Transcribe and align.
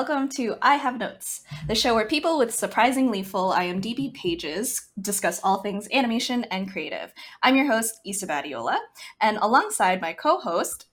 welcome 0.00 0.30
to 0.30 0.56
I 0.62 0.76
Have 0.76 0.96
Notes, 0.96 1.42
the 1.68 1.74
show 1.74 1.94
where 1.94 2.06
people 2.06 2.38
with 2.38 2.54
surprisingly 2.54 3.22
full 3.22 3.52
IMDb 3.52 4.14
pages 4.14 4.88
discuss 5.02 5.42
all 5.44 5.60
things 5.60 5.88
animation 5.92 6.44
and 6.44 6.72
creative. 6.72 7.12
I'm 7.42 7.54
your 7.54 7.70
host, 7.70 8.00
Yssa 8.06 8.24
Badiola, 8.26 8.78
and 9.20 9.36
alongside 9.42 10.00
my 10.00 10.14
co 10.14 10.38
host, 10.40 10.86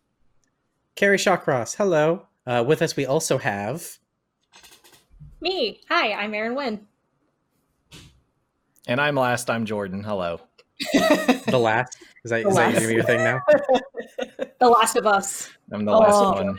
Kerry 0.95 1.15
Shawcross. 1.17 1.77
Hello. 1.77 2.23
Uh, 2.45 2.65
with 2.67 2.81
us, 2.81 2.97
we 2.97 3.05
also 3.05 3.37
have. 3.37 3.97
Me. 5.39 5.79
Hi, 5.87 6.11
I'm 6.11 6.33
Erin 6.33 6.55
Winn. 6.55 6.85
And 8.89 8.99
I'm 8.99 9.15
last. 9.15 9.49
I'm 9.49 9.63
Jordan. 9.65 10.03
Hello. 10.03 10.41
the 10.93 11.57
last. 11.57 11.97
Is 12.25 12.31
that, 12.31 12.43
The 12.43 12.49
is 12.49 12.55
that 12.57 12.73
last. 12.73 12.81
your, 12.81 12.91
your 12.91 13.03
thing 13.03 13.23
now? 13.23 13.39
The 14.59 14.67
Last 14.67 14.97
of 14.97 15.05
Us. 15.05 15.49
I'm 15.71 15.85
the 15.85 15.93
last 15.93 16.11
Oh. 16.13 16.43
one. 16.43 16.57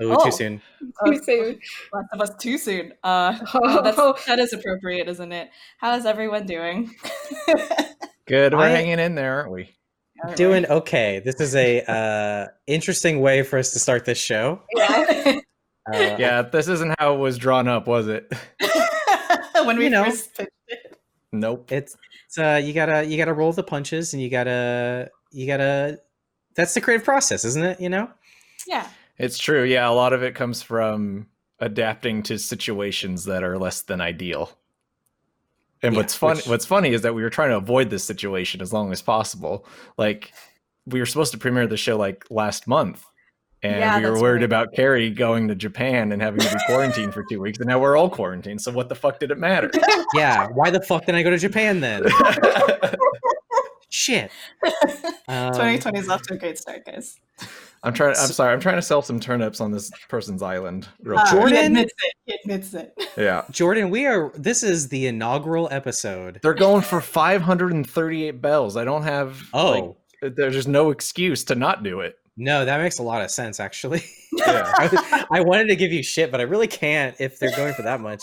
Oh, 0.00 0.16
Oh. 0.18 0.24
too 0.24 0.32
soon. 0.32 0.62
Too 1.06 1.22
soon. 1.22 1.60
Last 1.92 2.06
of 2.12 2.20
Us 2.20 2.30
too 2.40 2.58
soon. 2.58 2.92
Uh, 3.04 3.38
Oh, 3.54 3.82
that's, 3.82 4.26
that 4.26 4.38
is 4.38 4.52
appropriate, 4.52 5.08
isn't 5.08 5.32
it? 5.32 5.50
How 5.78 5.94
is 5.96 6.06
everyone 6.06 6.46
doing? 6.46 6.94
Good. 8.26 8.54
We're 8.54 8.60
I- 8.60 8.68
hanging 8.70 8.98
in 8.98 9.14
there, 9.14 9.34
aren't 9.40 9.52
we? 9.52 9.70
Doing 10.36 10.66
okay. 10.66 11.20
This 11.24 11.40
is 11.40 11.56
a 11.56 11.82
uh, 11.90 12.46
interesting 12.68 13.20
way 13.20 13.42
for 13.42 13.58
us 13.58 13.72
to 13.72 13.80
start 13.80 14.04
this 14.04 14.18
show. 14.18 14.62
yeah. 14.76 15.38
Uh, 15.92 15.96
Yeah, 16.16 16.42
this 16.42 16.68
isn't 16.68 16.94
how 17.00 17.14
it 17.14 17.18
was 17.18 17.36
drawn 17.38 17.66
up, 17.66 17.88
was 17.88 18.06
it? 18.06 18.32
when 19.64 19.78
we 19.78 19.84
You 19.84 19.90
know. 19.90 20.04
first 20.04 20.32
pitched 20.36 20.50
it. 20.68 20.96
Nope. 21.32 21.72
It's, 21.72 21.96
it's 22.26 22.38
uh, 22.38 22.60
you 22.62 22.72
gotta 22.72 23.04
you 23.04 23.16
gotta 23.16 23.32
roll 23.32 23.52
the 23.52 23.64
punches, 23.64 24.12
and 24.12 24.22
you 24.22 24.30
gotta 24.30 25.10
you 25.32 25.46
gotta. 25.48 25.98
That's 26.54 26.74
the 26.74 26.80
creative 26.80 27.04
process, 27.04 27.44
isn't 27.44 27.64
it? 27.64 27.80
You 27.80 27.88
know. 27.88 28.08
Yeah. 28.68 28.86
It's 29.22 29.38
true. 29.38 29.62
Yeah, 29.62 29.88
a 29.88 29.92
lot 29.92 30.12
of 30.12 30.22
it 30.22 30.34
comes 30.34 30.60
from 30.62 31.28
adapting 31.60 32.22
to 32.24 32.38
situations 32.38 33.24
that 33.26 33.44
are 33.44 33.56
less 33.56 33.82
than 33.82 34.00
ideal. 34.00 34.50
And 35.82 35.94
Yeah, 35.94 36.00
what's 36.00 36.14
funny 36.16 36.36
which- 36.38 36.48
what's 36.48 36.66
funny 36.66 36.90
is 36.92 37.02
that 37.02 37.14
we 37.14 37.22
were 37.22 37.30
trying 37.30 37.50
to 37.50 37.56
avoid 37.56 37.88
this 37.88 38.02
situation 38.04 38.60
as 38.60 38.72
long 38.72 38.90
as 38.92 39.00
possible. 39.00 39.64
Like 39.96 40.32
we 40.86 40.98
were 40.98 41.06
supposed 41.06 41.30
to 41.32 41.38
premiere 41.38 41.68
the 41.68 41.76
show 41.76 41.96
like 41.96 42.24
last 42.30 42.66
month. 42.66 43.04
And 43.64 43.76
Yeah, 43.78 43.98
we 44.00 44.06
were 44.10 44.20
worried 44.20 44.38
right. 44.38 44.42
about 44.44 44.72
Kerry 44.74 45.08
going 45.08 45.46
to 45.46 45.54
Japan 45.54 46.10
and 46.10 46.20
having 46.20 46.40
to 46.40 46.50
be 46.52 46.58
quarantined 46.66 47.14
for 47.14 47.22
two 47.30 47.40
weeks, 47.40 47.58
and 47.60 47.68
now 47.68 47.78
we're 47.78 47.96
all 47.96 48.10
quarantined. 48.10 48.60
So 48.60 48.72
what 48.72 48.88
the 48.88 48.96
fuck 48.96 49.20
did 49.20 49.30
it 49.30 49.38
matter? 49.38 49.70
Yeah. 50.14 50.48
Why 50.48 50.68
the 50.70 50.82
fuck 50.82 51.06
did 51.06 51.14
I 51.14 51.22
go 51.22 51.30
to 51.30 51.38
Japan 51.38 51.80
then? 51.80 52.02
Shit. 53.94 54.30
Um, 55.28 55.52
2020 55.52 55.98
is 55.98 56.08
off 56.08 56.22
to 56.22 56.34
a 56.34 56.36
great 56.38 56.56
start, 56.58 56.84
guys. 56.86 57.18
I'm 57.82 57.92
trying. 57.92 58.10
I'm 58.16 58.28
sorry. 58.28 58.52
I'm 58.52 58.60
trying 58.60 58.76
to 58.76 58.82
sell 58.82 59.02
some 59.02 59.20
turnips 59.20 59.60
on 59.60 59.70
this 59.70 59.90
person's 60.08 60.42
island. 60.42 60.88
Real 61.02 61.18
Uh, 61.18 61.22
quick. 61.28 61.32
He 61.32 61.38
Jordan? 61.50 61.64
admits 61.76 61.92
it. 61.92 62.14
He 62.24 62.34
admits 62.42 62.74
it. 62.74 62.94
Yeah, 63.18 63.42
Jordan, 63.50 63.90
we 63.90 64.06
are. 64.06 64.32
This 64.34 64.62
is 64.62 64.88
the 64.88 65.06
inaugural 65.08 65.68
episode. 65.70 66.38
they're 66.42 66.54
going 66.54 66.80
for 66.80 67.02
538 67.02 68.40
bells. 68.40 68.76
I 68.78 68.84
don't 68.84 69.02
have. 69.02 69.42
Oh 69.52 69.96
like, 70.22 70.34
there's 70.36 70.54
just 70.54 70.68
no 70.68 70.90
excuse 70.90 71.44
to 71.44 71.54
not 71.54 71.82
do 71.82 72.00
it. 72.00 72.16
no, 72.38 72.64
that 72.64 72.80
makes 72.80 72.98
a 72.98 73.02
lot 73.02 73.20
of 73.22 73.30
sense, 73.30 73.60
actually. 73.60 74.02
Yeah. 74.34 74.72
I, 74.78 75.26
I 75.30 75.40
wanted 75.42 75.68
to 75.68 75.76
give 75.76 75.92
you 75.92 76.02
shit, 76.02 76.30
but 76.32 76.40
I 76.40 76.44
really 76.44 76.66
can't 76.66 77.14
if 77.20 77.38
they're 77.38 77.54
going 77.54 77.74
for 77.74 77.82
that 77.82 78.00
much. 78.00 78.22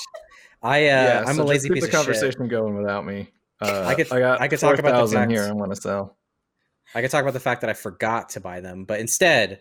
I 0.64 0.80
uh, 0.80 0.82
yeah, 0.82 1.24
I'm 1.28 1.36
so 1.36 1.44
a 1.44 1.46
just 1.46 1.48
lazy 1.48 1.68
keep 1.70 1.74
piece 1.76 1.84
the 1.84 1.88
of 1.90 1.92
shit. 1.92 2.06
conversation 2.06 2.48
going 2.48 2.76
without 2.76 3.06
me. 3.06 3.30
Uh, 3.62 3.84
I 3.86 3.96
could- 3.96 4.12
I 4.12 4.20
got. 4.20 4.42
I 4.42 4.48
could 4.48 4.60
talk 4.60 4.80
about 4.80 4.92
the 4.92 4.98
4,000 5.00 5.30
here. 5.30 5.44
I 5.44 5.52
want 5.52 5.74
to 5.74 5.82
sell. 5.82 6.18
I 6.96 7.02
could 7.02 7.12
talk 7.12 7.22
about 7.22 7.34
the 7.34 7.40
fact 7.40 7.62
that 7.62 7.70
I 7.70 7.74
forgot 7.74 8.30
to 8.30 8.40
buy 8.40 8.62
them, 8.62 8.86
but 8.86 9.00
instead, 9.00 9.60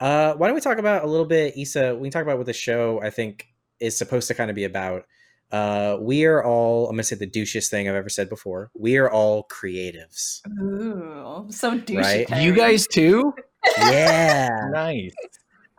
uh, 0.00 0.34
why 0.34 0.48
don't 0.48 0.54
we 0.56 0.60
talk 0.60 0.78
about 0.78 1.04
a 1.04 1.06
little 1.06 1.26
bit, 1.26 1.54
Yssa? 1.56 1.96
We 1.96 2.08
can 2.08 2.12
talk 2.12 2.22
about 2.22 2.36
what 2.38 2.46
the 2.46 2.52
show 2.52 3.00
I 3.02 3.10
think 3.10 3.46
is 3.80 3.96
supposed 3.96 4.26
to 4.28 4.34
kind 4.34 4.50
of 4.50 4.56
be 4.56 4.64
about. 4.64 5.04
Uh, 5.52 5.98
we 6.00 6.24
are 6.24 6.42
all. 6.42 6.88
I'm 6.88 6.96
gonna 6.96 7.04
say 7.04 7.14
the 7.16 7.28
douchiest 7.30 7.68
thing 7.70 7.88
I've 7.88 7.94
ever 7.94 8.08
said 8.08 8.28
before. 8.28 8.70
We 8.74 8.96
are 8.96 9.08
all 9.10 9.46
creatives. 9.46 10.40
Ooh, 10.60 11.46
so 11.50 11.78
douchey. 11.78 11.96
Right? 12.00 12.26
Kerry. 12.26 12.42
You 12.42 12.54
guys 12.54 12.86
too? 12.88 13.32
Yeah. 13.78 14.48
nice. 14.72 15.12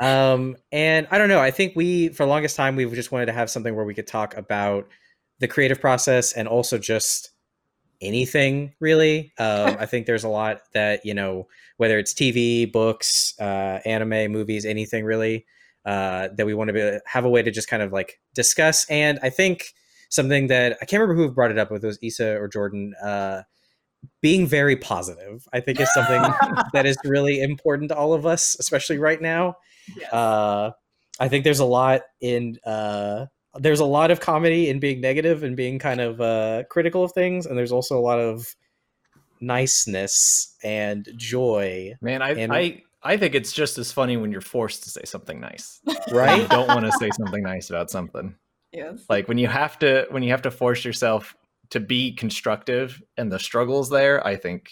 um 0.02 0.56
and 0.72 1.08
i 1.12 1.18
don't 1.18 1.30
know 1.30 1.40
i 1.40 1.52
think 1.52 1.74
we 1.76 2.10
for 2.10 2.24
the 2.26 2.30
longest 2.30 2.56
time 2.58 2.76
we've 2.76 2.92
just 2.94 3.14
wanted 3.14 3.28
to 3.28 3.32
have 3.32 3.50
something 3.50 3.74
where 3.76 3.86
we 3.86 3.94
could 3.94 4.08
talk 4.08 4.36
about 4.36 4.90
the 5.40 5.48
creative 5.48 5.80
process 5.80 6.34
and 6.34 6.48
also 6.50 6.78
just 6.78 7.30
anything 8.02 8.74
really. 8.80 9.34
Um 9.38 9.78
i 9.80 9.86
think 9.86 10.06
there's 10.06 10.24
a 10.24 10.30
lot 10.30 10.62
that 10.74 11.06
you 11.06 11.14
know 11.14 11.48
whether 11.78 11.98
it's 12.00 12.14
tv 12.14 12.72
books 12.72 13.34
uh 13.40 13.80
anime 13.86 14.32
movies 14.32 14.66
anything 14.66 15.06
really 15.06 15.46
uh 15.86 16.30
that 16.36 16.46
we 16.46 16.54
want 16.54 16.70
to 16.70 16.74
be, 16.74 16.98
have 17.06 17.26
a 17.26 17.30
way 17.30 17.42
to 17.42 17.52
just 17.52 17.68
kind 17.68 17.84
of 17.84 17.92
like 17.92 18.20
discuss. 18.34 18.86
And 18.90 19.20
i 19.24 19.30
think 19.30 19.74
something 20.10 20.48
that 20.48 20.78
i 20.82 20.86
can't 20.86 21.02
remember 21.02 21.22
who 21.22 21.32
brought 21.32 21.52
it 21.52 21.58
up 21.58 21.72
with 21.72 21.84
it 21.84 21.88
was 21.88 22.00
Yssa 22.00 22.40
or 22.40 22.48
jordan 22.48 22.94
uh 23.04 23.42
being 24.22 24.46
very 24.46 24.76
positive 24.76 25.48
i 25.54 25.60
think 25.60 25.80
is 25.80 25.92
something 25.94 26.22
that 26.74 26.86
is 26.86 26.98
really 27.04 27.42
important 27.42 27.90
to 27.90 27.96
all 27.96 28.14
of 28.14 28.26
us 28.26 28.56
especially 28.60 28.98
right 28.98 29.22
now. 29.22 29.56
Yes. 29.98 30.14
uh 30.14 30.72
i 31.20 31.28
think 31.28 31.44
there's 31.44 31.60
a 31.60 31.66
lot 31.66 32.02
in 32.22 32.58
uh 32.66 33.26
there's 33.60 33.80
a 33.80 33.86
lot 33.86 34.12
of 34.12 34.20
comedy 34.20 34.70
in 34.70 34.80
being 34.80 35.00
negative 35.02 35.44
and 35.44 35.56
being 35.56 35.80
kind 35.80 36.02
of 36.02 36.20
uh 36.22 36.64
critical 36.70 37.04
of 37.04 37.12
things 37.14 37.46
and 37.46 37.58
there's 37.58 37.72
also 37.72 37.98
a 37.98 38.02
lot 38.02 38.20
of 38.20 38.56
niceness 39.42 40.56
and 40.64 41.08
joy 41.18 41.94
Man, 42.02 42.22
I, 42.22 42.32
And- 42.32 42.54
I, 42.54 42.84
I 43.04 43.18
think 43.18 43.36
it's 43.36 43.52
just 43.54 43.78
as 43.78 43.92
funny 43.92 44.18
when 44.18 44.32
you're 44.32 44.42
forced 44.42 44.84
to 44.86 44.90
say 44.90 45.02
something 45.06 45.40
nice. 45.40 45.80
right? 45.86 45.98
You 46.08 46.18
right 46.18 46.50
don't 46.50 46.68
want 46.68 46.86
to 46.86 46.92
say 46.94 47.10
something 47.16 47.44
nice 47.44 47.70
about 47.70 47.92
something. 47.92 48.34
yes. 48.72 49.04
like 49.10 49.28
when 49.28 49.38
you 49.38 49.48
have 49.48 49.78
to 49.80 50.08
when 50.10 50.24
you 50.24 50.32
have 50.32 50.42
to 50.44 50.52
force 50.52 50.84
yourself 50.84 51.36
to 51.70 51.80
be 51.80 52.14
constructive 52.14 53.02
and 53.18 53.32
the 53.32 53.40
struggles 53.40 53.90
there 53.90 54.26
i 54.26 54.36
think 54.36 54.70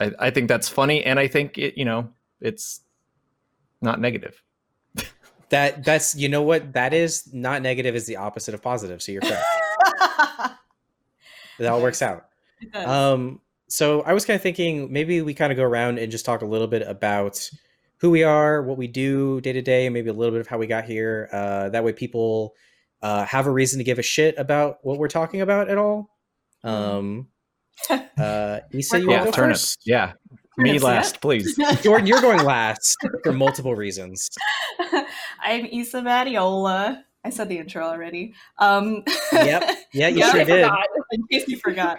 i, 0.00 0.10
I 0.18 0.30
think 0.30 0.48
that's 0.48 0.68
funny 0.68 1.02
and 1.04 1.18
i 1.18 1.26
think 1.28 1.58
it 1.58 1.76
you 1.76 1.84
know 1.84 2.08
it's 2.40 2.80
not 3.82 4.00
negative 4.00 4.42
that 5.50 5.84
that's 5.84 6.14
you 6.14 6.28
know 6.28 6.42
what? 6.42 6.72
That 6.72 6.94
is 6.94 7.32
not 7.32 7.62
negative 7.62 7.94
is 7.94 8.06
the 8.06 8.16
opposite 8.16 8.54
of 8.54 8.62
positive 8.62 9.02
so 9.02 9.12
you're 9.12 9.22
correct. 9.22 9.44
That 11.58 11.72
all 11.72 11.82
works 11.82 12.00
out. 12.00 12.24
Um, 12.74 13.42
so 13.68 14.00
I 14.00 14.14
was 14.14 14.24
kind 14.24 14.34
of 14.34 14.42
thinking 14.42 14.90
maybe 14.90 15.20
we 15.20 15.34
kind 15.34 15.52
of 15.52 15.56
go 15.56 15.62
around 15.62 15.98
and 15.98 16.10
just 16.10 16.24
talk 16.24 16.40
a 16.40 16.46
little 16.46 16.66
bit 16.66 16.80
about 16.88 17.50
who 17.98 18.10
we 18.10 18.24
are, 18.24 18.62
what 18.62 18.78
we 18.78 18.86
do 18.86 19.42
day 19.42 19.52
to 19.52 19.60
day, 19.60 19.84
and 19.84 19.92
maybe 19.92 20.08
a 20.08 20.12
little 20.14 20.32
bit 20.32 20.40
of 20.40 20.46
how 20.46 20.56
we 20.56 20.66
got 20.66 20.84
here. 20.84 21.28
Uh, 21.30 21.68
that 21.68 21.84
way, 21.84 21.92
people 21.92 22.54
uh, 23.02 23.26
have 23.26 23.46
a 23.46 23.50
reason 23.50 23.76
to 23.76 23.84
give 23.84 23.98
a 23.98 24.02
shit 24.02 24.34
about 24.38 24.78
what 24.82 24.98
we're 24.98 25.08
talking 25.08 25.42
about 25.42 25.68
at 25.68 25.76
all. 25.76 26.16
Um, 26.64 27.28
uh, 27.90 28.60
Yssa, 28.72 29.00
you 29.00 29.08
We're 29.08 29.08
want 29.08 29.10
yeah 29.10 29.18
to 29.18 29.24
go 29.26 29.30
turnips 29.30 29.60
first? 29.74 29.82
yeah 29.84 30.12
me 30.58 30.78
last 30.78 31.20
please 31.20 31.56
Jordan, 31.82 32.06
you're 32.06 32.20
going 32.20 32.44
last 32.44 32.96
for 33.22 33.32
multiple 33.32 33.74
reasons. 33.74 34.28
I'm 35.42 35.66
Yssa 35.66 36.02
Badiola. 36.02 37.02
I 37.24 37.30
said 37.30 37.48
the 37.48 37.58
intro 37.58 37.84
already. 37.84 38.34
Um, 38.58 39.02
Yep. 39.32 39.76
Yeah, 39.92 40.08
you 40.08 40.18
Yeah, 40.20 40.30
sure 40.30 40.40
I 40.40 40.44
did. 40.44 40.64
forgot. 40.64 40.86
in 41.12 41.22
case 41.30 41.48
you 41.48 41.58
forgot, 41.58 41.98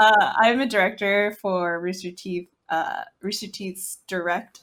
uh, 0.00 0.32
I'm 0.38 0.60
a 0.60 0.66
director 0.66 1.36
for 1.40 1.80
Rooster 1.80 2.10
Teeth. 2.10 2.48
Uh, 2.68 3.02
Rooster 3.22 3.46
Teeth's 3.46 3.98
direct 4.08 4.62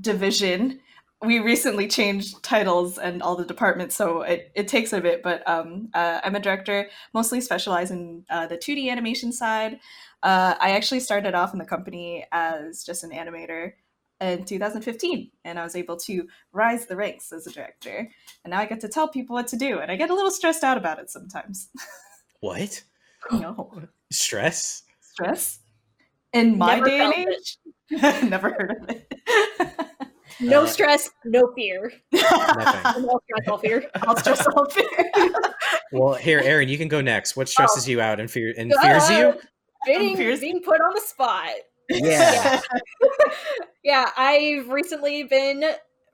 division. 0.00 0.80
We 1.22 1.38
recently 1.40 1.86
changed 1.88 2.42
titles 2.42 2.96
and 2.98 3.20
all 3.22 3.36
the 3.36 3.44
departments, 3.44 3.94
so 3.94 4.22
it, 4.22 4.50
it 4.54 4.68
takes 4.68 4.92
a 4.92 5.00
bit. 5.00 5.22
But 5.22 5.46
um, 5.46 5.88
uh, 5.92 6.20
I'm 6.24 6.34
a 6.36 6.40
director, 6.40 6.88
mostly 7.12 7.40
specialize 7.42 7.90
in 7.90 8.24
uh, 8.30 8.46
the 8.46 8.56
2D 8.56 8.88
animation 8.90 9.32
side. 9.32 9.80
Uh, 10.22 10.54
I 10.60 10.72
actually 10.72 11.00
started 11.00 11.34
off 11.34 11.52
in 11.52 11.58
the 11.58 11.64
company 11.64 12.26
as 12.32 12.84
just 12.84 13.04
an 13.04 13.10
animator 13.10 13.72
in 14.20 14.44
2015, 14.44 15.30
and 15.46 15.58
I 15.58 15.62
was 15.64 15.74
able 15.74 15.96
to 15.98 16.28
rise 16.52 16.84
the 16.86 16.96
ranks 16.96 17.32
as 17.32 17.46
a 17.46 17.50
director. 17.52 18.08
And 18.44 18.50
now 18.50 18.58
I 18.60 18.66
get 18.66 18.80
to 18.80 18.88
tell 18.88 19.08
people 19.08 19.34
what 19.34 19.46
to 19.48 19.56
do, 19.56 19.78
and 19.78 19.90
I 19.90 19.96
get 19.96 20.10
a 20.10 20.14
little 20.14 20.30
stressed 20.30 20.62
out 20.62 20.76
about 20.76 20.98
it 20.98 21.10
sometimes. 21.10 21.68
What? 22.40 22.82
no 23.32 23.70
Stress? 24.10 24.82
stress 25.02 25.58
in 26.32 26.56
my 26.56 26.76
Never 26.76 26.86
day 26.86 27.00
and 27.00 27.14
age. 27.14 27.58
Never 28.30 28.48
heard 28.50 28.76
of 28.80 28.88
it. 28.88 29.12
No 30.40 30.62
Uh, 30.62 30.66
stress, 30.66 31.10
no 31.26 31.52
fear. 31.54 31.92
Nothing. 32.12 33.02
No 33.02 33.20
stress, 33.24 33.48
all 33.48 33.58
fear. 33.58 33.90
I'll 34.06 34.16
stress 34.16 34.46
all 34.46 34.64
fear. 34.70 35.12
Well, 35.92 36.14
here, 36.14 36.40
Erin, 36.42 36.70
you 36.70 36.78
can 36.78 36.88
go 36.88 37.02
next. 37.02 37.36
What 37.36 37.46
stresses 37.48 37.86
Oh. 37.86 37.90
you 37.90 38.00
out 38.00 38.20
and 38.20 38.30
fear 38.30 38.54
and 38.56 38.72
fears 38.80 39.10
you? 39.10 39.34
Being, 39.86 40.16
Fears- 40.16 40.40
being 40.40 40.60
put 40.62 40.80
on 40.80 40.92
the 40.94 41.00
spot. 41.00 41.50
Yeah. 41.88 42.60
Yeah, 43.82 44.10
I've 44.16 44.68
recently 44.68 45.22
been 45.24 45.64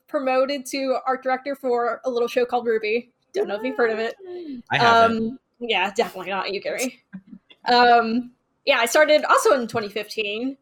promoted 0.06 0.64
to 0.66 0.98
art 1.04 1.22
director 1.24 1.56
for 1.56 2.00
a 2.04 2.10
little 2.10 2.28
show 2.28 2.44
called 2.44 2.66
RWBY. 2.66 3.08
Don't 3.32 3.48
know 3.48 3.56
if 3.56 3.62
you've 3.64 3.76
heard 3.76 3.90
of 3.90 3.98
it. 3.98 4.14
I 4.70 4.78
haven't. 4.78 5.16
Um, 5.30 5.38
yeah, 5.58 5.90
definitely 5.96 6.30
not 6.30 6.52
you, 6.54 6.60
Gary. 6.60 7.02
um, 7.68 8.30
yeah, 8.64 8.78
I 8.78 8.86
started 8.86 9.24
also 9.24 9.52
in 9.54 9.66
2015. 9.66 10.56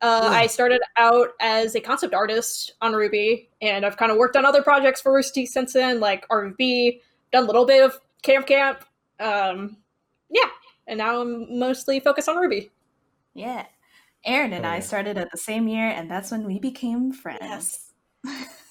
Uh, 0.00 0.20
Yeah. 0.22 0.28
I 0.28 0.46
started 0.46 0.80
out 0.96 1.30
as 1.40 1.74
a 1.74 1.80
concept 1.80 2.14
artist 2.14 2.74
on 2.80 2.92
RWBY, 2.92 3.48
and 3.62 3.84
I've 3.84 3.96
kind 3.96 4.12
of 4.12 4.18
worked 4.18 4.36
on 4.36 4.44
other 4.46 4.62
projects 4.62 5.00
for 5.00 5.12
Rooster 5.12 5.34
Teeth 5.34 5.50
since 5.50 5.72
then, 5.72 5.98
like 5.98 6.26
RVB, 6.28 7.00
done 7.32 7.42
a 7.42 7.46
little 7.46 7.64
bit 7.66 7.82
of 7.84 7.98
Camp 8.22 8.46
Camp. 8.46 8.84
Um, 9.18 9.76
yeah, 10.30 10.46
and 10.86 10.98
now 10.98 11.20
I'm 11.20 11.58
mostly 11.58 12.00
focused 12.00 12.28
on 12.28 12.36
RWBY. 12.36 12.70
Yeah. 13.34 13.66
Erin 14.24 14.52
and 14.52 14.64
Oh, 14.64 14.70
I 14.70 14.80
started 14.80 15.18
at 15.18 15.30
the 15.30 15.38
same 15.38 15.68
year, 15.68 15.88
and 15.88 16.10
that's 16.10 16.30
when 16.30 16.44
we 16.44 16.58
became 16.58 17.12
friends. 17.12 17.38
Yes. 17.42 17.92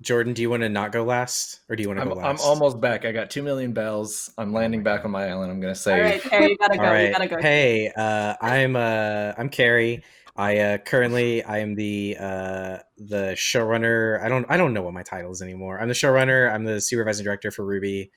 Jordan, 0.00 0.32
do 0.32 0.42
you 0.42 0.50
want 0.50 0.62
to 0.62 0.68
not 0.68 0.90
go 0.92 1.04
last, 1.04 1.60
or 1.68 1.76
do 1.76 1.82
you 1.82 1.88
want 1.88 1.98
to 1.98 2.02
I'm, 2.02 2.08
go 2.08 2.14
last? 2.14 2.42
I'm 2.42 2.48
almost 2.48 2.80
back. 2.80 3.04
I 3.04 3.12
got 3.12 3.30
two 3.30 3.42
million 3.42 3.72
bells. 3.72 4.30
I'm 4.36 4.52
landing 4.52 4.82
back 4.82 5.04
on 5.04 5.12
my 5.12 5.28
island. 5.28 5.50
I'm 5.50 5.60
gonna 5.60 5.74
say 5.74 6.00
right, 6.00 6.20
Kerry, 6.20 6.50
you 6.50 6.56
gotta 6.58 6.76
go. 6.76 6.84
All 6.84 6.90
right. 6.90 7.06
You 7.06 7.12
gotta 7.12 7.28
go. 7.28 7.40
Hey, 7.40 7.90
uh, 7.96 8.34
I'm 8.40 8.74
uh, 8.74 9.32
I'm 9.38 9.48
Kerry. 9.48 10.02
I 10.34 10.58
uh, 10.58 10.78
currently 10.78 11.44
I 11.44 11.58
am 11.58 11.74
the 11.74 12.16
uh, 12.18 12.78
the 12.98 13.32
showrunner. 13.36 14.20
I 14.20 14.28
don't 14.28 14.44
I 14.48 14.56
don't 14.56 14.74
know 14.74 14.82
what 14.82 14.92
my 14.92 15.02
title 15.02 15.30
is 15.30 15.42
anymore. 15.42 15.80
I'm 15.80 15.88
the 15.88 15.94
showrunner. 15.94 16.52
I'm 16.52 16.64
the 16.64 16.80
supervising 16.80 17.24
director 17.24 17.50
for 17.50 17.64
RWBY. 17.64 18.10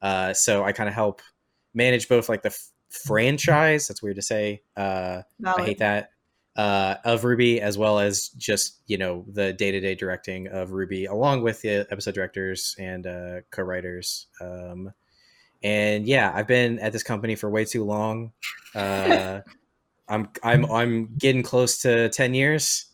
Uh, 0.00 0.34
so 0.34 0.64
I 0.64 0.72
kind 0.72 0.88
of 0.88 0.94
help 0.94 1.22
manage 1.74 2.08
both 2.08 2.28
like 2.28 2.42
the 2.42 2.48
f- 2.50 2.68
franchise. 2.90 3.88
That's 3.88 4.02
weird 4.02 4.16
to 4.16 4.22
say. 4.22 4.62
Uh, 4.76 5.22
I 5.44 5.62
hate 5.64 5.78
that. 5.78 6.10
Uh, 6.54 6.96
of 7.06 7.22
RWBY, 7.22 7.60
as 7.60 7.78
well 7.78 7.98
as 7.98 8.28
just 8.30 8.80
you 8.86 8.98
know 8.98 9.24
the 9.32 9.54
day 9.54 9.70
to 9.70 9.80
day 9.80 9.94
directing 9.94 10.48
of 10.48 10.68
RWBY, 10.68 11.08
along 11.08 11.42
with 11.42 11.62
the 11.62 11.86
episode 11.90 12.14
directors 12.14 12.76
and 12.78 13.06
uh, 13.06 13.40
co 13.50 13.62
writers. 13.62 14.26
Um, 14.38 14.92
and 15.62 16.06
yeah, 16.06 16.30
I've 16.34 16.46
been 16.46 16.78
at 16.80 16.92
this 16.92 17.02
company 17.02 17.36
for 17.36 17.48
way 17.48 17.64
too 17.64 17.84
long. 17.84 18.32
Uh, 18.74 19.40
I'm 20.08 20.28
I'm 20.42 20.70
I'm 20.70 21.14
getting 21.16 21.42
close 21.42 21.80
to 21.82 22.10
ten 22.10 22.34
years, 22.34 22.84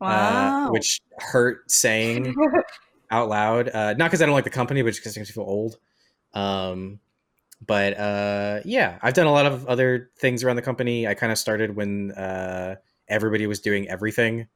Wow. 0.00 0.66
uh, 0.66 0.72
which 0.72 1.00
hurt 1.18 1.70
saying 1.70 2.34
out 3.12 3.28
loud. 3.28 3.68
Uh, 3.68 3.94
not 3.94 4.06
because 4.10 4.22
I 4.22 4.26
don't 4.26 4.34
like 4.34 4.42
the 4.42 4.50
company, 4.50 4.82
but 4.82 4.88
just 4.88 5.02
because 5.02 5.16
it 5.16 5.20
makes 5.20 5.30
me 5.30 5.34
feel 5.34 5.48
old. 5.48 5.76
Um, 6.32 6.98
but 7.66 7.98
uh, 7.98 8.60
yeah, 8.64 8.98
I've 9.02 9.14
done 9.14 9.26
a 9.26 9.32
lot 9.32 9.46
of 9.46 9.66
other 9.66 10.10
things 10.18 10.44
around 10.44 10.56
the 10.56 10.62
company. 10.62 11.06
I 11.06 11.14
kind 11.14 11.32
of 11.32 11.38
started 11.38 11.76
when 11.76 12.12
uh, 12.12 12.76
everybody 13.08 13.46
was 13.46 13.60
doing 13.60 13.88
everything. 13.88 14.48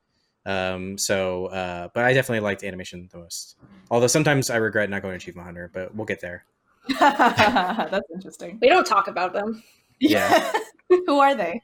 Um, 0.47 0.97
so, 0.97 1.47
uh, 1.47 1.89
but 1.95 2.05
I 2.05 2.15
definitely 2.15 2.41
liked 2.41 2.65
animation 2.65 3.09
the 3.13 3.19
most. 3.19 3.57
Although 3.91 4.07
sometimes 4.07 4.51
I 4.51 4.57
regret 4.57 4.89
not 4.89 5.03
going 5.03 5.13
to 5.13 5.17
Achievement 5.17 5.47
Hunter, 5.47 5.71
but 5.73 5.95
we'll 5.95 6.07
get 6.07 6.21
there. 6.21 6.45
That's 7.01 8.11
interesting. 8.13 8.59
We 8.61 8.69
don't 8.69 8.87
talk 8.87 9.09
about 9.09 9.33
them. 9.33 9.63
Yeah. 10.01 10.53
Who 10.89 11.19
are 11.19 11.35
they? 11.35 11.61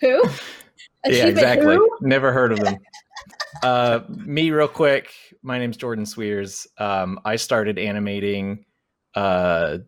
Who? 0.00 0.24
yeah, 1.06 1.26
exactly. 1.26 1.76
who? 1.76 1.88
Never 2.00 2.32
heard 2.32 2.50
of 2.50 2.58
them. 2.58 2.78
uh, 3.62 4.00
me, 4.08 4.50
real 4.50 4.66
quick. 4.66 5.12
My 5.42 5.58
name's 5.58 5.76
Jordan 5.76 6.04
Cwierz. 6.04 6.66
Um, 6.78 7.20
I 7.24 7.36
started 7.36 7.78
animating 7.78 8.64
uh, 9.14 9.78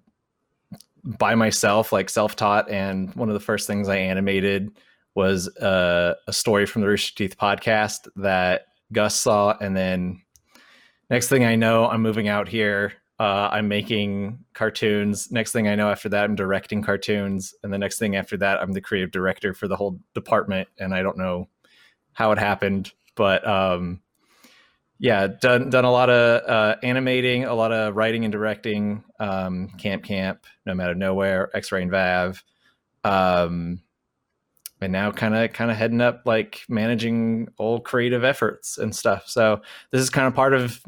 by 1.06 1.34
myself, 1.34 1.92
like 1.92 2.10
self-taught, 2.10 2.70
and 2.70 3.14
one 3.14 3.28
of 3.28 3.34
the 3.34 3.40
first 3.40 3.66
things 3.66 3.88
I 3.88 3.96
animated 3.96 4.70
was 5.14 5.48
uh, 5.58 6.14
a 6.26 6.32
story 6.32 6.66
from 6.66 6.82
the 6.82 6.88
Rooster 6.88 7.14
Teeth 7.14 7.38
podcast 7.38 8.08
that 8.16 8.66
Gus 8.92 9.14
saw, 9.14 9.56
and 9.60 9.76
then 9.76 10.20
next 11.08 11.28
thing 11.28 11.44
I 11.44 11.54
know, 11.54 11.88
I'm 11.88 12.02
moving 12.02 12.28
out 12.28 12.48
here. 12.48 12.92
Uh, 13.18 13.48
I'm 13.50 13.66
making 13.66 14.40
cartoons. 14.52 15.32
Next 15.32 15.52
thing 15.52 15.68
I 15.68 15.74
know, 15.74 15.90
after 15.90 16.10
that, 16.10 16.24
I'm 16.24 16.34
directing 16.34 16.82
cartoons, 16.82 17.54
and 17.62 17.72
the 17.72 17.78
next 17.78 17.98
thing 17.98 18.14
after 18.14 18.36
that, 18.36 18.60
I'm 18.60 18.72
the 18.72 18.80
creative 18.82 19.10
director 19.10 19.54
for 19.54 19.68
the 19.68 19.76
whole 19.76 19.98
department. 20.14 20.68
And 20.78 20.92
I 20.92 21.00
don't 21.00 21.16
know 21.16 21.48
how 22.12 22.32
it 22.32 22.38
happened, 22.38 22.92
but 23.14 23.46
um, 23.46 24.02
yeah, 24.98 25.26
done 25.26 25.68
done 25.68 25.84
a 25.84 25.90
lot 25.90 26.08
of 26.08 26.48
uh, 26.48 26.76
animating, 26.82 27.44
a 27.44 27.54
lot 27.54 27.72
of 27.72 27.96
writing 27.96 28.24
and 28.24 28.32
directing. 28.32 29.04
Um, 29.20 29.68
Camp 29.78 30.04
Camp, 30.04 30.46
Nomad 30.64 30.90
of 30.90 30.96
Nowhere, 30.96 31.50
X 31.54 31.70
Ray 31.70 31.82
and 31.82 31.90
Vav, 31.90 32.42
um, 33.04 33.82
and 34.80 34.92
now 34.92 35.10
kind 35.10 35.34
of 35.34 35.52
kind 35.52 35.70
of 35.70 35.76
heading 35.76 36.00
up 36.00 36.22
like 36.24 36.62
managing 36.68 37.48
all 37.58 37.80
creative 37.80 38.24
efforts 38.24 38.78
and 38.78 38.94
stuff. 38.94 39.24
So 39.26 39.60
this 39.90 40.00
is 40.00 40.08
kind 40.08 40.26
of 40.26 40.34
part 40.34 40.54
of 40.54 40.80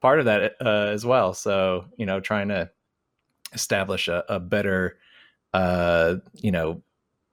part 0.00 0.20
of 0.20 0.26
that 0.26 0.54
uh, 0.64 0.90
as 0.92 1.04
well. 1.04 1.34
So 1.34 1.86
you 1.96 2.06
know, 2.06 2.20
trying 2.20 2.48
to 2.48 2.70
establish 3.52 4.06
a, 4.06 4.24
a 4.28 4.38
better, 4.38 4.98
uh, 5.52 6.16
you 6.34 6.52
know, 6.52 6.82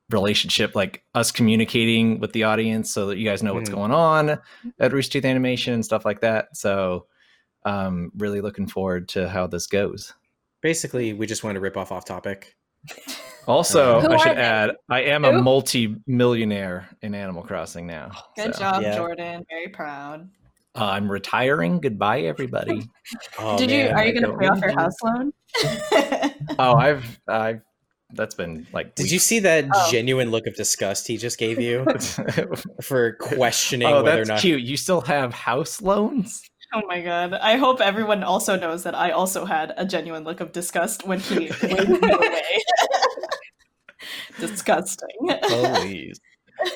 relationship, 0.09 0.75
like 0.75 1.03
us 1.15 1.31
communicating 1.31 2.19
with 2.19 2.31
the 2.33 2.43
audience, 2.43 2.91
so 2.91 3.07
that 3.07 3.17
you 3.17 3.25
guys 3.25 3.43
know 3.43 3.53
what's 3.53 3.69
Mhm. 3.69 3.73
going 3.75 3.91
on 3.91 4.39
at 4.79 4.93
Rooster 4.93 5.13
Teeth 5.19 5.25
Animation 5.25 5.73
and 5.73 5.83
stuff 5.83 6.05
like 6.05 6.21
that. 6.21 6.55
So, 6.55 7.07
um, 7.65 8.11
really 8.17 8.39
looking 8.41 8.67
forward 8.67 9.09
to 9.09 9.27
how 9.27 9.47
this 9.47 9.67
goes. 9.67 10.13
Basically, 10.61 11.13
we 11.13 11.25
just 11.27 11.43
wanted 11.43 11.55
to 11.55 11.59
rip 11.59 11.75
off 11.77 11.91
off 11.91 12.05
topic. 12.05 12.55
Also, 13.47 14.01
I 14.01 14.17
should 14.17 14.37
add, 14.37 14.75
I 14.89 15.03
am 15.03 15.23
a 15.23 15.31
multi-millionaire 15.41 16.89
in 17.01 17.15
Animal 17.15 17.43
Crossing 17.43 17.87
now. 17.87 18.11
Good 18.35 18.53
So, 18.53 18.59
job, 18.59 18.81
Yeah. 18.81 18.97
Jordan. 18.97 19.45
Very 19.49 19.69
proud. 19.69 20.29
uh, 20.75 20.83
I'm 20.83 21.09
retiring. 21.09 21.79
Goodbye, 21.79 22.23
everybody. 22.23 22.89
Oh, 23.39 23.57
Did 23.57 23.71
you? 23.71 23.85
man, 23.85 23.93
Are 23.95 24.05
you 24.05 24.19
going 24.19 24.31
to 24.33 24.37
pay 24.37 24.47
off 24.47 24.59
your 24.59 24.73
house 24.73 24.95
loan? 25.01 25.31
oh, 26.59 26.75
I've, 26.75 27.19
I've. 27.29 27.61
That's 28.13 28.35
been 28.35 28.65
like. 28.71 28.95
Did 28.95 29.11
you 29.11 29.19
see 29.19 29.39
that 29.39 29.65
Oh. 29.73 29.87
genuine 29.91 30.31
look 30.31 30.47
of 30.47 30.55
disgust 30.55 31.07
he 31.07 31.17
just 31.17 31.37
gave 31.37 31.59
you 31.59 31.85
for 32.81 33.13
questioning 33.19 33.87
oh, 33.87 34.01
whether 34.03 34.17
that's 34.17 34.29
or 34.29 34.33
not? 34.33 34.41
cute. 34.41 34.61
You 34.61 34.77
still 34.77 35.01
have 35.01 35.33
house 35.33 35.81
loans? 35.81 36.41
oh 36.73 36.81
my 36.87 37.01
god! 37.01 37.33
I 37.33 37.55
hope 37.57 37.79
everyone 37.81 38.23
also 38.23 38.57
knows 38.57 38.83
that 38.83 38.95
I 38.95 39.11
also 39.11 39.45
had 39.45 39.73
a 39.77 39.85
genuine 39.85 40.23
look 40.23 40.39
of 40.41 40.51
disgust 40.53 41.05
when 41.05 41.19
he 41.19 41.39
waved 41.61 41.89
me 42.01 42.11
away. 42.11 42.41
Disgusting. 44.39 45.07
Please. 45.43 46.19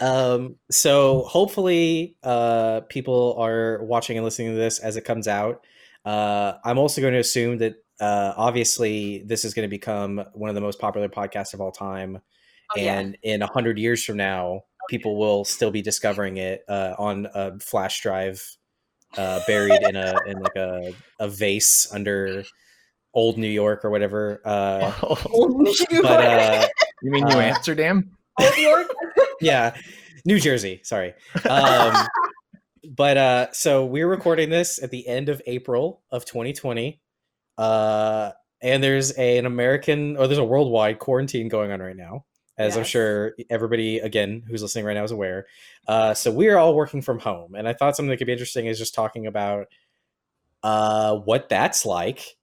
um 0.02 0.56
so 0.70 1.24
hopefully 1.24 2.16
uh 2.24 2.82
people 2.90 3.36
are 3.40 3.84
watching 3.84 4.18
and 4.18 4.24
listening 4.24 4.50
to 4.50 4.56
this 4.58 4.78
as 4.80 4.96
it 4.96 5.02
comes 5.06 5.28
out 5.28 5.64
uh 6.06 6.54
i'm 6.64 6.78
also 6.78 7.02
going 7.02 7.14
to 7.14 7.20
assume 7.20 7.58
that 7.58 7.76
uh 8.02 8.34
obviously 8.36 9.24
this 9.26 9.46
is 9.46 9.54
going 9.54 9.64
to 9.68 9.70
become 9.70 10.24
one 10.34 10.50
of 10.50 10.56
the 10.56 10.62
most 10.62 10.80
popular 10.80 11.08
podcasts 11.08 11.54
of 11.54 11.62
all 11.62 11.72
time 11.72 12.20
Oh, 12.74 12.80
yeah. 12.80 13.00
and 13.00 13.18
in 13.22 13.42
a 13.42 13.48
hundred 13.48 13.78
years 13.78 14.04
from 14.04 14.16
now 14.18 14.62
people 14.90 15.18
will 15.18 15.44
still 15.44 15.72
be 15.72 15.82
discovering 15.82 16.38
it 16.38 16.64
uh 16.70 16.96
on 16.98 17.28
a 17.34 17.60
flash 17.60 18.02
drive 18.02 18.42
uh 19.18 19.42
buried 19.46 19.82
in 19.84 19.96
a 19.98 20.14
in 20.26 20.40
like 20.40 20.56
a 20.56 20.94
a 21.20 21.28
vase 21.28 21.88
under 21.94 22.44
old 23.14 23.38
new 23.38 23.50
york 23.50 23.84
or 23.84 23.90
whatever 23.90 24.42
uh 24.46 24.92
but 26.02 26.24
uh 26.24 26.68
you 27.02 27.12
mean 27.12 27.26
New 27.26 27.36
uh, 27.36 27.42
Amsterdam? 27.42 28.12
Old 28.40 28.58
York? 28.58 28.88
yeah 29.42 29.76
new 30.26 30.40
jersey 30.40 30.80
sorry 30.84 31.14
um 31.50 32.08
but 32.96 33.18
uh 33.18 33.52
so 33.52 33.86
we're 33.86 34.08
recording 34.08 34.50
this 34.50 34.82
at 34.82 34.92
the 34.92 35.06
end 35.10 35.28
of 35.28 35.42
april 35.46 36.04
of 36.10 36.24
2020 36.24 37.02
uh 37.58 38.32
and 38.62 38.84
there's 38.84 39.18
a, 39.18 39.38
an 39.38 39.46
american 39.46 40.18
or 40.18 40.28
there's 40.28 40.38
a 40.38 40.44
worldwide 40.44 41.00
quarantine 41.00 41.48
going 41.48 41.72
on 41.72 41.82
right 41.82 41.98
now 41.98 42.26
as 42.58 42.78
i'm 42.78 42.84
sure 42.84 43.34
everybody 43.50 44.00
again 44.00 44.44
who's 44.48 44.62
listening 44.62 44.86
right 44.86 44.94
now 44.94 45.04
is 45.04 45.12
aware 45.12 45.48
uh 45.88 46.14
so 46.14 46.32
we're 46.32 46.58
all 46.58 46.76
working 46.76 47.02
from 47.02 47.20
home 47.20 47.56
and 47.56 47.68
i 47.68 47.74
thought 47.74 47.96
something 47.96 48.10
that 48.10 48.18
could 48.18 48.28
be 48.28 48.34
interesting 48.34 48.68
is 48.68 48.78
just 48.78 48.94
talking 48.94 49.26
about 49.26 49.68
uh 50.64 51.16
what 51.16 51.50
that's 51.50 51.86
like 51.86 52.38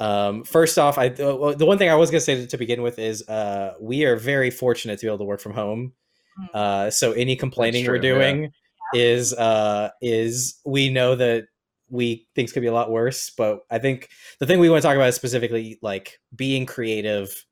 um, 0.00 0.44
first 0.44 0.78
off, 0.78 0.96
I 0.96 1.10
the 1.10 1.36
one 1.36 1.76
thing 1.76 1.90
I 1.90 1.94
was 1.94 2.10
gonna 2.10 2.22
say 2.22 2.36
to, 2.36 2.46
to 2.46 2.56
begin 2.56 2.80
with 2.80 2.98
is 2.98 3.28
uh, 3.28 3.74
we 3.78 4.04
are 4.06 4.16
very 4.16 4.50
fortunate 4.50 4.98
to 4.98 5.06
be 5.06 5.08
able 5.08 5.18
to 5.18 5.24
work 5.24 5.40
from 5.40 5.52
home. 5.52 5.92
Mm. 6.40 6.54
Uh, 6.54 6.90
so 6.90 7.12
any 7.12 7.36
complaining 7.36 7.84
we're 7.84 7.98
true, 7.98 8.08
yeah. 8.08 8.14
doing 8.14 8.52
is 8.94 9.34
uh, 9.34 9.90
is 10.00 10.58
we 10.64 10.88
know 10.88 11.14
that 11.16 11.48
we 11.90 12.28
things 12.34 12.52
could 12.52 12.60
be 12.60 12.68
a 12.68 12.72
lot 12.72 12.90
worse, 12.90 13.30
but 13.30 13.60
I 13.70 13.78
think 13.78 14.08
the 14.38 14.46
thing 14.46 14.58
we 14.58 14.70
want 14.70 14.82
to 14.82 14.88
talk 14.88 14.96
about 14.96 15.08
is 15.08 15.14
specifically 15.16 15.78
like 15.82 16.20
being 16.34 16.66
creative. 16.66 17.44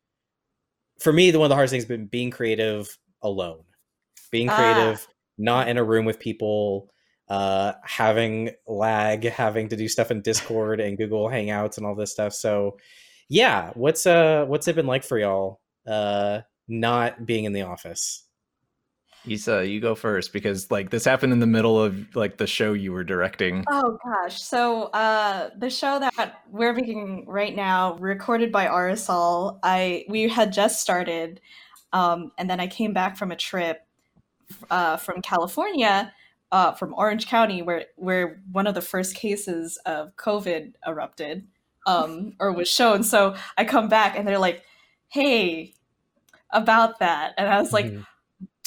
For 1.01 1.13
me, 1.13 1.31
the 1.31 1.39
one 1.39 1.47
of 1.47 1.51
the 1.51 1.55
hardest 1.55 1.73
things 1.73 1.85
has 1.85 1.89
been 1.89 2.07
being 2.07 2.31
creative 2.31 2.97
alone, 3.23 3.65
being 4.31 4.49
Ah. 4.49 4.57
creative, 4.57 5.07
not 5.39 5.69
in 5.69 5.77
a 5.79 5.85
room 5.85 6.05
with 6.05 6.19
people 6.19 6.91
uh 7.29 7.75
having 7.85 8.51
lag 8.67 9.25
having 9.25 9.69
to 9.69 9.77
do 9.77 9.87
stuff 9.87 10.11
in 10.11 10.23
discord 10.23 10.81
and 10.81 10.97
google 10.97 11.29
hangouts 11.29 11.77
and 11.77 11.85
all 11.87 11.95
this 11.95 12.11
stuff 12.11 12.33
so 12.33 12.79
yeah 13.29 13.71
what's 13.75 14.07
uh 14.07 14.47
what's 14.49 14.67
it 14.67 14.75
been 14.75 14.87
like 14.87 15.05
for 15.05 15.19
y'all 15.19 15.61
uh 15.87 16.41
not 16.69 17.27
being 17.27 17.45
in 17.45 17.53
the 17.53 17.61
office 17.61 18.25
Yssa, 19.29 19.69
you 19.69 19.81
go 19.81 19.95
first 19.95 20.33
because 20.33 20.71
like 20.71 20.91
this 20.91 21.05
happened 21.05 21.33
in 21.33 21.41
the 21.41 21.47
middle 21.47 21.81
of 21.81 22.15
like 22.17 22.37
the 22.37 22.47
show 22.47 22.73
you 22.73 22.93
were 22.93 23.05
directing. 23.05 23.65
Oh 23.71 23.99
gosh. 24.05 24.41
So 24.41 24.85
uh 24.85 25.51
the 25.57 25.71
show 25.71 25.99
that 25.99 26.43
we're 26.51 26.73
making 26.73 27.27
right 27.27 27.55
now, 27.55 27.95
recorded 27.95 28.51
by 28.53 28.67
Arizal, 28.67 29.59
I 29.63 30.05
we 30.09 30.29
had 30.29 30.53
just 30.53 30.81
started 30.81 31.41
um 31.93 32.33
and 32.39 32.49
then 32.49 32.61
I 32.61 32.67
came 32.67 32.93
back 32.93 33.17
from 33.17 33.31
a 33.31 33.37
trip 33.37 33.85
uh, 34.71 34.97
from 34.97 35.23
California, 35.23 36.13
uh, 36.53 36.73
from 36.73 36.95
Orange 36.95 37.27
County, 37.27 37.63
where 37.63 37.87
where 37.97 38.41
one 38.51 38.67
of 38.67 38.75
the 38.75 38.83
first 38.83 39.15
cases 39.15 39.79
of 39.87 40.17
COVID 40.17 40.75
erupted 40.87 41.47
um, 41.87 42.35
or 42.41 42.53
was 42.53 42.69
shown. 42.69 43.03
So 43.03 43.35
I 43.57 43.65
come 43.65 43.89
back 43.89 44.17
and 44.17 44.27
they're 44.27 44.39
like, 44.39 44.65
"Hey, 45.09 45.75
about 46.51 46.99
that," 47.01 47.35
and 47.37 47.49
I 47.49 47.61
was 47.61 47.73
like, 47.73 47.87
Mhm. 47.87 48.07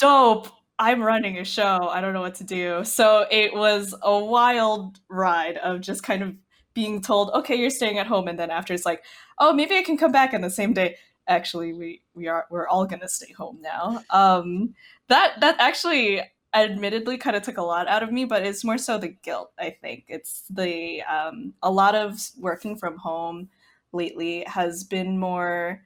"Dope." 0.02 0.48
I'm 0.78 1.00
running 1.00 1.38
a 1.38 1.44
show. 1.44 1.88
I 1.92 2.00
don't 2.00 2.12
know 2.12 2.22
what 2.22 2.34
to 2.36 2.44
do. 2.44 2.84
So 2.84 3.26
it 3.30 3.54
was 3.54 3.94
a 4.02 4.18
wild 4.18 4.98
ride 5.08 5.56
of 5.58 5.80
just 5.80 6.02
kind 6.02 6.22
of 6.22 6.34
being 6.74 7.00
told, 7.00 7.30
okay, 7.34 7.54
you're 7.54 7.70
staying 7.70 7.98
at 7.98 8.06
home, 8.06 8.26
and 8.28 8.38
then 8.38 8.50
after 8.50 8.74
it's 8.74 8.86
like, 8.86 9.04
oh, 9.38 9.52
maybe 9.52 9.76
I 9.76 9.82
can 9.82 9.96
come 9.96 10.10
back 10.10 10.34
on 10.34 10.40
the 10.40 10.50
same 10.50 10.72
day. 10.72 10.96
Actually, 11.28 11.72
we 11.72 12.02
we 12.14 12.26
are 12.26 12.46
we're 12.50 12.66
all 12.66 12.84
gonna 12.86 13.08
stay 13.08 13.32
home 13.32 13.60
now. 13.62 14.02
Um, 14.10 14.74
that 15.08 15.38
that 15.40 15.56
actually 15.60 16.20
admittedly 16.54 17.16
kind 17.16 17.36
of 17.36 17.42
took 17.42 17.58
a 17.58 17.62
lot 17.62 17.86
out 17.88 18.02
of 18.02 18.10
me, 18.10 18.24
but 18.24 18.44
it's 18.44 18.64
more 18.64 18.78
so 18.78 18.98
the 18.98 19.08
guilt. 19.08 19.52
I 19.58 19.70
think 19.70 20.04
it's 20.08 20.44
the 20.50 21.02
um, 21.02 21.54
a 21.62 21.70
lot 21.70 21.94
of 21.94 22.18
working 22.38 22.76
from 22.76 22.96
home 22.98 23.50
lately 23.92 24.44
has 24.48 24.84
been 24.84 25.18
more 25.18 25.82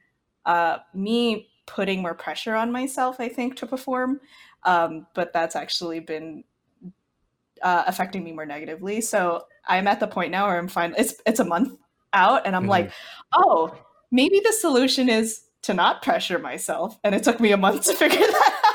uh, 0.46 0.78
me 0.94 1.48
putting 1.66 2.02
more 2.02 2.14
pressure 2.14 2.54
on 2.54 2.70
myself. 2.72 3.16
I 3.20 3.28
think 3.28 3.56
to 3.56 3.66
perform, 3.66 4.20
um, 4.64 5.06
but 5.14 5.32
that's 5.32 5.56
actually 5.56 6.00
been 6.00 6.44
uh, 7.62 7.84
affecting 7.86 8.22
me 8.24 8.32
more 8.32 8.46
negatively. 8.46 9.00
So 9.00 9.44
I'm 9.66 9.86
at 9.88 10.00
the 10.00 10.06
point 10.06 10.30
now 10.30 10.46
where 10.46 10.58
I'm 10.58 10.68
fine. 10.68 10.94
It's 10.96 11.14
it's 11.26 11.40
a 11.40 11.44
month 11.44 11.78
out, 12.12 12.46
and 12.46 12.54
I'm 12.54 12.64
Mhm. 12.64 12.68
like, 12.68 12.92
oh, 13.34 13.74
maybe 14.10 14.40
the 14.40 14.52
solution 14.52 15.08
is 15.08 15.42
to 15.62 15.74
not 15.74 16.02
pressure 16.02 16.38
myself. 16.38 16.98
And 17.02 17.14
it 17.14 17.22
took 17.24 17.40
me 17.40 17.52
a 17.52 17.56
month 17.56 17.84
to 17.86 17.94
figure 17.94 18.18
that 18.18 18.52
out. 18.54 18.72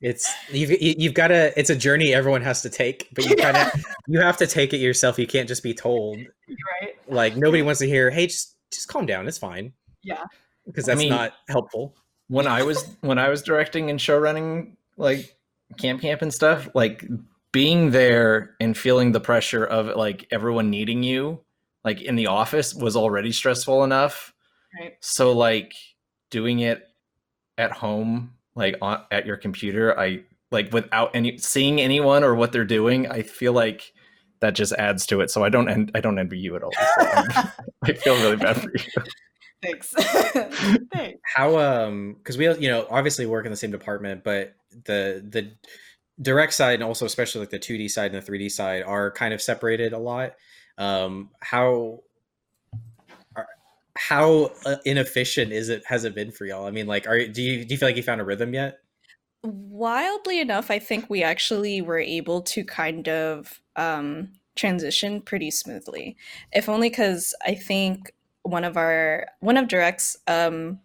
It's 0.00 0.32
you've 0.50 0.70
you- 0.70 0.94
you've 0.96 1.14
got 1.14 1.28
to. 1.28 1.52
It's 1.58 1.68
a 1.68 1.76
journey 1.76 2.14
everyone 2.14 2.40
has 2.42 2.62
to 2.62 2.70
take, 2.70 3.08
but 3.14 3.26
you 3.28 3.36
kind 3.36 3.56
of 3.56 3.70
you 4.06 4.20
have 4.20 4.38
to 4.38 4.46
take 4.46 4.72
it 4.72 4.78
yourself. 4.78 5.18
You 5.18 5.26
can't 5.26 5.46
just 5.48 5.62
be 5.62 5.74
told. 5.74 6.16
Right? 6.48 6.94
Like 7.06 7.36
nobody 7.36 7.62
wants 7.62 7.80
to 7.80 7.86
hear. 7.86 8.08
Hey, 8.10 8.26
just 8.28 8.56
just 8.72 8.88
calm 8.88 9.04
down. 9.04 9.28
It's 9.28 9.36
fine. 9.36 9.74
Yeah. 10.02 10.24
Because 10.70 10.88
I 10.88 10.92
that's 10.92 10.98
mean- 11.00 11.10
not 11.10 11.32
helpful. 11.48 11.94
when 12.28 12.46
I 12.46 12.62
was 12.62 12.96
when 13.00 13.18
I 13.18 13.28
was 13.28 13.42
directing 13.42 13.90
and 13.90 14.00
show 14.00 14.18
running 14.18 14.76
like 14.96 15.34
camp 15.78 16.00
camp 16.02 16.22
and 16.22 16.32
stuff, 16.32 16.68
like 16.74 17.04
being 17.52 17.90
there 17.90 18.54
and 18.60 18.76
feeling 18.76 19.12
the 19.12 19.20
pressure 19.20 19.64
of 19.64 19.96
like 19.96 20.26
everyone 20.30 20.70
needing 20.70 21.02
you, 21.02 21.40
like 21.84 22.00
in 22.00 22.14
the 22.16 22.26
office 22.28 22.74
was 22.74 22.94
already 22.96 23.32
stressful 23.32 23.82
enough. 23.84 24.32
Right. 24.80 24.94
So 25.00 25.32
like 25.32 25.72
doing 26.30 26.60
it 26.60 26.86
at 27.58 27.72
home, 27.72 28.34
like 28.54 28.76
on, 28.80 29.02
at 29.10 29.26
your 29.26 29.36
computer, 29.36 29.98
I 29.98 30.22
like 30.52 30.72
without 30.72 31.10
any 31.14 31.38
seeing 31.38 31.80
anyone 31.80 32.22
or 32.22 32.34
what 32.36 32.52
they're 32.52 32.64
doing, 32.64 33.08
I 33.08 33.22
feel 33.22 33.52
like 33.52 33.92
that 34.40 34.54
just 34.54 34.72
adds 34.74 35.06
to 35.06 35.20
it. 35.20 35.30
So 35.30 35.42
I 35.44 35.48
don't 35.48 35.68
en- 35.68 35.90
I 35.94 36.00
don't 36.00 36.18
envy 36.18 36.38
you 36.38 36.54
at 36.56 36.62
all. 36.62 36.70
Um, 37.00 37.26
I 37.84 37.92
feel 37.94 38.14
really 38.16 38.36
bad 38.36 38.60
for 38.60 38.70
you. 38.70 39.02
Thanks. 39.62 39.88
Thanks. 40.92 41.20
How 41.34 41.58
um 41.58 42.14
because 42.14 42.38
we 42.38 42.46
you 42.58 42.68
know 42.68 42.86
obviously 42.90 43.26
work 43.26 43.44
in 43.44 43.50
the 43.50 43.56
same 43.56 43.70
department, 43.70 44.24
but 44.24 44.54
the 44.84 45.24
the 45.28 45.52
direct 46.20 46.52
side 46.52 46.74
and 46.74 46.82
also 46.82 47.04
especially 47.06 47.40
like 47.40 47.50
the 47.50 47.58
2D 47.58 47.90
side 47.90 48.14
and 48.14 48.22
the 48.22 48.30
3D 48.30 48.50
side 48.50 48.82
are 48.82 49.10
kind 49.10 49.34
of 49.34 49.40
separated 49.40 49.92
a 49.92 49.98
lot. 49.98 50.34
Um, 50.78 51.30
how 51.40 52.02
are, 53.36 53.46
how 53.96 54.50
uh, 54.64 54.76
inefficient 54.84 55.52
is 55.52 55.68
it 55.68 55.82
has 55.86 56.04
it 56.04 56.14
been 56.14 56.30
for 56.30 56.46
y'all? 56.46 56.66
I 56.66 56.70
mean, 56.70 56.86
like, 56.86 57.06
are 57.06 57.26
do 57.26 57.42
you 57.42 57.64
do 57.64 57.74
you 57.74 57.78
feel 57.78 57.88
like 57.88 57.96
you 57.96 58.02
found 58.02 58.20
a 58.20 58.24
rhythm 58.24 58.54
yet? 58.54 58.78
Wildly 59.42 60.40
enough, 60.40 60.70
I 60.70 60.78
think 60.78 61.08
we 61.08 61.22
actually 61.22 61.80
were 61.80 61.98
able 61.98 62.42
to 62.42 62.64
kind 62.64 63.08
of 63.08 63.60
um, 63.76 64.32
transition 64.54 65.22
pretty 65.22 65.50
smoothly. 65.50 66.16
If 66.52 66.68
only 66.68 66.90
because 66.90 67.34
I 67.44 67.54
think 67.54 68.12
one 68.50 68.64
of 68.64 68.76
our 68.76 69.26
one 69.40 69.56
of 69.56 69.68
Direct's 69.68 70.16
um, 70.26 70.80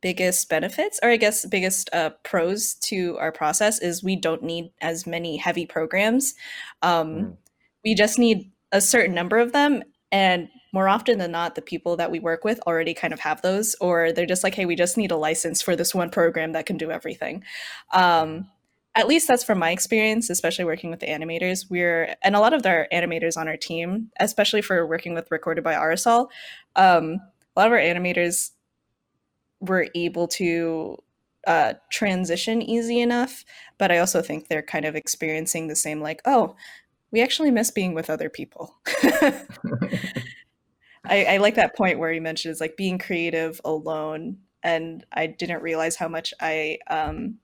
biggest 0.00 0.48
benefits, 0.48 1.00
or 1.02 1.10
I 1.10 1.16
guess 1.16 1.46
biggest 1.46 1.88
uh, 1.92 2.10
pros 2.24 2.74
to 2.74 3.16
our 3.18 3.32
process, 3.32 3.80
is 3.80 4.02
we 4.04 4.16
don't 4.16 4.42
need 4.42 4.70
as 4.80 5.06
many 5.06 5.36
heavy 5.36 5.66
programs. 5.66 6.34
Um, 6.82 7.08
Mm. 7.08 7.36
We 7.84 7.94
just 7.94 8.18
need 8.18 8.50
a 8.72 8.80
certain 8.80 9.14
number 9.14 9.38
of 9.38 9.52
them, 9.52 9.82
and 10.10 10.48
more 10.72 10.88
often 10.88 11.18
than 11.18 11.30
not, 11.30 11.54
the 11.54 11.62
people 11.62 11.96
that 11.96 12.10
we 12.10 12.18
work 12.18 12.44
with 12.44 12.58
already 12.66 12.94
kind 12.94 13.12
of 13.12 13.20
have 13.20 13.42
those, 13.42 13.76
or 13.80 14.10
they're 14.12 14.26
just 14.26 14.42
like, 14.42 14.54
"Hey, 14.54 14.66
we 14.66 14.74
just 14.74 14.96
need 14.96 15.10
a 15.10 15.16
license 15.16 15.62
for 15.62 15.76
this 15.76 15.94
one 15.94 16.10
program 16.10 16.52
that 16.52 16.66
can 16.66 16.76
do 16.76 16.90
everything." 16.90 17.44
Um, 17.92 18.48
at 18.96 19.08
least 19.08 19.26
that's 19.26 19.44
from 19.44 19.58
my 19.58 19.70
experience, 19.70 20.30
especially 20.30 20.64
working 20.64 20.90
with 20.90 21.00
the 21.00 21.06
animators. 21.06 21.68
We're 21.68 22.14
and 22.22 22.36
a 22.36 22.40
lot 22.40 22.52
of 22.52 22.64
our 22.64 22.86
animators 22.92 23.36
on 23.36 23.48
our 23.48 23.56
team, 23.56 24.10
especially 24.20 24.62
for 24.62 24.86
working 24.86 25.14
with 25.14 25.30
Recorded 25.30 25.64
by 25.64 25.74
Arizal, 25.74 26.28
um, 26.76 27.20
a 27.56 27.60
lot 27.60 27.66
of 27.66 27.72
our 27.72 27.78
animators 27.78 28.50
were 29.60 29.88
able 29.94 30.28
to 30.28 30.98
uh, 31.46 31.74
transition 31.90 32.62
easy 32.62 33.00
enough. 33.00 33.44
But 33.78 33.92
I 33.92 33.98
also 33.98 34.22
think 34.22 34.48
they're 34.48 34.62
kind 34.62 34.84
of 34.84 34.96
experiencing 34.96 35.68
the 35.68 35.76
same, 35.76 36.00
like, 36.00 36.20
oh, 36.24 36.56
we 37.10 37.22
actually 37.22 37.50
miss 37.50 37.70
being 37.70 37.94
with 37.94 38.10
other 38.10 38.28
people. 38.28 38.74
I, 41.06 41.24
I 41.24 41.36
like 41.36 41.54
that 41.56 41.76
point 41.76 41.98
where 41.98 42.12
you 42.12 42.20
mentioned 42.20 42.52
is 42.52 42.60
like 42.60 42.76
being 42.76 42.98
creative 42.98 43.60
alone, 43.64 44.38
and 44.62 45.04
I 45.12 45.26
didn't 45.26 45.62
realize 45.62 45.96
how 45.96 46.08
much 46.08 46.32
I 46.40 46.78
um, 46.88 47.38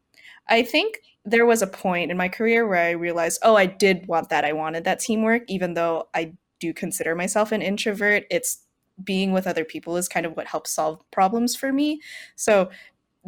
I 0.51 0.63
think 0.63 1.01
there 1.25 1.47
was 1.47 1.63
a 1.63 1.67
point 1.67 2.11
in 2.11 2.17
my 2.17 2.29
career 2.29 2.67
where 2.67 2.85
I 2.85 2.91
realized, 2.91 3.41
oh, 3.43 3.57
I 3.57 3.67
did 3.67 4.07
want 4.07 4.29
that. 4.31 4.45
I 4.45 4.53
wanted 4.53 4.85
that 4.85 5.01
teamwork, 5.01 5.43
even 5.49 5.75
though 5.75 6.09
I 6.15 6.33
do 6.59 6.73
consider 6.75 7.15
myself 7.15 7.53
an 7.53 7.63
introvert. 7.63 8.25
It's 8.31 8.65
being 9.03 9.33
with 9.33 9.47
other 9.47 9.65
people 9.65 9.97
is 9.97 10.09
kind 10.09 10.27
of 10.27 10.37
what 10.37 10.47
helps 10.47 10.71
solve 10.71 11.01
problems 11.11 11.57
for 11.57 11.73
me. 11.73 12.01
So 12.37 12.71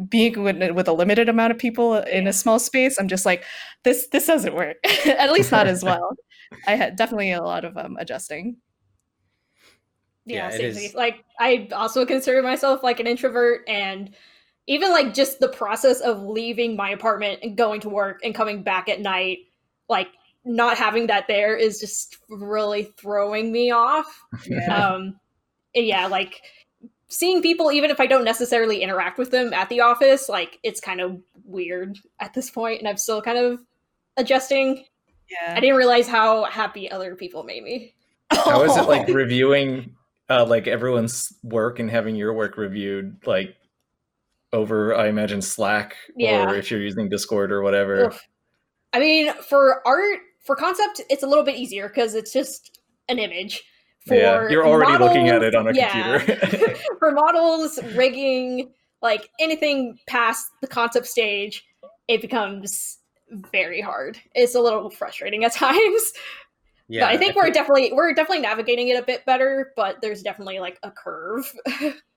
being 0.09 0.41
with, 0.43 0.57
with 0.73 0.87
a 0.87 0.93
limited 0.93 1.29
amount 1.29 1.51
of 1.51 1.57
people 1.57 1.95
in 1.95 2.27
a 2.27 2.33
small 2.33 2.59
space, 2.59 2.97
I'm 2.99 3.07
just 3.07 3.25
like, 3.25 3.43
this 3.83 4.07
this 4.07 4.27
doesn't 4.27 4.55
work. 4.55 4.77
At 5.05 5.31
least 5.31 5.51
not 5.51 5.67
as 5.67 5.83
well. 5.83 6.15
I 6.67 6.75
had 6.75 6.95
definitely 6.95 7.31
a 7.31 7.43
lot 7.43 7.65
of 7.65 7.77
um, 7.77 7.97
adjusting. 7.99 8.57
Yeah, 10.25 10.49
Yeah, 10.49 10.57
same 10.57 10.73
thing. 10.73 10.91
Like 10.95 11.23
I 11.39 11.67
also 11.73 12.05
consider 12.05 12.41
myself 12.41 12.81
like 12.83 12.99
an 12.99 13.07
introvert 13.07 13.67
and 13.67 14.15
even 14.67 14.91
like 14.91 15.13
just 15.13 15.39
the 15.39 15.49
process 15.49 15.99
of 15.99 16.23
leaving 16.23 16.75
my 16.75 16.89
apartment 16.89 17.39
and 17.43 17.57
going 17.57 17.81
to 17.81 17.89
work 17.89 18.21
and 18.23 18.33
coming 18.33 18.63
back 18.63 18.87
at 18.87 19.01
night, 19.01 19.39
like 19.89 20.09
not 20.45 20.77
having 20.77 21.07
that 21.07 21.27
there 21.27 21.55
is 21.55 21.79
just 21.79 22.17
really 22.29 22.83
throwing 22.97 23.51
me 23.51 23.71
off. 23.71 24.23
Um 24.69 25.19
yeah, 25.75 26.05
like 26.05 26.41
seeing 27.07 27.41
people 27.41 27.71
even 27.71 27.89
if 27.89 27.99
I 27.99 28.05
don't 28.05 28.23
necessarily 28.23 28.81
interact 28.81 29.17
with 29.17 29.31
them 29.31 29.53
at 29.53 29.69
the 29.69 29.81
office, 29.81 30.29
like 30.29 30.59
it's 30.63 30.79
kind 30.79 31.01
of 31.01 31.19
weird 31.45 31.99
at 32.19 32.33
this 32.33 32.49
point 32.49 32.79
and 32.79 32.87
I'm 32.87 32.97
still 32.97 33.21
kind 33.21 33.37
of 33.37 33.59
adjusting. 34.17 34.85
Yeah, 35.29 35.55
I 35.55 35.59
didn't 35.59 35.77
realize 35.77 36.07
how 36.07 36.45
happy 36.45 36.91
other 36.91 37.15
people 37.15 37.43
made 37.43 37.63
me. 37.63 37.95
How 38.31 38.63
is 38.63 38.75
it 38.77 38.87
like 38.87 39.07
reviewing 39.13 39.95
uh, 40.29 40.45
like 40.45 40.67
everyone's 40.67 41.33
work 41.43 41.79
and 41.79 41.89
having 41.89 42.15
your 42.15 42.33
work 42.33 42.57
reviewed 42.57 43.17
like 43.25 43.55
over 44.53 44.95
I 44.95 45.07
imagine 45.07 45.41
Slack 45.41 45.95
Yeah. 46.15 46.49
or 46.49 46.55
if 46.55 46.71
you're 46.71 46.81
using 46.81 47.09
Discord 47.09 47.51
or 47.51 47.61
whatever. 47.61 48.05
Oof. 48.07 48.21
I 48.93 48.99
mean, 48.99 49.33
for 49.49 49.85
art, 49.85 50.19
for 50.45 50.55
concept, 50.55 51.01
it's 51.09 51.23
a 51.23 51.27
little 51.27 51.43
bit 51.43 51.55
easier 51.55 51.87
because 51.87 52.15
it's 52.15 52.31
just 52.31 52.79
an 53.09 53.19
image. 53.19 53.63
For 54.07 54.15
yeah, 54.15 54.47
you're 54.49 54.67
already 54.67 54.97
looking 55.01 55.29
at 55.29 55.43
it 55.43 55.55
on 55.55 55.67
a 55.67 55.73
yeah. 55.73 56.19
computer. 56.19 56.75
for 56.99 57.11
models, 57.11 57.79
rigging, 57.95 58.71
like 59.01 59.29
anything 59.39 59.97
past 60.07 60.45
the 60.61 60.67
concept 60.67 61.07
stage, 61.07 61.63
it 62.07 62.21
becomes 62.21 62.99
very 63.51 63.81
hard. 63.81 64.19
It's 64.35 64.55
a 64.55 64.59
little 64.59 64.89
frustrating 64.89 65.43
at 65.43 65.53
times. 65.53 66.11
Yeah, 66.89 67.05
but 67.05 67.13
I 67.13 67.17
think 67.17 67.35
we're 67.35 67.45
feel- 67.45 67.53
definitely 67.53 67.91
we're 67.93 68.13
definitely 68.13 68.41
navigating 68.41 68.89
it 68.89 69.01
a 69.01 69.05
bit 69.05 69.25
better, 69.25 69.71
but 69.75 70.01
there's 70.01 70.21
definitely 70.21 70.59
like 70.59 70.77
a 70.83 70.91
curve. 70.91 71.51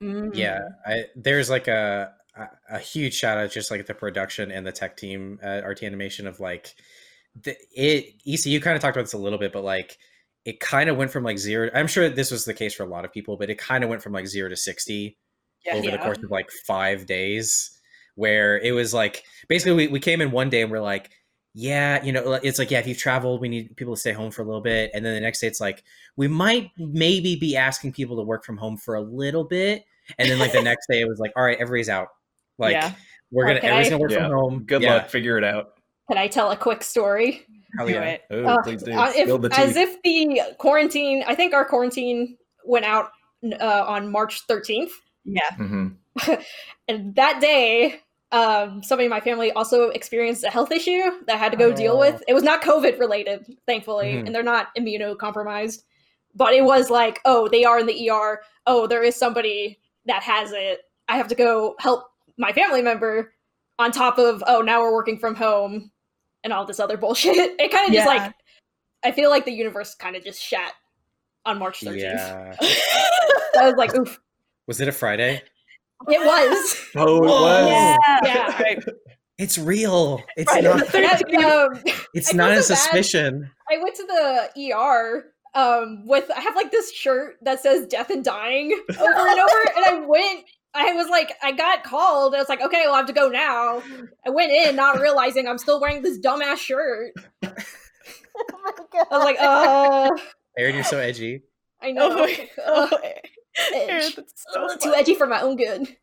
Mm. 0.02 0.30
yeah 0.34 0.58
I, 0.84 1.04
there's 1.14 1.48
like 1.48 1.68
a, 1.68 2.12
a 2.36 2.76
a 2.76 2.78
huge 2.78 3.14
shout 3.14 3.38
out 3.38 3.50
just 3.50 3.70
like 3.70 3.86
the 3.86 3.94
production 3.94 4.50
and 4.50 4.66
the 4.66 4.72
tech 4.72 4.96
team 4.96 5.38
at 5.42 5.64
rt 5.64 5.82
animation 5.82 6.26
of 6.26 6.38
like 6.40 6.74
the 7.42 7.56
it 7.72 8.14
ecu 8.26 8.60
kind 8.60 8.76
of 8.76 8.82
talked 8.82 8.96
about 8.96 9.04
this 9.04 9.12
a 9.12 9.18
little 9.18 9.38
bit 9.38 9.52
but 9.52 9.64
like 9.64 9.98
it 10.44 10.60
kind 10.60 10.88
of 10.90 10.96
went 10.96 11.10
from 11.10 11.24
like 11.24 11.38
zero 11.38 11.70
i'm 11.74 11.86
sure 11.86 12.08
this 12.08 12.30
was 12.30 12.44
the 12.44 12.54
case 12.54 12.74
for 12.74 12.82
a 12.82 12.88
lot 12.88 13.04
of 13.04 13.12
people 13.12 13.36
but 13.36 13.50
it 13.50 13.58
kind 13.58 13.82
of 13.84 13.90
went 13.90 14.02
from 14.02 14.12
like 14.12 14.26
zero 14.26 14.48
to 14.48 14.56
60 14.56 15.16
Yeah. 15.64 15.74
over 15.74 15.90
the 15.90 15.98
course 15.98 16.18
of 16.22 16.30
like 16.30 16.50
five 16.66 17.06
days 17.06 17.70
where 18.14 18.58
it 18.60 18.72
was 18.72 18.94
like 18.94 19.24
basically 19.48 19.72
we, 19.74 19.88
we 19.88 20.00
came 20.00 20.20
in 20.20 20.30
one 20.30 20.48
day 20.50 20.62
and 20.62 20.70
we're 20.70 20.80
like 20.80 21.10
yeah 21.54 22.02
you 22.04 22.12
know 22.12 22.34
it's 22.42 22.58
like 22.58 22.70
yeah 22.70 22.78
if 22.78 22.86
you've 22.86 22.98
traveled 22.98 23.40
we 23.40 23.48
need 23.48 23.74
people 23.76 23.94
to 23.94 24.00
stay 24.00 24.12
home 24.12 24.30
for 24.30 24.42
a 24.42 24.44
little 24.44 24.60
bit 24.60 24.90
and 24.94 25.04
then 25.04 25.14
the 25.14 25.20
next 25.20 25.40
day 25.40 25.46
it's 25.46 25.60
like 25.60 25.82
we 26.16 26.28
might 26.28 26.70
maybe 26.76 27.34
be 27.36 27.56
asking 27.56 27.92
people 27.92 28.16
to 28.16 28.22
work 28.22 28.44
from 28.44 28.56
home 28.58 28.76
for 28.76 28.94
a 28.94 29.00
little 29.00 29.44
bit 29.44 29.84
and 30.18 30.30
then 30.30 30.38
like 30.38 30.52
the 30.52 30.62
next 30.62 30.86
day 30.86 31.00
it 31.00 31.08
was 31.08 31.18
like 31.18 31.32
all 31.34 31.42
right 31.44 31.58
everybody's 31.58 31.88
out 31.88 32.08
like 32.58 32.72
Yeah. 32.72 32.92
we're 33.30 33.44
gonna 33.46 33.58
Okay. 33.58 33.66
everybody's 33.68 33.90
gonna 33.90 34.00
work 34.02 34.10
Yeah. 34.10 34.28
from 34.28 34.32
home 34.32 34.64
Good 34.66 34.82
Yeah. 34.82 34.94
luck, 34.94 35.08
figure 35.10 35.38
it 35.38 35.44
out. 35.44 35.74
Can 36.08 36.18
I 36.18 36.28
tell 36.28 36.50
a 36.50 36.56
quick 36.56 36.82
story? 36.82 37.44
Hell 37.76 37.86
Do 37.88 37.94
it. 37.98 38.22
Oh, 38.30 38.44
Uh, 38.44 38.62
please 38.62 38.82
do. 38.82 38.92
Uh, 38.92 39.12
if- 39.14 39.28
the 39.28 39.50
as 39.58 39.76
if 39.76 40.00
the 40.02 40.40
quarantine, 40.58 41.24
I 41.26 41.34
think 41.34 41.52
our 41.52 41.64
quarantine 41.64 42.36
went 42.64 42.84
out 42.84 43.10
uh, 43.60 43.84
on 43.86 44.10
March 44.10 44.46
13th. 44.46 44.92
Yeah. 45.24 45.40
Mhm. 45.58 45.96
And 46.88 47.14
that 47.16 47.40
day, 47.40 48.00
um, 48.32 48.82
somebody 48.82 49.06
in 49.06 49.10
my 49.10 49.20
family 49.20 49.50
also 49.52 49.90
experienced 49.90 50.44
a 50.44 50.50
health 50.50 50.70
issue 50.72 51.02
that 51.26 51.34
I 51.34 51.36
had 51.36 51.52
to 51.52 51.58
go 51.58 51.72
deal 51.72 51.94
Oh. 51.94 51.98
with. 52.00 52.22
It 52.28 52.34
was 52.34 52.42
not 52.44 52.62
COVID 52.62 52.98
related, 52.98 53.44
thankfully, 53.66 54.14
Mhm. 54.14 54.26
and 54.26 54.34
they're 54.34 54.42
not 54.42 54.68
immunocompromised. 54.78 55.82
But 56.34 56.54
it 56.54 56.64
was 56.64 56.90
like, 56.90 57.20
oh, 57.24 57.48
they 57.48 57.64
are 57.64 57.78
in 57.78 57.86
the 57.86 58.08
ER. 58.08 58.40
Oh, 58.66 58.86
there 58.86 59.02
is 59.02 59.16
somebody 59.16 59.78
that 60.06 60.22
has 60.22 60.52
it. 60.52 60.80
I 61.08 61.16
have 61.16 61.28
to 61.28 61.34
go 61.34 61.74
help 61.78 62.04
my 62.38 62.52
family 62.52 62.82
member 62.82 63.32
on 63.78 63.92
top 63.92 64.18
of, 64.18 64.42
oh, 64.46 64.60
now 64.60 64.80
we're 64.80 64.92
working 64.92 65.18
from 65.18 65.34
home 65.34 65.90
and 66.44 66.52
all 66.52 66.64
this 66.64 66.80
other 66.80 66.96
bullshit. 66.96 67.36
It 67.60 67.70
kind 67.70 67.88
of 67.88 67.94
just 67.94 68.06
like, 68.06 68.32
I 69.04 69.10
feel 69.12 69.30
like 69.30 69.44
the 69.44 69.52
universe 69.52 69.94
kind 69.94 70.16
of 70.16 70.24
just 70.24 70.42
shat 70.42 70.72
on 71.44 71.58
March 71.58 71.80
13th. 71.80 72.00
Yeah. 72.00 72.56
I 73.58 73.66
was 73.66 73.74
like, 73.76 73.94
oof. 73.96 74.18
Was 74.66 74.80
it 74.80 74.88
a 74.88 74.92
Friday? 74.92 75.42
It 76.08 76.20
was. 76.26 76.82
Oh, 76.96 77.16
it 77.18 77.20
was. 77.26 77.68
Yeah. 77.68 78.18
Yeah. 78.24 78.62
Right. 78.62 78.84
It's 79.38 79.58
real. 79.58 80.22
It's 80.36 80.50
Right. 80.52 80.64
not. 80.64 80.94
Um, 81.44 81.82
It's 82.14 82.32
I 82.32 82.36
not 82.36 82.52
a 82.52 82.62
so 82.62 82.74
bad. 82.74 82.78
suspicion. 82.78 83.50
I 83.70 83.76
went 83.82 83.94
to 83.96 84.04
the 84.06 84.72
ER 84.74 85.32
um, 85.54 86.06
with 86.06 86.30
I 86.34 86.40
have 86.40 86.56
like 86.56 86.70
this 86.70 86.90
shirt 86.92 87.36
that 87.42 87.60
says 87.60 87.86
"death 87.86 88.08
and 88.10 88.24
dying" 88.24 88.72
over 88.90 89.02
and 89.28 89.40
over, 89.40 89.72
and 89.76 89.84
I 89.84 90.04
went. 90.06 90.44
I 90.76 90.92
was 90.92 91.08
like, 91.08 91.32
I 91.42 91.52
got 91.52 91.82
called. 91.84 92.34
I 92.34 92.38
was 92.38 92.48
like, 92.48 92.60
okay, 92.60 92.82
well, 92.84 92.94
I 92.94 92.98
have 92.98 93.06
to 93.06 93.12
go 93.12 93.28
now. 93.28 93.82
I 94.26 94.30
went 94.30 94.52
in, 94.52 94.76
not 94.76 95.00
realizing 95.00 95.48
I'm 95.48 95.58
still 95.58 95.80
wearing 95.80 96.02
this 96.02 96.18
dumbass 96.18 96.58
shirt. 96.58 97.12
Oh 98.38 98.60
my 98.62 98.72
god. 98.92 99.06
I 99.10 99.16
was 99.16 99.24
like, 99.24 99.36
uh, 99.40 100.10
Aaron, 100.58 100.74
you're 100.74 100.84
so 100.84 100.98
edgy. 100.98 101.42
I 101.80 101.90
know, 101.92 102.10
Oh 102.12 102.16
my 102.18 102.48
Ugh, 102.66 102.90
god. 102.90 103.00
Aaron, 103.72 104.12
that's 104.14 104.44
so 104.52 104.66
Ugh, 104.66 104.78
too 104.78 104.94
edgy 104.94 105.14
for 105.14 105.26
my 105.26 105.40
own 105.40 105.56
good. 105.56 105.96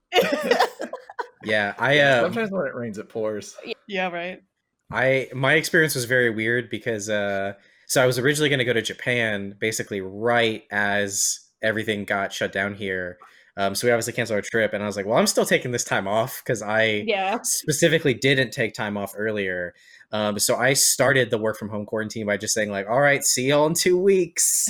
Yeah, 1.44 1.76
I 1.78 2.00
um, 2.00 2.26
Sometimes 2.26 2.52
when 2.52 2.66
it 2.68 2.74
rains, 2.74 2.98
it 2.98 3.10
pours. 3.10 3.56
yeah, 3.88 4.10
right. 4.10 4.42
I 4.92 5.30
my 5.36 5.54
experience 5.54 5.94
was 5.94 6.06
very 6.06 6.30
weird 6.30 6.70
because 6.70 7.10
uh 7.10 7.54
so 7.88 8.02
I 8.02 8.06
was 8.08 8.18
originally 8.18 8.50
going 8.50 8.60
to 8.60 8.66
go 8.66 8.74
to 8.74 8.82
Japan 8.82 9.56
basically 9.60 10.02
right 10.02 10.64
as 10.72 11.40
everything 11.62 12.06
got 12.06 12.32
shut 12.34 12.52
down 12.52 12.74
here. 12.74 13.18
Um 13.56 13.76
so 13.76 13.88
we 13.88 13.92
obviously 13.92 14.14
canceled 14.14 14.36
our 14.36 14.42
trip 14.42 14.74
and 14.74 14.82
I 14.82 14.86
was 14.88 14.96
like, 14.98 15.06
well, 15.06 15.18
I'm 15.18 15.28
still 15.28 15.46
taking 15.46 15.72
this 15.72 15.84
time 15.84 16.08
off 16.08 16.44
cuz 16.46 16.62
I 16.62 17.04
Yeah, 17.06 17.40
specifically 17.44 18.14
didn't 18.14 18.52
take 18.52 18.74
time 18.74 18.98
off 18.98 19.14
earlier. 19.18 19.74
Um 20.12 20.40
so 20.40 20.56
I 20.56 20.74
started 20.74 21.30
the 21.30 21.38
work 21.38 21.58
from 21.58 21.70
home 21.70 21.86
quarantine 21.86 22.26
by 22.26 22.38
just 22.38 22.54
saying 22.54 22.72
like, 22.72 22.88
all 22.90 23.00
right, 23.02 23.24
see 23.24 23.50
y'all 23.50 23.68
in 23.68 23.74
2 23.74 23.98
weeks. 23.98 24.68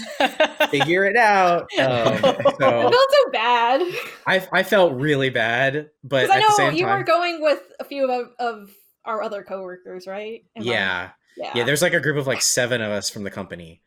Figure 0.70 1.06
it 1.06 1.16
out. 1.18 1.70
Um, 1.80 2.20
I 2.24 2.44
felt 2.60 2.94
so 2.94 3.32
bad 3.32 3.82
I 4.28 4.48
I 4.52 4.64
felt 4.64 4.94
really 4.94 5.30
bad, 5.30 5.90
but 6.04 6.28
because 6.28 6.30
I 6.30 6.38
at 6.38 6.44
the 6.58 6.64
know 6.64 6.70
you 6.78 6.86
time 6.86 6.98
were 7.00 7.04
going 7.04 7.42
with 7.42 7.62
a 7.80 7.84
few 7.84 8.10
of 8.12 8.30
of 8.40 8.70
our 9.06 9.22
other 9.22 9.44
coworkers, 9.44 10.08
right? 10.08 10.44
Am 10.56 10.64
I- 10.64 10.66
yeah. 10.66 11.10
yeah, 11.38 11.52
yeah 11.56 11.64
there's 11.64 11.82
like 11.82 11.94
a 11.94 12.00
group 12.00 12.18
of 12.18 12.28
like 12.28 12.42
seven 12.42 12.82
of 12.82 12.92
us 12.92 13.10
from 13.10 13.24
the 13.24 13.32
company 13.32 13.82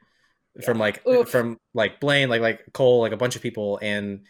from 0.65 0.79
like 0.79 1.07
Oof. 1.07 1.29
from 1.29 1.59
like 1.75 2.01
blaine 2.01 2.29
like 2.29 2.41
like 2.41 2.65
cole 2.73 3.01
like 3.01 3.13
a 3.13 3.17
bunch 3.17 3.37
of 3.37 3.43
people 3.43 3.79
and 3.83 4.25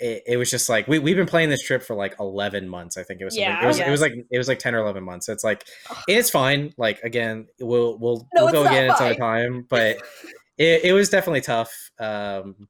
it, 0.00 0.22
it 0.26 0.36
was 0.36 0.50
just 0.50 0.68
like 0.68 0.86
we, 0.86 0.98
we've 0.98 1.16
been 1.16 1.26
playing 1.26 1.50
this 1.50 1.62
trip 1.62 1.82
for 1.82 1.96
like 1.96 2.14
11 2.20 2.68
months 2.68 2.96
i 2.96 3.02
think 3.02 3.20
it 3.20 3.24
was. 3.24 3.36
Yeah. 3.36 3.62
it 3.62 3.66
was 3.66 3.78
it 3.80 3.90
was 3.90 4.00
like 4.00 4.12
it 4.30 4.38
was 4.38 4.46
like 4.48 4.58
10 4.58 4.74
or 4.74 4.78
11 4.78 5.02
months 5.02 5.28
it's 5.28 5.42
like 5.44 5.64
it's 6.06 6.30
fine 6.30 6.72
like 6.78 7.00
again 7.02 7.46
we'll 7.60 7.98
we'll 7.98 8.28
No, 8.34 8.44
we'll 8.44 8.52
go 8.52 8.66
again 8.66 8.90
at 8.90 8.98
some 8.98 9.14
time 9.16 9.66
but 9.68 9.96
it, 10.58 10.84
it 10.84 10.92
was 10.92 11.08
definitely 11.08 11.40
tough 11.40 11.72
um 11.98 12.68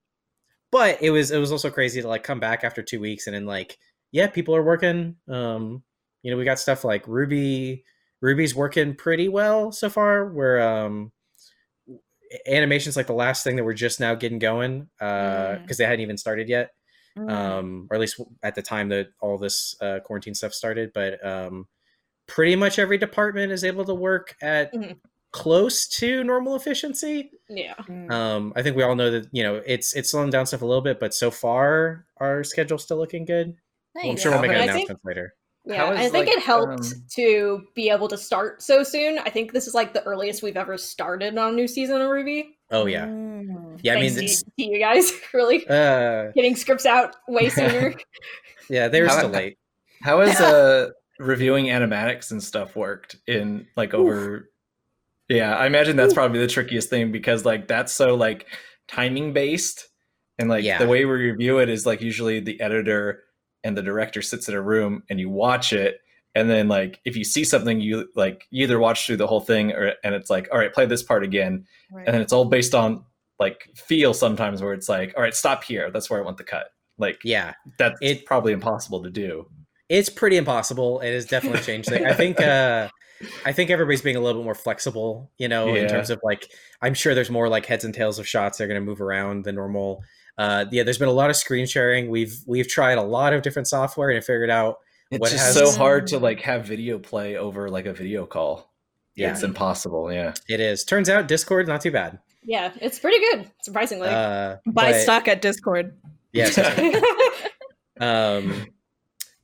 but 0.72 1.02
it 1.02 1.10
was 1.10 1.30
it 1.30 1.38
was 1.38 1.52
also 1.52 1.70
crazy 1.70 2.00
to 2.02 2.08
like 2.08 2.22
come 2.22 2.40
back 2.40 2.64
after 2.64 2.82
two 2.82 3.00
weeks 3.00 3.26
and 3.26 3.34
then 3.36 3.46
like 3.46 3.78
yeah 4.12 4.26
people 4.26 4.54
are 4.56 4.62
working 4.62 5.16
um 5.28 5.82
you 6.22 6.30
know 6.30 6.36
we 6.36 6.44
got 6.44 6.58
stuff 6.58 6.82
like 6.84 7.04
RWBY 7.06 7.82
RWBY's 8.24 8.54
working 8.54 8.94
pretty 8.94 9.28
well 9.28 9.70
so 9.70 9.88
far 9.90 10.24
where 10.26 10.60
um 10.62 11.12
animation's 12.46 12.96
like 12.96 13.06
the 13.06 13.12
last 13.14 13.44
thing 13.44 13.56
that 13.56 13.64
we're 13.64 13.72
just 13.72 14.00
now 14.00 14.14
getting 14.14 14.38
going 14.38 14.88
uh 15.00 15.04
Mm. 15.04 15.62
because 15.62 15.76
they 15.78 15.84
hadn't 15.84 16.00
even 16.00 16.18
started 16.18 16.48
yet 16.48 16.70
Mm. 17.18 17.30
um 17.30 17.86
or 17.90 17.94
at 17.96 18.00
least 18.00 18.20
at 18.42 18.54
the 18.54 18.62
time 18.62 18.88
that 18.90 19.08
all 19.20 19.38
this 19.38 19.74
uh 19.80 19.98
quarantine 20.00 20.34
stuff 20.34 20.52
started 20.54 20.92
but 20.94 21.24
um 21.26 21.66
pretty 22.26 22.54
much 22.56 22.78
every 22.78 22.98
department 22.98 23.50
is 23.52 23.64
able 23.64 23.84
to 23.86 23.94
work 23.94 24.36
at 24.42 24.72
Mhm. 24.72 24.98
close 25.32 25.86
to 25.88 26.22
normal 26.24 26.54
efficiency 26.56 27.30
yeah. 27.48 27.74
Mm. 27.88 28.10
um, 28.10 28.52
I 28.56 28.62
think 28.62 28.76
we 28.76 28.82
all 28.82 28.94
know 28.94 29.10
that 29.10 29.28
you 29.32 29.42
know 29.42 29.62
it's 29.66 29.94
it's 29.94 30.10
slowing 30.10 30.30
down 30.30 30.46
stuff 30.46 30.62
a 30.62 30.66
little 30.66 30.82
bit, 30.82 31.00
but 31.00 31.14
so 31.14 31.30
far 31.30 32.06
our 32.18 32.44
schedule's 32.44 32.82
still 32.84 32.98
looking 32.98 33.24
good. 33.24 33.56
Well, 33.94 34.10
I'm 34.10 34.16
sure 34.18 34.32
we'll 34.32 34.42
make 34.42 34.50
an 34.52 34.58
but 34.58 34.64
think- 34.66 34.74
announcement 34.90 35.00
later. 35.04 35.34
Yeah, 35.64 35.76
How 35.86 35.92
I 35.92 36.08
think 36.08 36.28
like, 36.28 36.28
it 36.28 36.42
helped 36.42 36.72
um, 36.94 37.04
to 37.16 37.62
be 37.74 37.90
able 37.90 38.08
to 38.08 38.16
start 38.16 38.62
so 38.62 38.82
soon. 38.82 39.18
I 39.18 39.28
think 39.28 39.52
this 39.52 39.66
is 39.66 39.74
like 39.74 39.92
the 39.92 40.02
earliest 40.04 40.42
we've 40.42 40.56
ever 40.56 40.78
started 40.78 41.36
on 41.36 41.52
a 41.52 41.56
new 41.56 41.68
season 41.68 41.96
of 42.00 42.08
RWBY. 42.08 42.44
Oh 42.70 42.86
yeah, 42.86 43.06
Mm. 43.06 43.78
yeah. 43.82 43.94
I 43.94 44.00
mean, 44.00 44.12
Thanks 44.12 44.42
to, 44.42 44.44
to 44.44 44.50
you 44.56 44.78
guys 44.78 45.10
really 45.34 45.66
uh, 45.68 46.30
getting 46.34 46.54
scripts 46.56 46.86
out 46.86 47.16
way 47.28 47.48
sooner. 47.50 47.94
yeah, 48.68 48.88
they 48.88 49.00
were 49.00 49.08
How- 49.08 49.18
still 49.18 49.30
late. 49.30 49.58
How 50.02 50.20
has 50.20 50.40
uh 50.40 50.90
reviewing 51.18 51.66
animatics 51.66 52.30
and 52.30 52.40
stuff 52.42 52.76
worked 52.76 53.16
in 53.26 53.66
like 53.76 53.92
over 53.94 54.50
Yeah, 55.28 55.56
I 55.56 55.66
imagine 55.66 55.96
that's 55.96 56.14
probably 56.14 56.38
the 56.38 56.46
trickiest 56.46 56.88
thing 56.88 57.10
because 57.10 57.44
like 57.44 57.66
that's 57.66 57.92
so 57.92 58.14
like 58.14 58.46
timing 58.86 59.32
based 59.32 59.88
and 60.38 60.48
like 60.48 60.62
Yeah. 60.62 60.78
the 60.78 60.86
way 60.86 61.04
we 61.04 61.12
review 61.14 61.58
it 61.58 61.68
is 61.68 61.84
like 61.84 62.00
usually 62.00 62.38
the 62.38 62.60
editor 62.60 63.24
and 63.64 63.76
the 63.76 63.82
director 63.82 64.22
sits 64.22 64.48
in 64.48 64.54
a 64.54 64.62
room 64.62 65.02
and 65.10 65.18
you 65.18 65.28
watch 65.28 65.72
it 65.72 65.98
and 66.34 66.48
then 66.50 66.68
like 66.68 67.00
if 67.04 67.16
you 67.16 67.24
see 67.24 67.44
something 67.44 67.80
you 67.80 68.08
like 68.14 68.46
you 68.50 68.64
either 68.64 68.78
watch 68.78 69.06
through 69.06 69.16
the 69.16 69.26
whole 69.26 69.40
thing 69.40 69.72
or 69.72 69.94
and 70.04 70.14
it's 70.14 70.30
like 70.30 70.48
all 70.52 70.58
right 70.58 70.72
play 70.72 70.86
this 70.86 71.02
part 71.02 71.22
again 71.24 71.64
Right. 71.92 72.06
and 72.06 72.14
then 72.14 72.20
it's 72.22 72.32
all 72.32 72.44
based 72.44 72.74
on 72.74 73.04
like 73.38 73.68
feel 73.74 74.12
sometimes 74.14 74.60
where 74.62 74.72
it's 74.74 74.88
like 74.88 75.14
all 75.16 75.22
right 75.22 75.34
stop 75.34 75.64
here 75.64 75.90
that's 75.90 76.10
where 76.10 76.20
I 76.20 76.24
want 76.24 76.36
the 76.36 76.44
cut 76.44 76.68
like 76.98 77.18
Yeah, 77.24 77.54
that's 77.78 77.98
It- 78.02 78.26
probably 78.26 78.52
impossible 78.52 79.02
to 79.04 79.10
do 79.10 79.48
it's 79.88 80.10
pretty 80.10 80.36
impossible. 80.36 81.00
It 81.00 81.14
has 81.14 81.24
definitely 81.24 81.60
changed. 81.62 81.90
I 81.90 82.12
think. 82.12 82.38
uh 82.42 82.88
I 83.44 83.52
think 83.52 83.70
everybody's 83.70 84.02
being 84.02 84.16
a 84.16 84.20
little 84.20 84.42
bit 84.42 84.44
more 84.44 84.54
flexible, 84.54 85.30
you 85.38 85.48
know, 85.48 85.74
in 85.74 85.88
terms 85.88 86.10
of 86.10 86.20
like 86.22 86.46
I'm 86.82 86.92
sure 86.94 87.14
there's 87.14 87.30
more 87.30 87.48
like 87.48 87.64
heads 87.66 87.84
and 87.84 87.94
tails 87.94 88.18
of 88.18 88.28
shots 88.28 88.58
that 88.58 88.64
are 88.64 88.66
going 88.68 88.80
to 88.80 88.84
move 88.84 89.00
around 89.00 89.44
than 89.44 89.54
normal. 89.54 90.04
Uh, 90.36 90.66
yeah, 90.70 90.82
there's 90.82 90.98
been 90.98 91.08
a 91.08 91.12
lot 91.12 91.30
of 91.30 91.36
screen 91.36 91.66
sharing. 91.66 92.10
We've 92.10 92.36
we've 92.46 92.68
tried 92.68 92.98
a 92.98 93.02
lot 93.02 93.32
of 93.32 93.40
different 93.42 93.66
software 93.66 94.10
and 94.10 94.22
figured 94.22 94.50
out 94.50 94.76
It's 95.10 95.20
What 95.20 95.30
just 95.30 95.44
has- 95.44 95.54
so 95.54 95.78
hard 95.78 96.06
to 96.08 96.18
like 96.18 96.40
have 96.42 96.66
video 96.66 96.98
play 96.98 97.36
over 97.36 97.68
like 97.70 97.86
a 97.86 97.92
video 97.92 98.26
call. 98.26 98.70
Yeah. 99.16 99.32
It's 99.32 99.42
impossible. 99.42 100.12
Yeah. 100.12 100.34
it 100.48 100.60
is. 100.60 100.84
Turns 100.84 101.08
out 101.08 101.26
Discord 101.28 101.66
not 101.66 101.80
too 101.80 101.90
bad. 101.90 102.18
yeah, 102.44 102.72
it's 102.80 102.98
pretty 102.98 103.18
good, 103.18 103.50
surprisingly. 103.62 104.08
Uh, 104.08 104.56
Buy 104.66 104.92
but- 104.92 105.00
stock 105.00 105.28
at 105.28 105.42
Discord. 105.42 105.96
Yes. 106.32 106.56
um 108.00 108.66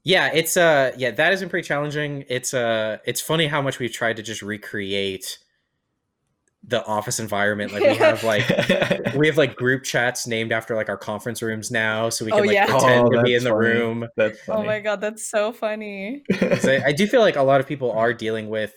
yeah 0.04 0.30
it's 0.32 0.56
uh 0.56 0.92
yeah 0.96 1.10
that 1.10 1.30
has 1.32 1.40
been 1.40 1.48
pretty 1.48 1.66
challenging 1.66 2.24
it's 2.28 2.54
uh 2.54 2.98
it's 3.04 3.20
funny 3.20 3.46
how 3.48 3.60
much 3.60 3.80
we've 3.80 3.90
tried 3.92 4.14
to 4.16 4.22
just 4.22 4.42
recreate 4.42 5.38
the 6.66 6.82
office 6.86 7.20
environment 7.20 7.72
like 7.72 7.82
we 7.82 7.94
have 7.94 8.24
like 8.24 8.48
we 9.16 9.26
have 9.26 9.36
like 9.36 9.54
group 9.54 9.82
chats 9.84 10.26
named 10.26 10.50
after 10.50 10.74
like 10.74 10.88
our 10.88 10.96
conference 10.96 11.42
rooms 11.42 11.70
now 11.70 12.08
so 12.08 12.24
we 12.24 12.32
Oh, 12.32 12.36
can 12.36 12.46
like 12.46 12.54
yeah. 12.54 12.66
pretend 12.66 13.06
Oh, 13.08 13.10
to 13.10 13.22
be 13.22 13.34
in 13.34 13.44
the 13.44 13.50
funny. 13.50 13.66
room 13.68 14.06
That's 14.16 14.38
Oh 14.48 14.62
my 14.62 14.80
god, 14.80 15.00
that's 15.02 15.28
so 15.28 15.52
funny. 15.52 16.22
so 16.60 16.72
I, 16.72 16.86
I 16.86 16.92
do 16.92 17.06
feel 17.06 17.20
like 17.20 17.36
a 17.36 17.42
lot 17.42 17.60
of 17.60 17.66
people 17.66 17.92
are 17.92 18.14
dealing 18.24 18.48
with 18.48 18.72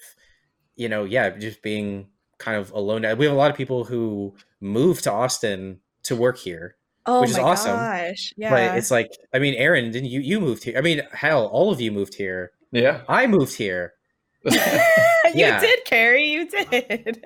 you 0.76 0.90
know 0.90 1.06
yeah 1.06 1.30
just 1.30 1.62
being 1.62 2.08
kind 2.40 2.58
of 2.58 2.72
alone 2.72 3.04
we 3.18 3.26
have 3.26 3.34
a 3.34 3.38
lot 3.38 3.50
of 3.52 3.58
people 3.58 3.84
who 3.86 4.36
move 4.62 5.02
to 5.04 5.12
austin 5.12 5.80
to 6.04 6.16
work 6.16 6.38
here 6.38 6.76
Oh 7.10 7.22
Which 7.22 7.30
is 7.32 7.38
my 7.38 7.44
awesome, 7.44 7.76
gosh. 7.78 8.34
Yeah. 8.38 8.50
but 8.50 8.78
it's 8.78 8.92
like 8.92 9.10
i 9.34 9.40
mean 9.40 9.54
Erin 9.56 9.92
didn't 9.92 10.10
you 10.10 10.20
you 10.20 10.40
moved 10.42 10.64
here 10.66 10.78
i 10.78 10.82
mean 10.82 11.02
hell 11.14 11.48
all 11.48 11.72
of 11.72 11.80
you 11.82 11.92
moved 11.92 12.16
here 12.16 12.52
Yeah. 12.72 13.02
i 13.08 13.26
moved 13.28 13.56
here 13.56 13.94
you 14.44 14.52
Yeah. 15.40 15.60
did, 15.62 15.86
Kerry. 15.86 16.26
You 16.26 16.48
did. 16.50 17.26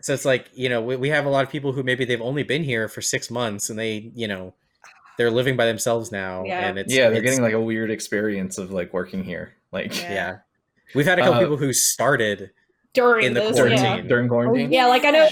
so 0.00 0.12
it's 0.14 0.24
like 0.24 0.50
you 0.54 0.68
know 0.68 0.80
we, 0.82 0.96
we 0.96 1.08
have 1.08 1.26
a 1.26 1.28
lot 1.28 1.44
of 1.44 1.50
people 1.50 1.72
who 1.72 1.82
maybe 1.82 2.04
they've 2.04 2.20
only 2.20 2.42
been 2.42 2.62
here 2.64 2.88
for 2.88 3.00
six 3.02 3.30
months 3.30 3.70
and 3.70 3.78
they 3.78 4.10
you 4.14 4.28
know 4.28 4.54
they're 5.18 5.30
living 5.30 5.56
by 5.56 5.64
themselves 5.66 6.12
now 6.12 6.44
Yeah. 6.44 6.68
and 6.68 6.78
it's 6.78 6.92
yeah, 6.92 7.04
they're 7.08 7.18
it's- 7.18 7.22
getting 7.24 7.42
like 7.42 7.54
a 7.54 7.60
weird 7.60 7.90
experience 7.90 8.58
of 8.58 8.70
like 8.70 8.92
working 8.92 9.24
here. 9.24 9.54
Like 9.72 9.94
Yeah. 10.02 10.12
yeah 10.12 10.36
we've 10.94 11.06
had 11.06 11.18
a 11.18 11.22
couple 11.22 11.34
Uh, 11.38 11.40
people 11.40 11.56
who 11.56 11.72
started 11.72 12.50
During 12.94 13.26
in 13.26 13.34
the 13.34 13.40
this, 13.40 13.52
quarantine. 13.56 13.84
yeah. 13.84 14.00
during 14.02 14.28
quarantine. 14.28 14.72
Yeah, 14.72 14.86
like 14.86 15.04
I 15.04 15.10
know 15.10 15.24
Yeah. 15.24 15.28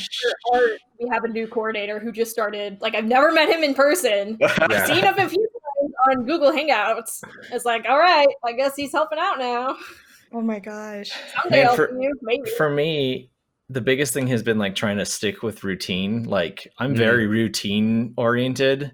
for 0.51 0.57
art, 0.59 0.71
we 1.01 1.09
have 1.11 1.25
a 1.25 1.29
new 1.29 1.47
coordinator 1.47 1.99
who 1.99 2.13
just 2.13 2.31
started. 2.31 2.79
Like 2.81 2.95
I've 2.95 3.05
never 3.05 3.31
met 3.33 3.49
him 3.49 3.63
in 3.63 3.75
person. 3.75 4.39
Yeah. 4.71 4.87
Seen 4.87 5.05
him 5.05 5.15
a 5.19 5.29
few 5.29 5.49
times 5.49 5.93
on 6.19 6.25
Google 6.27 6.51
Hangouts. 6.53 7.23
It's 7.53 7.65
like, 7.65 7.87
all 7.89 7.99
right, 7.99 8.27
I 8.45 8.53
guess 8.53 8.75
he's 8.77 8.93
helping 8.93 9.19
out 9.19 9.39
now. 9.39 9.77
Oh 10.35 10.41
my 10.41 10.59
gosh. 10.59 11.13
Man, 11.49 11.75
for- 11.77 11.97
you, 12.01 12.13
maybe. 12.23 12.51
For 12.57 12.69
me, 12.69 13.31
the 13.71 13.81
biggest 13.81 14.13
thing 14.13 14.27
has 14.27 14.43
been 14.43 14.59
like 14.59 14.75
trying 14.75 14.99
to 14.99 15.07
stick 15.07 15.43
with 15.43 15.65
routine. 15.65 16.25
Like 16.25 16.67
I'm 16.79 16.95
Mm. 16.95 16.99
very 16.99 17.27
routine 17.27 18.13
oriented. 18.17 18.93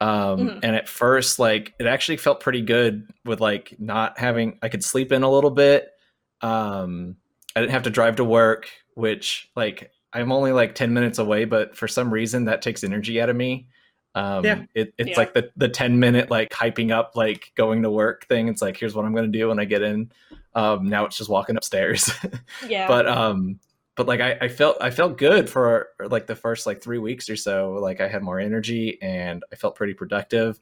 Um 0.00 0.38
Mhm. 0.48 0.60
and 0.62 0.76
at 0.76 0.88
first 0.88 1.38
like 1.38 1.74
it 1.78 1.86
actually 1.86 2.16
felt 2.16 2.40
pretty 2.40 2.62
good 2.62 3.06
with 3.26 3.40
like 3.40 3.74
not 3.78 4.18
having 4.18 4.58
I 4.62 4.70
could 4.70 4.82
sleep 4.82 5.12
in 5.12 5.22
a 5.22 5.30
little 5.30 5.50
bit. 5.50 5.90
Um 6.40 7.16
I 7.54 7.60
didn't 7.60 7.72
have 7.72 7.82
to 7.82 7.90
drive 7.90 8.16
to 8.16 8.24
work, 8.24 8.70
which 8.94 9.50
like 9.56 9.90
I'm 10.12 10.32
only 10.32 10.52
like 10.52 10.74
10 10.74 10.94
minutes 10.94 11.18
away, 11.18 11.44
but 11.44 11.76
for 11.76 11.86
some 11.86 12.10
reason 12.12 12.46
that 12.46 12.62
takes 12.62 12.82
energy 12.82 13.20
out 13.20 13.28
of 13.28 13.36
me. 13.36 13.68
Um 14.14 14.44
Yeah. 14.44 14.64
it, 14.74 14.92
it's 14.98 15.10
Yeah. 15.10 15.16
like 15.18 15.34
the 15.34 15.50
the 15.56 15.68
10 15.68 15.98
minute 15.98 16.30
like 16.30 16.50
hyping 16.50 16.90
up 16.90 17.12
like 17.16 17.52
going 17.54 17.82
to 17.82 17.90
work 17.90 18.26
thing. 18.26 18.48
It's 18.48 18.62
like 18.62 18.76
here's 18.76 18.94
what 18.94 19.04
I'm 19.04 19.12
going 19.14 19.30
to 19.30 19.38
do 19.38 19.48
when 19.48 19.58
I 19.60 19.64
get 19.64 19.82
in. 19.82 20.10
Um 20.54 20.88
now 20.88 21.04
it's 21.06 21.16
just 21.16 21.30
walking 21.30 21.56
upstairs. 21.56 22.10
yeah. 22.68 22.88
but 22.88 23.06
um 23.08 23.60
but 23.96 24.06
like 24.08 24.20
I, 24.20 24.32
I 24.42 24.48
felt 24.48 24.78
i 24.80 24.88
felt 24.90 25.18
good 25.18 25.50
for 25.50 25.88
like 26.08 26.26
the 26.26 26.34
first 26.36 26.64
like 26.66 26.80
three 26.80 26.96
weeks 26.98 27.28
or 27.28 27.36
so 27.36 27.72
like 27.82 28.00
i 28.00 28.08
had 28.08 28.22
more 28.22 28.40
energy 28.40 28.96
and 29.02 29.44
i 29.52 29.56
felt 29.56 29.74
pretty 29.74 29.92
productive 29.92 30.58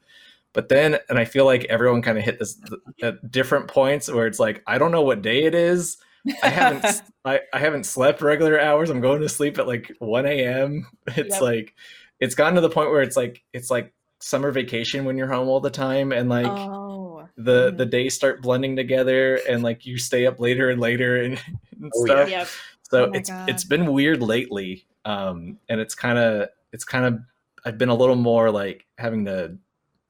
but 0.51 0.67
then 0.67 0.97
and 1.09 1.17
i 1.17 1.23
feel 1.23 1.45
like 1.45 1.63
everyone 1.65 2.01
kind 2.01 2.17
of 2.17 2.23
hit 2.25 2.37
this 2.39 2.59
at 3.01 3.31
different 3.31 3.67
points 3.69 4.11
where 4.11 4.27
it's 4.27 4.39
like 4.39 4.61
i 4.67 4.77
don't 4.77 4.91
know 4.91 5.03
what 5.03 5.21
day 5.21 5.43
it 5.45 5.55
is 5.55 5.97
i 6.43 6.49
haven't 6.49 6.83
s- 6.83 7.01
I, 7.23 7.41
I 7.53 7.59
haven't 7.59 7.85
slept 7.85 8.21
regular 8.21 8.59
hours 8.59 8.89
i'm 8.89 8.99
going 8.99 9.21
to 9.21 9.29
sleep 9.29 9.57
at 9.57 9.67
like 9.67 9.95
1 9.99 10.25
a.m 10.25 10.87
it's 11.15 11.35
Yep. 11.35 11.41
like 11.41 11.75
it's 12.19 12.35
gotten 12.35 12.55
to 12.55 12.61
the 12.61 12.69
point 12.69 12.89
where 12.91 13.01
it's 13.01 13.15
like 13.17 13.43
it's 13.53 13.69
like 13.71 13.93
summer 14.19 14.51
vacation 14.51 15.05
when 15.05 15.17
you're 15.17 15.27
home 15.27 15.47
all 15.47 15.59
the 15.61 15.69
time 15.69 16.11
and 16.11 16.29
like 16.29 16.45
oh. 16.47 17.27
the 17.37 17.71
Mhm. 17.71 17.77
the 17.77 17.85
days 17.85 18.13
start 18.15 18.41
blending 18.41 18.75
together 18.75 19.35
and 19.47 19.63
like 19.63 19.85
you 19.85 19.97
stay 19.97 20.25
up 20.27 20.39
later 20.39 20.69
and 20.69 20.81
later 20.81 21.15
and, 21.21 21.39
and 21.81 21.91
Oh, 21.95 22.05
stuff 22.05 22.29
yeah. 22.29 22.45
so 22.83 23.05
Oh 23.05 23.11
it's 23.13 23.29
God. 23.29 23.49
it's 23.49 23.63
been 23.63 23.91
weird 23.93 24.21
lately 24.21 24.85
um 25.05 25.57
and 25.69 25.79
it's 25.79 25.95
kind 25.95 26.17
of 26.19 26.49
it's 26.73 26.83
kind 26.83 27.05
of 27.05 27.19
i've 27.65 27.77
been 27.77 27.89
a 27.89 27.95
little 27.95 28.15
more 28.17 28.51
like 28.51 28.85
having 28.97 29.23
to 29.25 29.55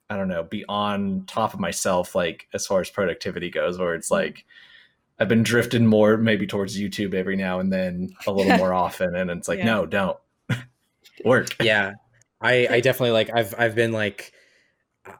i 0.10 0.16
don't 0.18 0.28
know 0.28 0.42
be 0.44 0.66
on 0.68 1.26
top 1.28 1.54
of 1.54 1.60
myself 1.60 2.16
like 2.16 2.48
as 2.54 2.66
far 2.66 2.82
as 2.82 2.90
productivity 2.90 3.52
goes 3.52 3.78
where 3.78 3.94
it's 3.94 4.10
Mm-hmm. 4.10 4.26
like 4.26 4.46
i've 5.20 5.28
been 5.28 5.44
drifting 5.44 5.86
more 5.86 6.18
maybe 6.18 6.48
towards 6.48 6.80
youtube 6.80 7.14
every 7.14 7.36
now 7.36 7.60
and 7.60 7.72
then 7.72 8.10
a 8.26 8.32
little 8.32 8.58
more 8.64 8.74
often 8.74 9.16
and 9.16 9.30
it's 9.30 9.48
like 9.48 9.60
Yeah. 9.60 9.66
no 9.66 9.86
don't 9.86 10.18
work 11.26 11.56
yeah. 11.62 11.94
I 12.42 12.68
i 12.70 12.80
definitely 12.82 13.12
like 13.12 13.30
i've 13.34 13.54
i've 13.58 13.76
been 13.76 13.92
like 13.92 14.34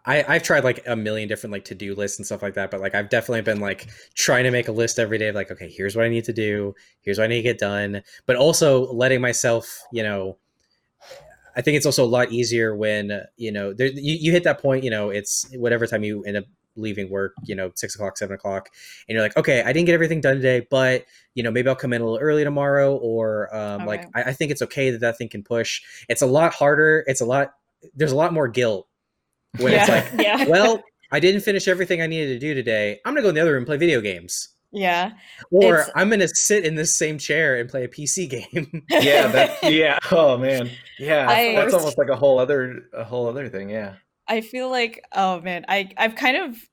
I, 0.06 0.24
I've 0.28 0.44
tried 0.44 0.64
like 0.64 0.84
a 0.86 0.96
million 0.96 1.28
different 1.28 1.52
like 1.52 1.66
to-do 1.66 1.96
lists 1.96 2.20
and 2.20 2.26
stuff 2.26 2.42
like 2.42 2.54
that, 2.56 2.72
but 2.72 2.80
like 2.80 2.96
I've 2.96 3.10
definitely 3.10 3.42
been 3.42 3.60
like 3.60 3.90
trying 4.14 4.44
to 4.44 4.52
make 4.52 4.68
a 4.68 4.72
list 4.72 5.00
every 5.00 5.18
day 5.18 5.30
of 5.30 5.36
like, 5.36 5.52
okay, 5.52 5.70
here's 5.70 5.96
what 5.96 6.06
I 6.06 6.10
need 6.10 6.26
to 6.26 6.34
do, 6.34 6.76
here's 7.02 7.18
what 7.18 7.26
I 7.26 7.28
need 7.28 7.38
to 7.38 7.44
get 7.44 7.60
done, 7.60 8.04
but 8.26 8.36
also 8.36 8.92
letting 8.94 9.22
myself, 9.22 9.82
you 9.92 10.04
know, 10.04 10.38
I 11.56 11.62
think 11.62 11.78
it's 11.78 11.86
also 11.86 12.06
a 12.06 12.08
lot 12.08 12.32
easier 12.32 12.76
when 12.76 13.24
you 13.36 13.52
know 13.52 13.74
there, 13.74 13.88
you, 13.88 14.16
you 14.20 14.32
hit 14.32 14.44
that 14.44 14.62
point, 14.62 14.84
you 14.84 14.90
know, 14.90 15.10
it's 15.10 15.46
whatever 15.56 15.88
time 15.88 16.04
you 16.04 16.24
end 16.24 16.38
up 16.38 16.46
leaving 16.76 17.10
work, 17.10 17.34
you 17.44 17.56
know, 17.56 17.72
six 17.76 17.96
o'clock, 17.96 18.18
seven 18.18 18.36
o'clock, 18.36 18.70
and 19.08 19.14
you're 19.16 19.24
like, 19.24 19.36
okay, 19.38 19.62
I 19.64 19.74
didn't 19.74 19.86
get 19.86 19.94
everything 19.94 20.22
done 20.22 20.36
today, 20.36 20.66
but 20.70 21.06
you 21.36 21.44
know, 21.44 21.52
maybe 21.52 21.70
I'll 21.70 21.76
come 21.76 21.94
in 21.94 22.02
a 22.02 22.06
little 22.06 22.20
early 22.20 22.44
tomorrow, 22.44 22.96
or 22.98 23.54
um, 23.56 23.86
like 23.86 24.02
Okay. 24.02 24.10
I, 24.16 24.24
I 24.30 24.34
think 24.34 24.52
it's 24.52 24.62
okay 24.64 24.92
that 24.92 25.02
that 25.02 25.18
thing 25.18 25.30
can 25.30 25.44
push. 25.44 25.82
It's 26.10 26.22
a 26.22 26.26
lot 26.28 26.54
harder. 26.54 27.04
It's 27.08 27.22
a 27.22 27.26
lot. 27.26 27.54
There's 27.96 28.12
a 28.12 28.16
lot 28.18 28.34
more 28.34 28.48
guilt 28.48 28.88
when 29.58 29.74
it's 29.74 29.90
like, 29.90 30.08
yeah. 30.26 30.46
well, 30.48 30.82
I 31.12 31.20
didn't 31.20 31.42
finish 31.42 31.68
everything 31.68 32.02
I 32.02 32.08
needed 32.08 32.34
to 32.34 32.40
do 32.40 32.54
today. 32.54 33.00
I'm 33.06 33.14
gonna 33.14 33.24
go 33.24 33.30
in 33.30 33.36
the 33.36 33.42
other 33.42 33.52
room 33.54 33.60
and 33.62 33.68
play 33.68 33.78
video 33.78 34.00
games, 34.02 34.50
Yeah. 34.72 35.12
or 35.52 35.76
It's- 35.76 35.90
I'm 35.96 36.10
gonna 36.10 36.28
sit 36.28 36.66
in 36.66 36.76
this 36.76 36.96
same 36.96 37.18
chair 37.18 37.58
and 37.60 37.68
play 37.70 37.84
a 37.84 37.88
PC 37.88 38.30
game. 38.30 38.84
yeah 38.90 39.28
that 39.28 39.58
yeah 39.72 39.98
oh 40.12 40.38
man 40.38 40.70
yeah 41.00 41.26
I- 41.30 41.56
that's 41.56 41.74
almost 41.74 41.98
like 41.98 42.10
a 42.10 42.16
whole 42.16 42.38
other 42.40 42.84
a 42.94 43.04
whole 43.04 43.28
other 43.28 43.50
thing 43.50 43.70
yeah 43.70 43.96
I 44.30 44.42
feel 44.42 44.70
like 44.70 45.04
oh 45.12 45.42
man, 45.42 45.66
I 45.68 45.90
I've 45.98 46.16
kind 46.16 46.38
of 46.38 46.70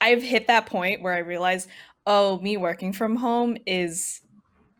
I've 0.00 0.22
hit 0.22 0.46
that 0.46 0.66
point 0.66 1.02
where 1.02 1.12
I 1.12 1.18
realize 1.18 1.68
oh 2.06 2.38
me 2.40 2.56
working 2.56 2.92
from 2.92 3.16
home 3.16 3.56
is 3.66 4.20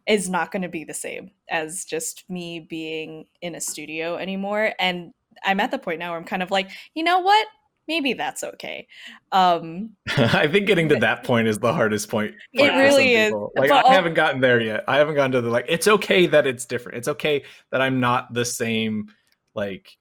is 0.06 0.28
not 0.28 0.50
going 0.50 0.62
to 0.62 0.68
be 0.68 0.84
the 0.84 0.94
same 0.94 1.30
as 1.50 1.84
just 1.84 2.24
me 2.28 2.60
being 2.60 3.26
in 3.42 3.54
a 3.54 3.60
studio 3.60 4.16
anymore 4.16 4.72
and 4.78 5.12
I'm 5.44 5.60
at 5.60 5.70
the 5.70 5.78
point 5.78 5.98
now 5.98 6.10
where 6.10 6.18
I'm 6.18 6.24
kind 6.24 6.42
of 6.42 6.50
like, 6.50 6.70
you 6.94 7.04
know 7.04 7.20
what? 7.20 7.46
Maybe 7.86 8.12
that's 8.12 8.44
okay. 8.44 8.86
Um 9.32 9.90
I 10.16 10.46
think 10.46 10.66
getting 10.66 10.88
to 10.90 10.96
that 10.96 11.24
point 11.24 11.48
is 11.48 11.58
the 11.58 11.72
hardest 11.72 12.08
point. 12.08 12.34
It 12.52 12.60
point 12.60 12.74
really 12.74 13.14
is. 13.14 13.32
Like 13.56 13.68
But 13.68 13.86
I 13.86 13.94
haven't 13.94 14.14
gotten 14.14 14.40
there 14.40 14.60
yet. 14.60 14.84
I 14.86 14.98
haven't 14.98 15.16
gotten 15.16 15.32
to 15.32 15.40
the 15.40 15.50
like. 15.50 15.66
It's 15.68 15.88
okay 15.88 16.26
that 16.26 16.46
it's 16.46 16.66
different. 16.66 16.98
It's 16.98 17.08
okay 17.08 17.44
that 17.72 17.80
I'm 17.80 17.98
not 17.98 18.32
the 18.32 18.44
same 18.44 19.08
like 19.54 19.96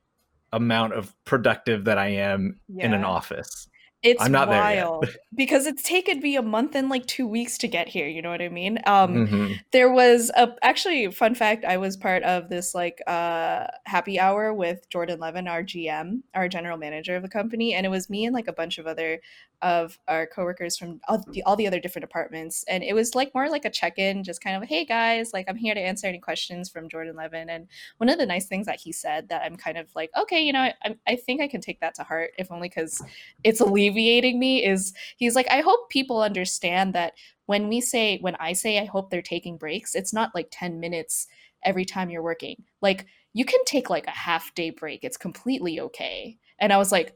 amount 0.54 0.94
of 0.94 1.14
productive 1.26 1.86
that 1.86 1.98
I 1.98 2.10
am 2.10 2.60
in 2.70 2.94
an 2.94 3.04
office. 3.04 3.68
It's 4.02 4.24
I'm 4.24 4.32
not 4.32 4.50
there 4.50 4.72
yet. 4.72 4.86
wild 4.86 5.10
because 5.36 5.66
it's 5.68 5.84
taken 5.84 6.22
me 6.22 6.38
a 6.38 6.42
month 6.42 6.74
and 6.74 6.88
like 6.88 7.06
two 7.06 7.28
weeks 7.28 7.58
to 7.58 7.68
get 7.68 7.90
here. 7.90 8.08
You 8.08 8.22
know 8.22 8.30
what 8.30 8.42
I 8.42 8.48
mean? 8.48 8.80
Um, 8.86 9.28
Mhm. 9.28 9.60
there 9.74 9.92
was 9.92 10.32
a 10.38 10.56
actually 10.62 11.12
fun 11.12 11.36
fact. 11.36 11.66
I 11.66 11.76
was 11.76 11.98
part 11.98 12.24
of 12.24 12.48
this 12.48 12.74
like 12.74 13.00
uh 13.08 13.68
happy 13.86 14.18
hour 14.18 14.54
with 14.54 14.90
Jordan 14.90 15.20
Levin, 15.20 15.50
our 15.50 15.64
GM, 15.64 16.24
our 16.34 16.48
general 16.48 16.78
manager 16.78 17.18
of 17.18 17.24
the 17.24 17.30
company, 17.30 17.74
and 17.74 17.86
it 17.86 17.90
was 17.90 18.10
me 18.10 18.26
and 18.26 18.34
like 18.34 18.48
a 18.48 18.54
bunch 18.54 18.78
of 18.78 18.88
other 18.88 19.20
of 19.62 19.98
our 20.08 20.28
coworkers 20.28 20.78
from 20.78 21.00
all 21.08 21.24
the, 21.32 21.44
all 21.44 21.56
the 21.56 21.68
other 21.68 21.80
different 21.80 22.04
departments, 22.08 22.64
and 22.68 22.84
it 22.84 22.94
was 22.94 23.16
like 23.16 23.34
more 23.34 23.50
like 23.50 23.66
a 23.66 23.70
check 23.70 23.98
in, 23.98 24.24
just 24.24 24.44
kind 24.44 24.62
of 24.62 24.68
hey 24.68 24.86
guys, 24.86 25.32
like 25.34 25.46
I'm 25.50 25.58
here 25.58 25.74
to 25.74 25.82
answer 25.82 26.08
any 26.08 26.20
questions 26.20 26.70
from 26.70 26.90
Jordan 26.90 27.16
Levin. 27.16 27.50
And 27.50 27.68
one 27.98 28.10
of 28.10 28.18
the 28.18 28.26
nice 28.26 28.48
things 28.48 28.66
that 28.66 28.80
he 28.80 28.92
said 28.92 29.30
that 29.30 29.44
I'm 29.44 29.56
kind 29.56 29.78
of 29.78 29.88
like 29.96 30.12
okay, 30.18 30.42
you 30.42 30.54
know, 30.54 30.62
I, 30.62 30.96
I 31.08 31.16
think 31.16 31.42
I 31.42 31.48
can 31.48 31.62
take 31.62 31.80
that 31.82 31.96
to 31.96 32.04
heart, 32.04 32.32
if 32.38 32.52
only 32.52 32.70
because 32.70 33.02
it's 33.44 33.60
alleviating 33.60 34.40
me 34.40 34.66
is 34.66 34.94
he's 35.18 35.36
like 35.36 35.48
i 35.50 35.62
hope 35.62 35.90
people 35.90 36.22
understand 36.22 36.94
that 36.94 37.14
when 37.46 37.68
we 37.68 37.82
say 37.82 38.18
when 38.20 38.36
i 38.36 38.54
say 38.54 38.80
i 38.80 38.86
hope 38.86 39.10
they're 39.10 39.22
taking 39.22 39.58
breaks 39.58 39.96
it's 39.96 40.14
not 40.14 40.34
like 40.36 40.48
10 40.52 40.80
minutes 40.80 41.28
every 41.64 41.86
time 41.86 42.10
you're 42.10 42.24
working 42.24 42.64
like 42.82 43.06
you 43.34 43.46
can 43.46 43.64
take 43.66 43.90
like 43.90 44.08
a 44.08 44.12
half 44.12 44.54
day 44.56 44.70
break 44.70 45.04
it's 45.04 45.18
completely 45.18 45.80
okay 45.80 46.38
and 46.60 46.74
i 46.74 46.78
was 46.78 46.92
like 46.92 47.16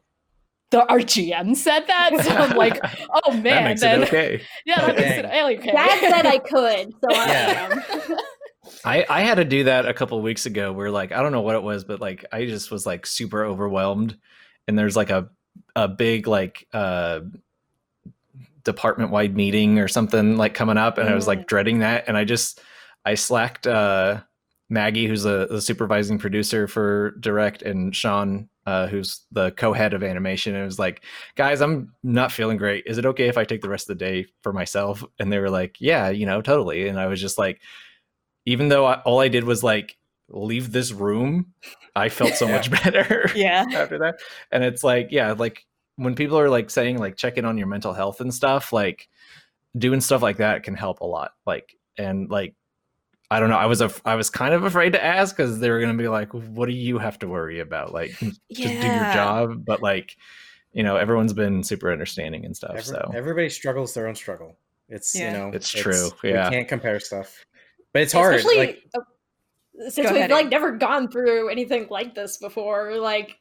the 0.73 0.85
rgm 0.89 1.55
said 1.55 1.85
that 1.87 2.11
so 2.23 2.31
i'm 2.31 2.55
like 2.65 2.79
oh 3.23 3.31
man 3.33 3.43
that 3.43 3.63
makes 3.69 3.81
then 3.81 4.01
it 4.03 4.07
okay. 4.09 4.41
yeah 4.65 4.81
that 4.81 4.95
makes 4.95 5.17
it 5.19 5.25
okay 5.25 5.71
Dad 5.71 5.99
said 5.99 6.25
I 6.25 6.37
could, 6.39 6.93
so 7.01 7.13
I 7.15 7.27
Yeah. 7.29 7.65
am. 7.71 7.83
I 8.85 9.05
I 9.09 9.21
had 9.21 9.35
to 9.35 9.45
do 9.45 9.65
that 9.65 9.85
a 9.87 9.93
couple 9.93 10.21
weeks 10.21 10.45
ago. 10.45 10.71
Where 10.73 10.89
like 10.91 11.11
I 11.11 11.21
don't 11.21 11.31
know 11.31 11.41
what 11.41 11.55
it 11.55 11.63
was, 11.63 11.83
but 11.83 11.99
like 12.01 12.25
I 12.31 12.45
just 12.45 12.71
was 12.71 12.85
like 12.85 13.05
super 13.05 13.43
overwhelmed, 13.45 14.17
and 14.67 14.77
there's 14.77 14.95
like 14.95 15.09
a 15.09 15.29
a 15.75 15.87
big 15.87 16.27
like 16.27 16.67
uh 16.73 17.21
department 18.63 19.11
wide 19.11 19.35
meeting 19.35 19.79
or 19.79 19.87
something 19.87 20.37
like 20.37 20.53
coming 20.53 20.77
up, 20.77 20.97
and 20.97 21.09
I 21.09 21.13
was 21.13 21.25
Mm. 21.25 21.27
like 21.27 21.47
dreading 21.47 21.79
that, 21.79 22.05
and 22.07 22.17
I 22.17 22.23
just 22.23 22.61
I 23.05 23.15
slacked 23.15 23.67
uh 23.67 24.21
Maggie, 24.69 25.07
who's 25.07 25.25
a, 25.25 25.47
the 25.49 25.61
supervising 25.61 26.17
producer 26.17 26.67
for 26.67 27.11
Direct, 27.19 27.61
and 27.61 27.95
Sean, 27.95 28.49
uh, 28.65 28.87
who's 28.87 29.25
the 29.31 29.51
co-head 29.51 29.93
of 29.93 30.03
animation. 30.03 30.55
And 30.55 30.65
was 30.65 30.79
like, 30.79 31.03
guys, 31.35 31.61
I'm 31.61 31.93
not 32.03 32.31
feeling 32.31 32.57
great. 32.57 32.83
Is 32.85 32.97
it 32.97 33.05
okay 33.05 33.27
if 33.27 33.37
I 33.37 33.43
take 33.43 33.61
the 33.61 33.69
rest 33.69 33.89
of 33.89 33.97
the 33.97 34.05
day 34.05 34.25
for 34.41 34.53
myself? 34.53 35.03
And 35.19 35.31
they 35.31 35.39
were 35.39 35.49
like, 35.49 35.75
yeah, 35.79 36.09
you 36.09 36.25
know, 36.25 36.41
totally. 36.41 36.87
And 36.87 36.99
I 36.99 37.07
was 37.07 37.19
just 37.19 37.37
like, 37.37 37.61
even 38.45 38.69
though 38.69 38.85
I, 38.85 39.01
all 39.01 39.19
I 39.19 39.27
did 39.27 39.43
was 39.43 39.63
like 39.63 39.97
leave 40.29 40.71
this 40.71 40.91
room, 40.91 41.53
I 41.95 42.09
felt 42.09 42.35
so 42.35 42.47
much 42.55 42.71
better 42.71 43.29
yeah 43.35 43.65
after 43.73 43.99
that. 43.99 44.15
And 44.51 44.63
it's 44.63 44.83
like, 44.83 45.09
yeah, 45.11 45.33
like 45.33 45.65
when 45.95 46.15
people 46.15 46.39
are 46.39 46.49
like 46.49 46.69
saying 46.69 46.97
like 46.97 47.17
check 47.17 47.37
in 47.37 47.45
on 47.45 47.57
your 47.57 47.67
mental 47.67 47.93
health 47.93 48.21
and 48.21 48.33
stuff, 48.33 48.71
like 48.73 49.09
doing 49.77 50.01
stuff 50.01 50.21
like 50.21 50.37
that 50.37 50.63
can 50.63 50.75
help 50.75 51.01
a 51.01 51.05
lot. 51.05 51.33
Like 51.45 51.75
and 51.97 52.29
like 52.29 52.55
I 53.33 53.39
don't 53.39 53.49
know. 53.49 53.57
I 53.57 53.65
was 53.65 53.81
af- 53.81 54.01
I 54.05 54.15
was 54.15 54.29
kind 54.29 54.53
of 54.53 54.63
afraid 54.63 54.93
to 54.93 55.03
ask 55.03 55.35
because 55.35 55.59
they 55.59 55.69
were 55.69 55.79
gonna 55.79 55.93
be 55.97 56.07
like, 56.07 56.31
"What 56.33 56.67
do 56.67 56.73
you 56.73 56.97
have 56.99 57.17
to 57.19 57.27
worry 57.27 57.59
about? 57.59 57.93
Like, 57.93 58.11
just 58.19 58.41
do 58.51 58.61
your 58.61 59.13
job." 59.13 59.65
But 59.65 59.81
like, 59.81 60.15
you 60.71 60.83
know, 60.83 60.95
everyone's 60.95 61.33
been 61.33 61.63
super 61.63 61.91
understanding 61.91 62.45
and 62.45 62.55
stuff. 62.55 62.71
Every- 62.71 62.83
so 62.83 63.11
everybody 63.15 63.49
struggles 63.49 63.93
their 63.93 64.07
own 64.07 64.15
struggle. 64.15 64.55
It's 64.89 65.15
Yeah. 65.15 65.31
you 65.31 65.37
know, 65.37 65.51
It's 65.53 65.69
true, 65.69 66.09
We 66.23 66.31
yeah. 66.31 66.49
can't 66.49 66.67
compare 66.67 66.99
stuff, 66.99 67.43
but 67.93 68.01
it's 68.01 68.13
hard. 68.13 68.35
Especially 68.35 68.57
like, 68.57 68.83
uh, 68.95 68.99
since 69.89 69.97
we've 69.97 70.05
ahead, 70.17 70.29
like 70.31 70.45
Abe. 70.45 70.51
never 70.51 70.71
gone 70.71 71.09
through 71.09 71.49
anything 71.49 71.87
like 71.89 72.13
this 72.15 72.37
before. 72.37 72.97
Like, 72.97 73.37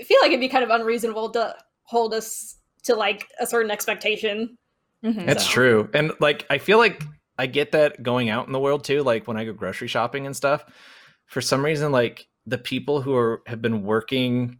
I 0.00 0.04
feel 0.04 0.18
like 0.20 0.28
it'd 0.28 0.40
be 0.40 0.48
kind 0.48 0.64
of 0.64 0.70
unreasonable 0.70 1.30
to 1.30 1.54
hold 1.82 2.14
us 2.14 2.56
to 2.84 2.94
like 2.96 3.28
a 3.40 3.46
certain 3.46 3.70
expectation. 3.70 4.56
Mhm. 5.04 5.26
That's 5.26 5.44
So- 5.44 5.50
true. 5.52 5.90
And 5.94 6.12
like 6.20 6.46
I 6.50 6.58
feel 6.58 6.78
like 6.78 7.02
I 7.38 7.46
get 7.46 7.72
that 7.72 8.02
going 8.02 8.28
out 8.30 8.46
in 8.46 8.52
the 8.52 8.58
world 8.60 8.84
too, 8.84 9.02
like 9.02 9.26
when 9.28 9.36
I 9.36 9.44
go 9.44 9.52
grocery 9.52 9.88
shopping 9.88 10.26
and 10.26 10.36
stuff. 10.36 10.64
For 11.26 11.40
some 11.40 11.64
reason, 11.64 11.92
like 11.92 12.26
the 12.46 12.58
people 12.58 13.00
who 13.02 13.14
are 13.14 13.42
have 13.46 13.60
been 13.62 13.82
working 13.82 14.58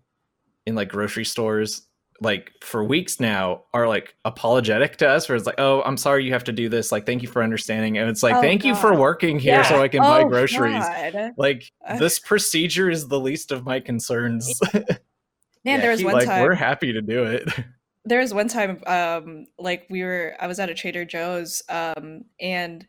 in 0.66 0.74
like 0.74 0.88
grocery 0.90 1.24
stores 1.24 1.82
like 2.20 2.50
for 2.62 2.82
weeks 2.84 3.20
now 3.20 3.62
are 3.72 3.86
like 3.88 4.14
apologetic 4.24 4.96
to 4.96 5.08
us 5.08 5.28
where 5.28 5.36
it's 5.36 5.46
like 5.46 5.54
oh 5.58 5.80
i'm 5.82 5.96
sorry 5.96 6.24
you 6.24 6.32
have 6.32 6.42
to 6.42 6.50
do 6.52 6.68
this 6.68 6.90
like 6.90 7.06
thank 7.06 7.22
you 7.22 7.28
for 7.28 7.44
understanding 7.44 7.96
and 7.96 8.10
it's 8.10 8.24
like 8.24 8.34
Oh, 8.34 8.42
thank 8.42 8.64
you 8.64 8.74
for 8.74 8.92
working 8.92 9.38
here 9.38 9.62
so 9.62 9.80
i 9.80 9.86
can 9.86 10.00
buy 10.00 10.22
Oh, 10.22 10.28
groceries 10.28 10.82
God. 10.84 11.32
like 11.38 11.70
this 12.00 12.18
procedure 12.18 12.90
is 12.90 13.06
the 13.06 13.20
least 13.20 13.52
of 13.52 13.64
my 13.64 13.78
concerns 13.78 14.58
Man, 14.74 14.84
Yeah, 15.64 15.76
there 15.80 15.90
was 15.92 16.00
he- 16.00 16.04
one 16.06 16.14
like 16.14 16.26
time. 16.26 16.42
we're 16.42 16.54
happy 16.54 16.92
to 16.92 17.00
do 17.00 17.22
it 17.22 17.48
there 18.08 18.20
was 18.20 18.32
one 18.32 18.48
time 18.48 18.82
um 18.86 19.46
like 19.58 19.86
we 19.90 20.02
were 20.02 20.34
i 20.40 20.46
was 20.46 20.58
at 20.58 20.70
a 20.70 20.74
trader 20.74 21.04
joe's 21.04 21.62
um 21.68 22.24
and 22.40 22.86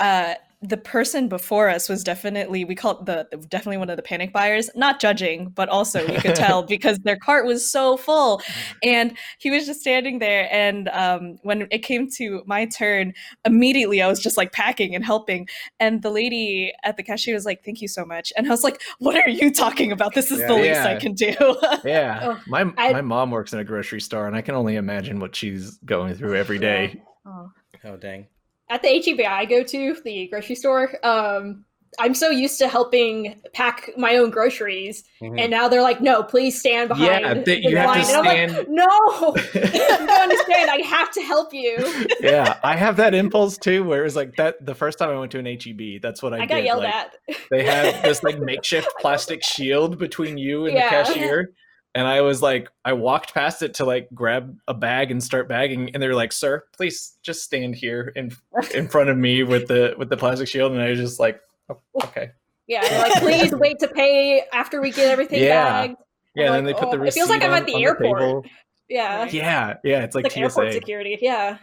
uh 0.00 0.34
the 0.66 0.76
person 0.78 1.28
before 1.28 1.68
us 1.68 1.88
was 1.88 2.02
definitely 2.02 2.64
we 2.64 2.74
call 2.74 2.92
it 3.00 3.04
the 3.06 3.26
the- 3.30 3.36
definitely 3.48 3.76
one 3.76 3.90
of 3.90 3.96
the 3.96 4.02
panic 4.02 4.32
buyers 4.32 4.70
not 4.74 4.98
judging 4.98 5.50
but 5.50 5.68
also 5.68 6.00
you 6.06 6.18
could 6.20 6.34
tell 6.34 6.62
because 6.76 6.98
their 7.00 7.16
cart 7.16 7.44
was 7.44 7.68
so 7.70 7.96
full. 7.98 8.40
And 8.82 9.16
he 9.38 9.50
was 9.50 9.66
just 9.66 9.80
standing 9.80 10.20
there 10.20 10.48
and 10.50 10.88
um 10.88 11.36
when 11.42 11.66
it 11.70 11.80
came 11.80 12.08
to 12.12 12.42
my 12.46 12.64
turn 12.66 13.12
immediately 13.44 14.00
i 14.00 14.08
was 14.08 14.20
just 14.20 14.36
like 14.36 14.52
packing 14.52 14.94
and 14.94 15.04
helping. 15.04 15.46
And 15.80 16.02
the 16.02 16.10
lady 16.10 16.72
at 16.82 16.96
the 16.96 17.02
cashier 17.02 17.34
was 17.34 17.44
like 17.44 17.62
thank 17.64 17.82
you 17.82 17.88
so 17.88 18.04
much. 18.04 18.32
And 18.36 18.46
i 18.46 18.50
was 18.50 18.64
like 18.64 18.80
what 19.00 19.16
are 19.16 19.28
you 19.28 19.52
talking 19.52 19.92
about? 19.92 20.14
This 20.14 20.30
is 20.30 20.38
Yeah. 20.40 20.46
the 20.48 20.54
least 20.54 20.80
i 20.80 20.96
can 20.96 21.12
do. 21.14 21.34
Yeah. 21.84 22.20
Oh, 22.22 22.40
my 22.46 22.64
I- 22.78 22.92
my 22.92 23.02
mom 23.02 23.30
works 23.30 23.52
in 23.52 23.58
a 23.58 23.64
grocery 23.64 24.00
store 24.00 24.26
and 24.26 24.34
i 24.34 24.40
can 24.40 24.54
only 24.54 24.76
imagine 24.76 25.20
what 25.20 25.36
she's 25.36 25.78
going 25.84 26.14
through 26.14 26.36
every 26.36 26.58
day. 26.58 27.02
Oh. 27.26 27.50
Oh 27.84 27.96
dang. 27.98 28.26
At 28.74 28.82
the 28.82 29.02
HEB 29.04 29.20
I 29.26 29.44
go 29.44 29.62
to, 29.62 29.96
the 30.04 30.26
grocery 30.28 30.54
store, 30.56 30.92
um, 31.04 31.64
I'm 31.96 32.12
so 32.12 32.28
used 32.28 32.58
to 32.58 32.66
helping 32.66 33.40
pack 33.52 33.90
my 33.96 34.16
own 34.16 34.30
groceries, 34.30 35.04
Mhm. 35.22 35.38
and 35.40 35.48
now 35.48 35.68
they're 35.68 35.80
like, 35.80 36.00
"No, 36.00 36.24
please 36.24 36.58
stand 36.58 36.88
behind." 36.88 37.24
Yeah, 37.24 37.34
they- 37.34 37.58
you 37.60 37.76
have 37.76 37.94
to 37.94 38.00
line." 38.00 38.08
And 38.08 38.16
I'm 38.16 38.24
like, 38.24 38.50
stand- 38.50 38.68
no, 38.68 39.36
you 39.54 39.70
don't 39.88 40.10
understand. 40.10 40.70
I 40.72 40.78
have 40.84 41.12
to 41.12 41.20
help 41.22 41.54
you. 41.54 41.76
yeah 42.20 42.58
i 42.64 42.74
have 42.76 42.96
that 42.96 43.14
impulse 43.14 43.56
too 43.58 43.84
where 43.84 44.00
it 44.00 44.04
was 44.04 44.16
like 44.16 44.34
that 44.36 44.56
the 44.64 44.74
first 44.74 44.98
time 44.98 45.10
i 45.10 45.18
went 45.18 45.30
to 45.30 45.38
an 45.38 45.46
heb 45.46 46.00
that's 46.02 46.22
what 46.22 46.32
i, 46.34 46.38
I 46.38 46.46
got 46.46 46.56
did 46.56 46.64
yelled 46.64 46.82
like, 46.82 46.94
at. 46.94 47.16
they 47.50 47.62
had 47.64 48.02
this 48.02 48.22
like 48.24 48.38
makeshift 48.50 48.88
plastic 49.00 49.44
shield 49.44 49.98
between 49.98 50.36
you 50.38 50.66
and 50.66 50.74
Yeah. 50.74 50.84
the 51.04 51.08
cashier 51.12 51.50
and 51.94 52.06
i 52.06 52.20
was 52.20 52.42
like 52.42 52.68
i 52.84 52.92
walked 52.92 53.32
past 53.34 53.62
it 53.62 53.74
to 53.74 53.84
like 53.84 54.08
grab 54.14 54.56
a 54.68 54.74
bag 54.74 55.10
and 55.10 55.22
start 55.22 55.48
bagging 55.48 55.90
and 55.94 56.02
they're 56.02 56.14
like 56.14 56.32
sir 56.32 56.64
please 56.76 57.14
just 57.22 57.42
stand 57.42 57.74
here 57.74 58.12
in 58.16 58.30
in 58.74 58.88
front 58.88 59.08
of 59.10 59.16
me 59.16 59.42
with 59.42 59.68
the 59.68 59.94
with 59.98 60.08
the 60.08 60.16
plastic 60.16 60.48
shield 60.48 60.72
and 60.72 60.80
i 60.82 60.90
was 60.90 60.98
just 60.98 61.18
like 61.20 61.40
oh, 61.70 61.78
okay 62.02 62.30
Yeah, 62.66 62.80
they're 62.88 63.02
like, 63.02 63.22
please 63.22 63.52
wait 63.54 63.78
to 63.80 63.88
pay 63.88 64.42
after 64.52 64.80
we 64.80 64.90
get 64.90 65.08
everything 65.10 65.42
Yeah. 65.42 65.64
bagged. 65.86 65.96
yeah 66.34 66.46
I'm 66.46 66.54
and 66.54 66.54
then 66.56 66.64
they 66.64 66.72
like, 66.72 66.80
put 66.82 66.90
the 66.92 66.98
oh, 67.02 67.04
it 67.06 67.12
feels 67.14 67.28
like 67.28 67.42
I'm 67.42 67.50
on- 67.52 67.58
at 67.58 67.66
the 67.66 67.76
airport. 67.84 68.18
table. 68.20 68.44
Yeah, 68.88 69.24
yeah 69.30 69.74
yeah 69.84 70.02
it's 70.04 70.14
like, 70.14 70.24
like 70.24 70.36
airport 70.36 70.68
tsa 70.68 70.72
security. 70.74 71.18
Yeah, 71.20 71.58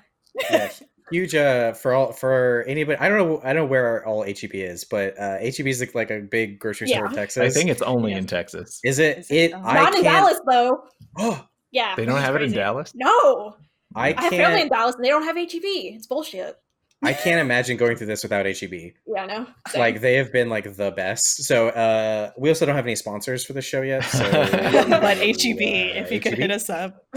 yeah, 0.50 0.70
huge 1.12 1.36
uh 1.36 1.74
for 1.74 1.94
all 1.94 2.12
for 2.12 2.64
anybody 2.68 2.98
i 3.00 3.08
don't 3.10 3.18
know 3.18 3.40
i 3.44 3.48
don't 3.54 3.64
know 3.64 3.66
where 3.66 4.06
all 4.06 4.24
heb 4.24 4.52
is 4.54 4.84
but 4.86 5.18
uh 5.20 5.38
heb 5.42 5.68
is 5.68 5.80
like, 5.80 5.94
like 5.96 6.10
a 6.12 6.20
big 6.20 6.58
grocery 6.60 6.88
store 6.88 7.06
in 7.08 7.14
texas 7.14 7.42
i 7.44 7.50
think 7.50 7.70
it's 7.70 7.82
only 7.82 8.12
Yeah. 8.12 8.18
in 8.20 8.26
texas 8.28 8.80
is 8.84 9.00
it 9.00 9.20
Is 9.20 9.32
it? 9.32 9.36
it 9.36 9.54
Oh. 9.56 9.62
i 9.64 9.74
not 9.76 9.96
in 9.96 10.04
Dallas 10.04 10.40
though. 10.50 10.84
oh 11.18 11.46
Yeah, 11.74 11.96
they 11.96 12.04
don't 12.06 12.16
it's 12.18 12.26
have 12.26 12.36
it 12.36 12.42
in 12.42 12.52
dallas 12.52 12.92
No, 12.96 13.56
i 13.96 14.14
I 14.14 14.22
have 14.22 14.30
family 14.32 14.62
in 14.62 14.68
Dallas 14.70 14.96
and 14.96 15.06
they 15.06 15.10
don't 15.10 15.24
have 15.24 15.36
HEB. 15.38 15.62
It's 15.64 16.06
bullshit. 16.08 16.56
i 17.04 17.14
can't 17.14 17.40
imagine 17.40 17.78
going 17.78 17.96
through 17.98 18.08
this 18.08 18.24
without 18.24 18.46
heb 18.46 18.74
Yeah, 19.08 19.26
no. 19.26 19.48
like 19.78 20.02
they 20.02 20.16
have 20.16 20.32
been 20.34 20.50
like 20.50 20.76
the 20.76 20.92
best 20.92 21.44
so 21.46 21.70
uh 21.70 22.32
we 22.38 22.50
also 22.50 22.66
don't 22.66 22.76
have 22.76 22.86
any 22.86 22.96
sponsors 22.96 23.46
for 23.46 23.54
the 23.54 23.62
show 23.62 23.82
yet 23.84 24.04
so 24.04 24.30
but 24.32 25.04
uh, 25.04 25.16
HEB, 25.16 25.62
if 26.02 26.12
you 26.12 26.20
could 26.20 26.34
hit 26.38 26.52
us 26.52 26.70
up. 26.70 27.06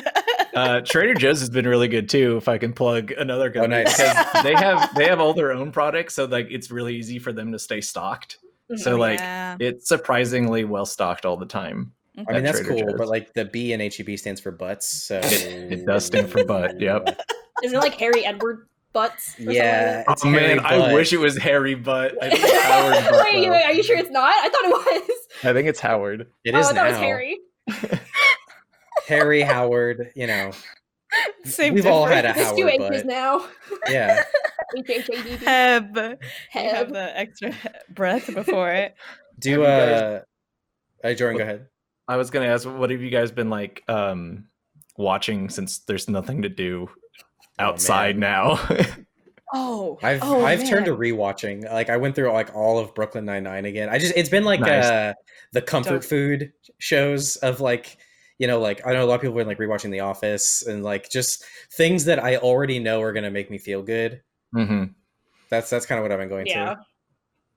Uh, 0.54 0.80
Trader 0.82 1.14
Joe's 1.14 1.40
has 1.40 1.50
been 1.50 1.66
really 1.66 1.88
good 1.88 2.08
too. 2.08 2.36
If 2.36 2.48
I 2.48 2.58
can 2.58 2.72
plug 2.72 3.10
another 3.12 3.50
company, 3.50 3.74
Oh, 3.76 3.82
nice. 3.84 3.96
because 3.96 4.42
they 4.44 4.54
have 4.54 4.94
they 4.94 5.06
have 5.06 5.20
all 5.20 5.34
their 5.34 5.52
own 5.52 5.72
products, 5.72 6.14
so 6.14 6.24
like 6.26 6.48
it's 6.50 6.70
really 6.70 6.94
easy 6.96 7.18
for 7.18 7.32
them 7.32 7.52
to 7.52 7.58
stay 7.58 7.80
stocked. 7.80 8.38
Mhm. 8.70 8.78
So 8.78 8.96
like 8.96 9.18
yeah. 9.18 9.56
it's 9.60 9.88
surprisingly 9.88 10.64
well 10.64 10.86
stocked 10.86 11.26
all 11.26 11.36
the 11.36 11.46
time. 11.46 11.92
I 12.28 12.32
mean 12.34 12.44
that's 12.44 12.60
Trader 12.60 12.74
cool, 12.84 12.90
Joe's. 12.90 12.98
but 12.98 13.08
like 13.08 13.32
the 13.34 13.44
B 13.46 13.72
in 13.72 13.80
HEB 13.80 14.16
stands 14.18 14.40
for 14.40 14.52
butts, 14.52 14.86
so 14.88 15.18
It- 15.22 15.72
it 15.72 15.86
does 15.86 16.04
stand 16.04 16.30
for 16.30 16.44
butt, 16.44 16.80
yep. 16.80 17.20
Isn't 17.64 17.76
it 17.76 17.80
like 17.80 17.94
Harry 17.94 18.24
Edward 18.24 18.68
butts? 18.92 19.30
or 19.30 19.42
something 19.42 19.46
like 19.48 19.56
Yeah, 19.56 20.04
oh 20.06 20.28
man, 20.28 20.58
Harry 20.58 20.82
I 20.82 20.94
wish 20.94 21.12
it 21.12 21.18
was 21.18 21.36
Harry 21.38 21.74
Butt. 21.74 22.14
I 22.22 22.30
think 22.30 22.44
it's 22.44 22.62
Howard 22.62 23.10
Butt. 23.10 23.24
wait, 23.24 23.50
wait, 23.50 23.64
are 23.64 23.72
you 23.72 23.82
sure 23.82 23.98
it's 23.98 24.10
not? 24.10 24.32
I 24.32 24.48
thought 24.48 24.64
it 24.64 25.08
was. 25.08 25.18
I 25.42 25.52
think 25.52 25.66
it's 25.68 25.80
Howard. 25.80 26.28
It 26.44 26.54
oh, 26.54 26.58
is 26.60 26.68
I 26.68 26.74
thought 26.74 26.86
it 26.86 26.90
now. 26.90 26.90
was 26.90 26.98
Harry. 26.98 27.38
Harry 29.06 29.42
Howard, 29.42 30.12
you 30.14 30.26
know. 30.26 30.52
Same 31.44 31.74
We've 31.74 31.86
all 31.86 32.06
had 32.06 32.24
a 32.24 32.32
There's 32.32 32.52
two 32.52 32.62
Howard 32.66 32.80
H's 32.92 33.02
butt. 33.02 33.06
now. 33.06 33.46
Yeah. 33.88 34.24
H 34.76 34.90
H 34.90 35.08
A 35.10 35.22
D 35.22 35.36
D. 35.36 35.44
Heb. 35.44 35.96
Have 36.50 36.92
the 36.92 37.12
extra 37.18 37.52
breath 37.90 38.32
before 38.34 38.72
it. 38.72 38.94
Do 39.38 39.60
Have 39.60 39.88
guys- 39.88 40.02
uh 40.02 40.22
uh, 41.06 41.14
Jordan, 41.14 41.38
go 41.38 41.44
ahead. 41.44 41.66
I 42.08 42.16
was 42.16 42.30
gonna 42.30 42.46
ask, 42.46 42.66
what 42.68 42.90
have 42.90 43.00
you 43.02 43.10
guys 43.10 43.30
been 43.30 43.50
like 43.50 43.82
um 43.88 44.46
watching 44.96 45.48
since 45.50 45.78
there's 45.80 46.08
nothing 46.08 46.42
to 46.42 46.48
do 46.48 46.88
Oh, 47.58 47.64
outside 47.64 48.16
man. 48.16 48.56
now? 48.56 48.68
Oh, 49.56 50.00
I've 50.02 50.18
oh, 50.22 50.44
I've 50.44 50.68
turned 50.68 50.86
to 50.86 50.96
rewatching. 50.96 51.70
Like 51.72 51.88
I 51.88 51.96
went 51.96 52.16
through 52.16 52.32
like 52.32 52.56
all 52.56 52.76
of 52.78 52.92
Brooklyn 52.92 53.24
Nine 53.24 53.44
Nine 53.44 53.66
again. 53.66 53.88
I 53.88 53.98
just 53.98 54.12
it's 54.16 54.28
been 54.28 54.42
like 54.42 54.58
Nice. 54.58 54.84
uh 54.84 55.12
the 55.52 55.62
comfort 55.62 55.90
Don't- 55.90 56.04
food 56.04 56.52
shows 56.78 57.36
of 57.36 57.60
like 57.60 57.96
you 58.38 58.46
know 58.46 58.60
like 58.60 58.86
I 58.86 58.92
know 58.92 59.04
a 59.04 59.06
lot 59.06 59.16
of 59.16 59.20
people 59.20 59.36
have 59.38 59.46
been 59.46 59.48
like 59.48 59.58
rewatching 59.58 59.90
The 59.90 60.00
Office 60.00 60.62
and 60.66 60.82
like 60.82 61.10
just 61.10 61.44
things 61.72 62.04
that 62.06 62.22
I 62.22 62.36
already 62.36 62.78
know 62.78 63.00
are 63.02 63.12
gonna 63.12 63.30
make 63.30 63.50
me 63.50 63.58
feel 63.58 63.82
good. 63.82 64.22
hmm 64.54 64.84
That's 65.50 65.70
that's 65.70 65.86
kind 65.86 65.98
of 65.98 66.02
what 66.04 66.12
I've 66.12 66.18
been 66.18 66.28
going 66.28 66.46
Yeah. 66.46 66.74
to. 66.74 66.78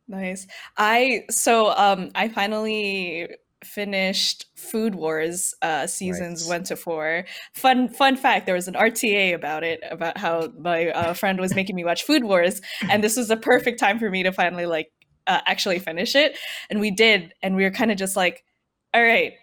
Nice. 0.08 0.48
I 0.78 1.24
so 1.30 1.72
um 1.76 2.12
I 2.16 2.30
finally 2.30 3.28
finished 3.64 4.46
Food 4.56 4.96
Wars 4.96 5.54
uh 5.62 5.88
seasons 5.88 6.42
Nice. 6.42 6.50
1 6.50 6.64
to 6.66 6.76
4. 6.76 7.26
Fun 7.56 7.90
fun 7.90 8.16
fact, 8.16 8.46
there 8.46 8.56
was 8.56 8.68
an 8.68 8.76
RTA 8.76 9.34
about 9.34 9.64
it 9.64 9.82
about 9.90 10.18
how 10.18 10.50
my 10.60 10.88
uh, 10.90 11.14
friend 11.14 11.40
was 11.40 11.56
making 11.56 11.76
me 11.76 11.84
watch 11.84 12.04
Food 12.04 12.24
Wars 12.24 12.62
and 12.90 13.04
this 13.04 13.18
was 13.18 13.28
the 13.28 13.38
perfect 13.38 13.80
time 13.80 14.00
for 14.00 14.10
me 14.10 14.24
to 14.24 14.32
finally 14.32 14.66
like 14.66 14.92
uh, 15.28 15.42
actually 15.46 15.80
finish 15.80 16.16
it 16.16 16.38
and 16.70 16.80
we 16.80 16.90
did 16.92 17.34
and 17.44 17.56
we 17.56 17.64
were 17.64 17.72
kind 17.72 17.92
of 17.92 17.98
just 17.98 18.16
like 18.16 18.44
all 18.94 19.04
right 19.04 19.34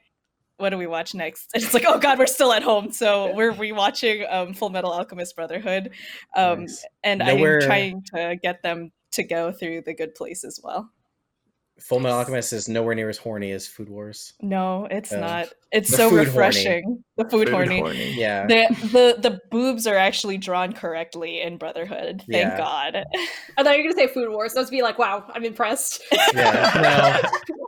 what 0.58 0.70
do 0.70 0.78
we 0.78 0.86
watch 0.86 1.14
next? 1.14 1.50
And 1.54 1.62
it's 1.62 1.74
like, 1.74 1.84
oh 1.86 1.98
god, 1.98 2.18
we're 2.18 2.26
still 2.26 2.52
at 2.52 2.62
home, 2.62 2.92
so 2.92 3.34
we're 3.34 3.52
rewatching 3.52 4.32
um, 4.32 4.54
Full 4.54 4.70
Metal 4.70 4.92
Alchemist 4.92 5.34
Brotherhood, 5.36 5.90
um, 6.36 6.60
Nice. 6.62 6.84
and 7.02 7.18
Nowhere- 7.20 7.60
I'm 7.62 7.68
trying 7.68 8.02
to 8.14 8.36
get 8.42 8.62
them 8.62 8.92
to 9.12 9.22
go 9.22 9.52
through 9.52 9.82
the 9.82 9.94
good 9.94 10.14
place 10.14 10.44
as 10.44 10.60
well. 10.62 10.90
Full 11.80 11.98
Metal 11.98 12.18
Alchemist 12.18 12.52
is 12.52 12.68
nowhere 12.68 12.94
near 12.94 13.08
as 13.08 13.18
horny 13.18 13.50
as 13.50 13.66
Food 13.66 13.88
Wars. 13.88 14.34
No, 14.40 14.86
it's 14.92 15.12
Oh. 15.12 15.18
not. 15.18 15.48
It's 15.72 15.90
so 15.90 16.08
food 16.08 16.14
horny. 16.18 16.26
refreshing. 16.28 17.04
The 17.16 17.28
food, 17.28 17.48
horny. 17.48 18.12
Yeah. 18.14 18.46
The, 18.46 18.68
the 18.92 19.28
the 19.30 19.40
boobs 19.50 19.88
are 19.88 19.96
actually 19.96 20.38
drawn 20.38 20.72
correctly 20.72 21.40
in 21.40 21.56
Brotherhood. 21.58 22.22
Thank 22.30 22.44
Yeah. 22.44 22.56
God. 22.56 23.04
I 23.58 23.62
thought 23.64 23.76
you 23.76 23.82
were 23.84 23.90
gonna 23.92 24.06
say 24.06 24.14
Food 24.14 24.30
Wars. 24.30 24.52
So 24.52 24.60
I 24.60 24.62
was 24.62 24.70
be 24.70 24.82
like, 24.82 25.00
wow, 25.00 25.24
I'm 25.34 25.44
impressed. 25.44 26.00
yeah. 26.32 27.20
No. 27.50 27.63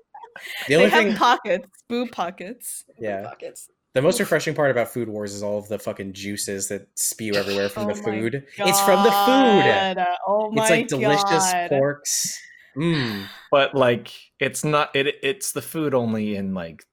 The 0.69 0.75
they 0.75 0.77
only 0.77 0.91
have 0.91 1.05
thing 1.05 1.17
pockets, 1.17 1.69
boob 1.89 2.13
pockets. 2.13 2.85
yeah. 2.99 3.23
Pockets. 3.25 3.69
The 3.95 4.03
most 4.03 4.21
refreshing 4.21 4.55
part 4.55 4.71
about 4.71 4.89
Food 4.89 5.09
Wars 5.09 5.33
is 5.33 5.43
all 5.43 5.57
of 5.59 5.69
the 5.69 5.79
fucking 5.79 6.13
juices 6.13 6.69
that 6.69 6.87
spew 6.97 7.35
everywhere 7.35 7.71
from 7.71 7.85
Oh 7.85 7.95
the 7.95 8.03
my 8.03 8.03
food. 8.21 8.45
It's 8.59 8.81
from 8.83 9.03
the 9.05 9.11
food. 9.11 10.05
Oh 10.27 10.51
my 10.53 10.63
It's 10.63 10.71
like 10.71 10.89
delicious 10.89 11.23
God. 11.53 11.71
porks. 11.71 12.35
Mmm. 12.77 13.25
but 13.51 13.75
like 13.75 14.13
it's 14.39 14.63
not 14.63 14.95
it 14.95 15.15
it's 15.23 15.53
the 15.53 15.63
food 15.63 15.95
only 15.95 16.37
in 16.37 16.53
like 16.53 16.85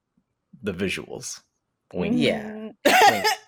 the 0.62 0.72
visuals 0.74 1.42
wink 1.94 2.16
Yeah. 2.18 2.54
Wink. 2.54 2.76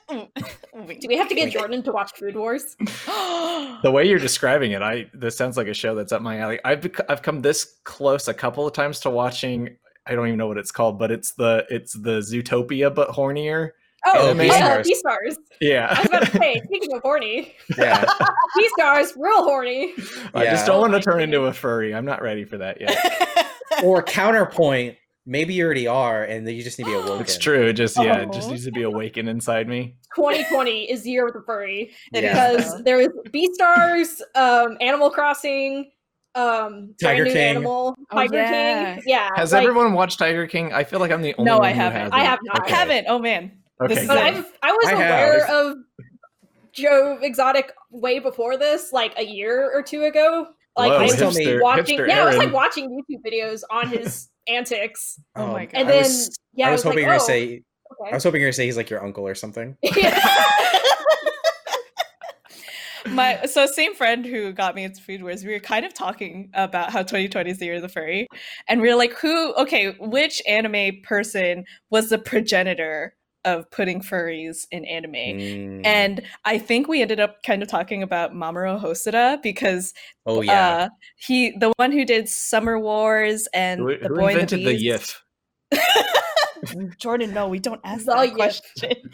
Mm. 0.10 0.28
Do 1.00 1.08
we 1.08 1.16
have 1.16 1.30
to 1.30 1.34
get 1.36 1.46
Wink. 1.46 1.54
Jordan 1.54 1.82
to 1.84 1.94
watch 1.94 2.12
Food 2.20 2.36
Wars? 2.36 2.76
the 2.82 3.90
way 3.90 4.06
you're 4.08 4.20
describing 4.20 4.74
it 4.74 4.82
i 4.82 5.10
this 5.14 5.38
sounds 5.38 5.56
like 5.56 5.68
a 5.68 5.74
show 5.74 5.96
that's 5.96 6.12
up 6.12 6.22
my 6.22 6.40
alley 6.40 6.60
i've 6.66 6.82
bec- 6.82 7.10
i've 7.10 7.22
come 7.22 7.42
this 7.42 7.78
close 7.86 8.28
a 8.28 8.34
couple 8.34 8.68
of 8.68 8.74
times 8.74 9.00
to 9.00 9.10
watching 9.10 9.78
i 10.08 10.14
don't 10.16 10.28
even 10.28 10.38
know 10.38 10.48
what 10.48 10.58
it's 10.58 10.72
called 10.72 10.98
but 11.00 11.12
it's 11.12 11.34
the 11.34 11.66
it's 11.70 11.94
the 11.94 12.20
zootopia 12.20 12.94
but 12.94 13.10
hornier 13.10 13.72
Oh, 14.08 14.30
Oh, 14.38 14.40
yeah, 14.40 14.84
Beastars. 14.84 15.36
Yeah. 15.60 15.88
I 15.90 15.98
was 16.02 16.08
about 16.10 16.26
to 16.28 16.32
say, 16.38 16.62
speaking 16.66 16.94
of 16.94 17.02
horny, 17.02 17.56
Yeah. 17.76 18.06
Beastars, 18.56 19.14
real 19.18 19.44
horny. 19.44 19.96
i 20.36 20.44
Yeah. 20.44 20.52
just 20.52 20.68
don't 20.68 20.80
want 20.80 20.94
to 20.94 20.98
Oh 20.98 21.02
turn 21.02 21.22
into 21.22 21.46
a 21.46 21.54
furry 21.54 21.96
i'm 21.96 22.06
not 22.06 22.22
ready 22.22 22.46
for 22.46 22.60
that 22.60 22.80
yet 22.80 22.96
or 23.84 24.04
counterpoint, 24.04 24.96
maybe 25.26 25.56
you 25.56 25.66
already 25.66 25.88
are, 25.88 26.24
and 26.24 26.48
you 26.48 26.62
just 26.62 26.78
need 26.78 26.86
to 26.86 26.92
be 26.92 26.96
awoken. 27.00 27.22
it's 27.22 27.38
true 27.40 27.74
just 27.74 27.98
yeah 27.98 28.18
it 28.20 28.32
just 28.32 28.48
Oh. 28.48 28.52
needs 28.52 28.66
to 28.66 28.72
be 28.72 28.84
awakened 28.84 29.28
inside 29.28 29.68
me 29.68 29.96
2020 30.16 30.92
is 30.92 31.02
the 31.02 31.10
year 31.10 31.26
with 31.26 31.34
the 31.34 31.42
furry 31.44 31.90
Yeah. 32.14 32.52
because 32.52 32.84
there 32.84 33.00
is 33.02 33.10
Beastars, 33.34 34.22
um, 34.36 34.78
Animal 34.82 35.10
Crossing, 35.10 35.90
um, 36.36 36.94
Tiger 37.02 37.24
Brand 37.24 37.28
New 37.28 37.34
King. 37.34 37.50
Animal, 37.56 37.96
Oh, 38.12 38.22
yeah. 38.32 38.96
King. 38.96 39.04
Yeah. 39.08 39.30
has 39.36 39.54
like, 39.54 39.64
everyone 39.68 39.94
watched 39.94 40.20
tiger 40.20 40.46
king 40.48 40.74
i 40.74 40.84
feel 40.84 41.00
like 41.00 41.12
i'm 41.12 41.22
the 41.22 41.34
only 41.38 41.50
No, 41.50 41.60
one 41.60 41.68
I 41.68 41.72
haven't. 41.72 42.00
hasn't. 42.02 42.14
I 42.14 42.24
have 42.24 42.40
not. 42.44 42.68
I 42.68 42.70
haven't. 42.76 43.06
Oh 43.08 43.20
man. 43.20 43.52
This 43.88 43.92
Okay, 43.98 44.02
is 44.04 44.08
But 44.08 44.18
I've, 44.18 44.46
I 44.64 44.72
was 44.72 44.86
I 44.88 44.96
have. 44.96 45.00
aware 45.00 45.48
of 45.72 45.78
Joe 46.74 47.18
Exotic 47.22 47.72
way 47.92 48.20
before 48.20 48.58
this, 48.58 48.92
like 48.94 49.14
a 49.18 49.24
year 49.26 49.72
or 49.74 49.82
two 49.82 50.04
ago. 50.04 50.48
Like 50.78 50.92
Whoa, 50.92 50.98
I 50.98 51.02
was 51.04 51.16
hipster- 51.16 51.44
just 51.44 51.62
watching, 51.64 52.00
hipster 52.00 52.08
yeah, 52.10 52.22
I 52.22 52.26
was 52.26 52.38
like 52.38 52.52
watching 52.54 52.90
YouTube 52.90 53.22
videos 53.26 53.62
on 53.72 53.88
his 53.88 54.30
antics, 54.48 55.20
Oh 55.38 55.48
my 55.48 55.66
God. 55.66 55.72
and 55.80 55.88
I 55.88 55.92
then 55.92 56.04
was, 56.04 56.36
yeah, 56.54 56.68
I 56.68 56.72
was 56.72 56.84
hoping 56.84 56.98
like, 56.98 57.02
you 57.04 57.08
were 57.08 57.14
oh, 57.14 57.18
gonna 57.18 57.26
say. 57.28 57.44
okay. 58.02 58.12
I 58.12 58.14
was 58.16 58.24
hoping 58.26 58.42
you 58.42 58.46
were 58.46 58.50
gonna 58.50 58.54
say 58.54 58.66
he's 58.66 58.76
like 58.78 58.90
your 58.90 59.04
uncle 59.04 59.26
or 59.28 59.36
something. 59.36 59.78
my 63.10 63.46
so 63.46 63.66
same 63.66 63.94
friend 63.94 64.26
who 64.26 64.52
got 64.52 64.76
me 64.76 64.84
into 64.84 65.02
food 65.02 65.22
wars 65.22 65.44
we 65.44 65.52
were 65.54 65.60
kind 65.60 65.86
of 65.86 65.94
talking 65.94 66.50
about 66.54 66.92
how 66.92 67.00
2020 67.02 67.50
is 67.52 67.60
the 67.60 67.66
year 67.66 67.76
of 67.76 67.82
the 67.82 67.90
furry 67.90 68.28
and 68.68 68.82
we 68.82 68.90
are 68.90 68.96
like 68.96 69.14
who 69.14 69.54
okay 69.56 69.96
which 70.00 70.42
anime 70.48 71.02
person 71.04 71.64
was 71.90 72.10
the 72.10 72.18
progenitor 72.18 73.16
of 73.44 73.70
putting 73.70 74.02
furries 74.02 74.66
in 74.72 74.84
anime 74.86 75.14
Mm. 75.14 75.82
and 75.86 76.22
i 76.46 76.58
think 76.58 76.88
we 76.88 77.02
ended 77.02 77.20
up 77.20 77.44
kind 77.44 77.62
of 77.62 77.68
talking 77.70 78.02
about 78.02 78.34
mamoru 78.34 78.82
hosoda 78.82 79.40
because 79.44 79.94
oh 80.26 80.42
yeah, 80.42 80.68
uh 80.70 80.90
he 81.18 81.52
the 81.60 81.72
one 81.78 81.92
who 81.92 82.06
did 82.06 82.28
summer 82.28 82.80
wars 82.80 83.48
and 83.54 83.82
Who, 83.82 83.98
the 84.00 84.08
who 84.08 84.16
boy 84.16 84.32
invented 84.32 84.60
the 84.62 84.66
the 84.66 84.78
Beast. 84.78 85.22
yiff? 85.72 86.06
jordan 86.98 87.34
no 87.34 87.48
we 87.48 87.60
don't 87.60 87.82
ask 87.84 88.06
The 88.06 88.12
that 88.14 88.30
Yiff. 88.30 88.36
question 88.36 88.62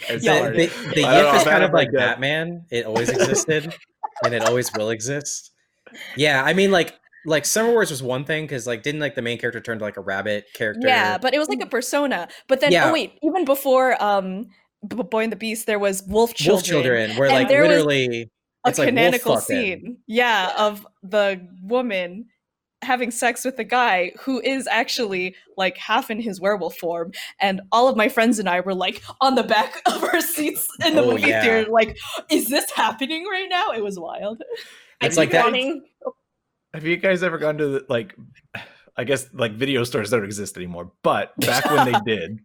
It's 0.10 0.24
Yeah. 0.24 0.34
the, 0.34 0.40
hard. 0.40 0.56
the, 0.56 0.66
the 0.96 1.04
I 1.06 1.22
don't 1.22 1.24
know, 1.24 1.32
yiff 1.32 1.38
is 1.38 1.44
kind 1.44 1.64
of 1.64 1.72
like. 1.74 1.92
Batman. 1.92 2.66
It 2.72 2.86
always 2.86 3.10
existed, 3.10 3.74
and 4.24 4.34
it 4.34 4.44
always 4.46 4.72
will 4.74 4.90
exist. 4.90 5.52
Yeah, 6.16 6.44
I 6.44 6.54
mean, 6.54 6.72
like, 6.72 6.98
like 7.26 7.46
Summer 7.46 7.72
Wars 7.72 7.92
was 7.92 8.02
one 8.02 8.24
thing 8.26 8.46
because, 8.46 8.66
like, 8.66 8.82
didn't 8.84 9.02
like 9.02 9.16
the 9.16 9.22
main 9.22 9.38
character 9.38 9.60
turn 9.60 9.78
to 9.80 9.84
like 9.84 9.98
a 9.98 10.02
rabbit 10.02 10.46
character? 10.54 10.88
Yeah, 10.88 11.18
but 11.18 11.34
it 11.34 11.40
was 11.40 11.50
like 11.50 11.62
a 11.62 11.66
persona. 11.68 12.28
But 12.48 12.62
then, 12.62 12.72
Yeah. 12.72 12.90
oh 12.90 12.94
wait, 12.94 13.14
even 13.22 13.46
before 13.46 14.02
um, 14.02 14.48
B- 14.88 14.96
Boy 15.04 15.24
and 15.24 15.32
the 15.32 15.36
Beast, 15.36 15.68
there 15.68 15.80
was 15.80 16.04
Wolf 16.08 16.34
Children, 16.34 16.54
Wolf 16.56 16.66
Children, 16.66 17.12
where 17.18 17.30
And 17.30 17.36
like 17.38 17.50
literally 17.50 18.30
a 18.66 18.70
it's 18.70 18.80
like 18.80 18.88
canonical 18.90 19.36
fucking. 19.38 19.46
scene, 19.48 19.98
yeah, 20.08 20.54
of 20.58 20.88
the 21.04 21.46
woman 21.62 22.26
having 22.82 23.12
sex 23.12 23.46
with 23.46 23.58
the 23.58 23.64
guy 23.64 24.12
who 24.22 24.40
is 24.42 24.68
actually 24.68 25.36
like 25.58 25.78
half 25.78 26.10
in 26.10 26.20
his 26.20 26.42
werewolf 26.42 26.76
form. 26.78 27.12
And 27.40 27.62
all 27.72 27.88
of 27.88 27.96
my 27.96 28.10
friends 28.10 28.40
and 28.40 28.50
I 28.50 28.60
were 28.62 28.74
like 28.74 29.04
on 29.22 29.36
the 29.36 29.44
back 29.44 29.76
of 29.86 30.04
our 30.04 30.22
seats 30.22 30.68
in 30.86 30.96
the 30.96 31.04
Oh, 31.04 31.12
movie 31.12 31.30
yeah. 31.30 31.42
theater, 31.44 31.72
like, 31.72 31.98
is 32.30 32.50
this 32.50 32.70
happening 32.72 33.26
right 33.30 33.48
now? 33.50 33.72
It 33.72 33.84
was 33.84 34.00
wild. 34.00 34.42
It's 35.02 35.18
like 35.18 35.32
that- 35.32 35.46
wanting- 35.46 35.84
Have 36.74 36.86
you 36.86 36.98
guys 36.98 37.22
ever 37.24 37.38
gone 37.38 37.58
to 37.58 37.68
the, 37.68 37.86
like, 37.90 38.16
I 38.98 39.04
guess 39.06 39.30
like 39.34 39.54
video 39.54 39.84
stores 39.86 40.10
don't 40.10 40.26
exist 40.26 40.58
anymore, 40.58 40.92
but 41.02 41.34
back 41.40 41.66
when 41.66 41.92
they 41.92 42.00
did, 42.06 42.40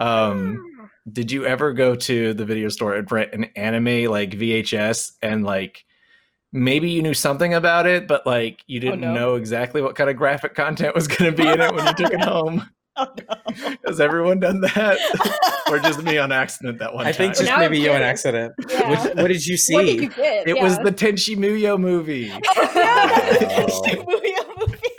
um, 0.00 0.90
did 1.12 1.30
you 1.30 1.44
ever 1.44 1.72
go 1.74 1.94
to 1.94 2.32
the 2.32 2.44
video 2.44 2.68
store 2.70 2.94
and 2.94 3.10
rent 3.10 3.34
an 3.34 3.44
anime 3.56 4.10
like 4.10 4.30
VHS 4.30 5.12
and 5.22 5.44
like 5.44 5.84
maybe 6.52 6.90
you 6.90 7.02
knew 7.02 7.14
something 7.14 7.54
about 7.54 7.86
it, 7.86 8.06
but 8.08 8.26
like 8.26 8.62
you 8.66 8.78
oh, 8.78 8.82
didn't 8.82 9.00
no. 9.00 9.14
know 9.14 9.34
exactly 9.36 9.82
what 9.82 9.94
kind 9.96 10.10
of 10.10 10.16
graphic 10.16 10.54
content 10.54 10.94
was 10.94 11.06
going 11.06 11.34
to 11.34 11.36
be 11.42 11.48
in 11.48 11.60
it 11.60 11.74
when 11.74 11.86
you 11.86 11.94
took 11.94 12.12
it 12.12 12.20
home? 12.22 12.68
Oh 12.96 13.06
no. 13.16 13.76
Has 13.86 14.00
everyone 14.00 14.40
done 14.40 14.60
that, 14.62 14.98
or 15.70 15.78
just 15.78 16.02
me 16.02 16.18
on 16.18 16.32
accident 16.32 16.80
that 16.80 16.92
one 16.92 17.06
I 17.06 17.12
time? 17.12 17.18
think 17.18 17.34
just 17.36 17.46
Now 17.46 17.58
maybe 17.58 17.78
you 17.78 17.92
on 17.92 18.02
accident. 18.02 18.52
Yeah. 18.68 18.90
What, 18.90 19.16
what 19.16 19.28
did 19.28 19.46
you 19.46 19.56
see? 19.56 19.74
What 19.74 19.86
did 19.86 20.00
you 20.02 20.08
get? 20.10 20.48
it 20.48 20.56
yeah. 20.56 20.60
Oh, 20.60 20.64
was 20.64 20.76
the 20.78 20.90
Tenchi 20.92 21.36
Muyo 21.36 21.78
movie. 21.80 22.30
Oh, 22.32 22.40
yeah, 22.56 22.72
that 22.74 23.68
is 23.68 23.72
Oh. 23.74 23.82
the 23.82 23.90
Shibuya 23.90 24.58
movie. 24.58 24.90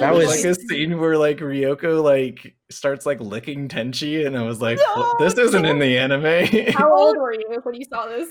That 0.00 0.14
was- 0.14 0.26
like 0.28 0.44
a 0.44 0.54
scene 0.56 0.98
where 0.98 1.16
like 1.16 1.38
Ryoko 1.38 2.02
like 2.02 2.54
starts 2.70 3.06
like 3.06 3.20
licking 3.20 3.68
Tenchi, 3.68 4.26
and 4.26 4.36
I 4.36 4.42
was 4.42 4.60
like, 4.60 4.78
"Well, 4.78 5.16
No, 5.18 5.24
"This 5.26 5.38
isn't 5.38 5.64
in 5.64 5.78
the 5.78 5.98
anime." 5.98 6.72
How 6.74 6.92
old 6.96 7.16
were 7.16 7.32
you 7.34 7.60
when 7.62 7.74
you 7.74 7.84
saw 7.90 8.06
this? 8.06 8.28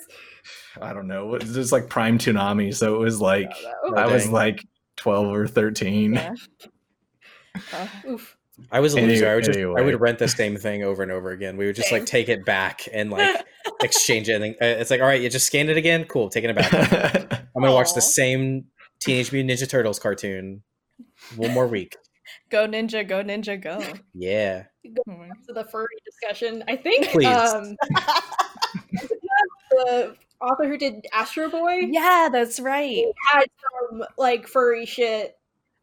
I 0.82 0.94
don't 0.94 1.08
know. 1.08 1.34
It 1.36 1.44
was 1.44 1.54
just 1.54 1.72
like 1.72 1.90
prime 1.90 2.18
Toonami, 2.18 2.74
so 2.76 2.96
it 2.96 3.00
was 3.00 3.20
like 3.22 3.52
Oh, 3.84 3.96
I 3.96 4.08
was 4.08 4.30
like 4.30 4.66
twelve 4.96 5.28
or 5.34 5.48
thirteen. 5.48 6.14
Yeah. 6.14 6.34
Uh, 7.74 7.88
Oof. 8.08 8.36
I 8.72 8.82
was 8.82 8.94
a 8.94 9.00
Any- 9.00 9.14
loser. 9.14 9.30
I 9.30 9.36
would 9.36 9.44
just 9.46 9.58
I 9.58 9.82
would 9.82 10.00
rent 10.02 10.20
the 10.20 10.28
same 10.28 10.58
thing 10.58 10.84
over 10.84 11.02
and 11.02 11.12
over 11.12 11.32
again. 11.32 11.56
We 11.56 11.66
would 11.66 11.76
just 11.76 11.92
like 11.92 12.06
take 12.06 12.28
it 12.30 12.46
back 12.46 12.82
and 12.94 13.10
like 13.12 13.46
exchange 13.82 14.28
it. 14.30 14.42
And 14.42 14.54
uh, 14.56 14.66
it's 14.82 14.92
like, 14.92 15.00
all 15.02 15.08
right, 15.08 15.22
you 15.22 15.30
just 15.30 15.46
scanned 15.48 15.70
it 15.70 15.78
again. 15.78 16.04
Cool, 16.06 16.30
taking 16.30 16.50
it 16.50 16.56
back. 16.56 16.74
I'm 17.56 17.62
gonna 17.62 17.74
watch 17.74 17.94
the 17.94 18.02
same 18.02 18.66
Teenage 19.00 19.32
Mutant 19.32 19.58
Ninja 19.60 19.70
Turtles 19.70 19.98
cartoon 20.00 20.62
one 21.38 21.52
more 21.52 21.68
week. 21.68 21.96
go 22.50 22.68
ninja, 22.68 23.08
go 23.08 23.24
ninja, 23.24 23.62
go. 23.62 23.82
Yeah. 24.14 24.64
To 24.86 25.54
the 25.54 25.64
furry 25.66 25.88
discussion, 26.06 26.64
I 26.68 26.76
think. 26.76 27.08
Please. 27.10 27.28
Um, 27.28 27.76
the 29.72 30.16
author 30.42 30.68
who 30.68 30.78
did 30.78 31.06
Astro 31.14 31.50
Boy 31.50 31.88
yeah, 31.92 32.30
that's 32.32 32.60
right. 32.60 33.04
had 33.32 33.46
some 33.90 34.04
like 34.18 34.48
furry 34.48 34.86
shit 34.86 35.36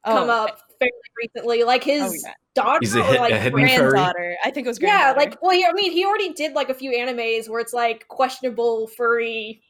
come 0.05 0.29
Oh, 0.29 0.33
up 0.33 0.61
fairly 0.79 0.93
recently. 1.19 1.63
Like 1.65 1.85
his 1.85 2.03
Oh, 2.03 2.13
yeah. 2.25 2.33
daughter 2.55 2.79
He's 2.81 2.95
a 2.97 3.01
or 3.01 3.19
like 3.19 3.33
a 3.33 3.39
hidden 3.39 3.59
furry? 3.69 3.91
granddaughter. 3.91 4.37
I 4.45 4.51
think 4.51 4.67
it 4.67 4.71
was 4.71 4.81
Yeah, 4.81 5.15
like 5.17 5.41
well, 5.43 5.55
yeah, 5.55 5.69
I 5.69 5.73
mean, 5.73 5.93
he 5.93 6.05
already 6.05 6.33
did 6.33 6.53
like 6.55 6.69
a 6.71 6.75
few 6.75 6.91
animes 6.93 7.49
where 7.49 7.61
it's 7.61 7.73
like 7.73 8.09
questionable 8.09 8.89
furry 8.89 9.63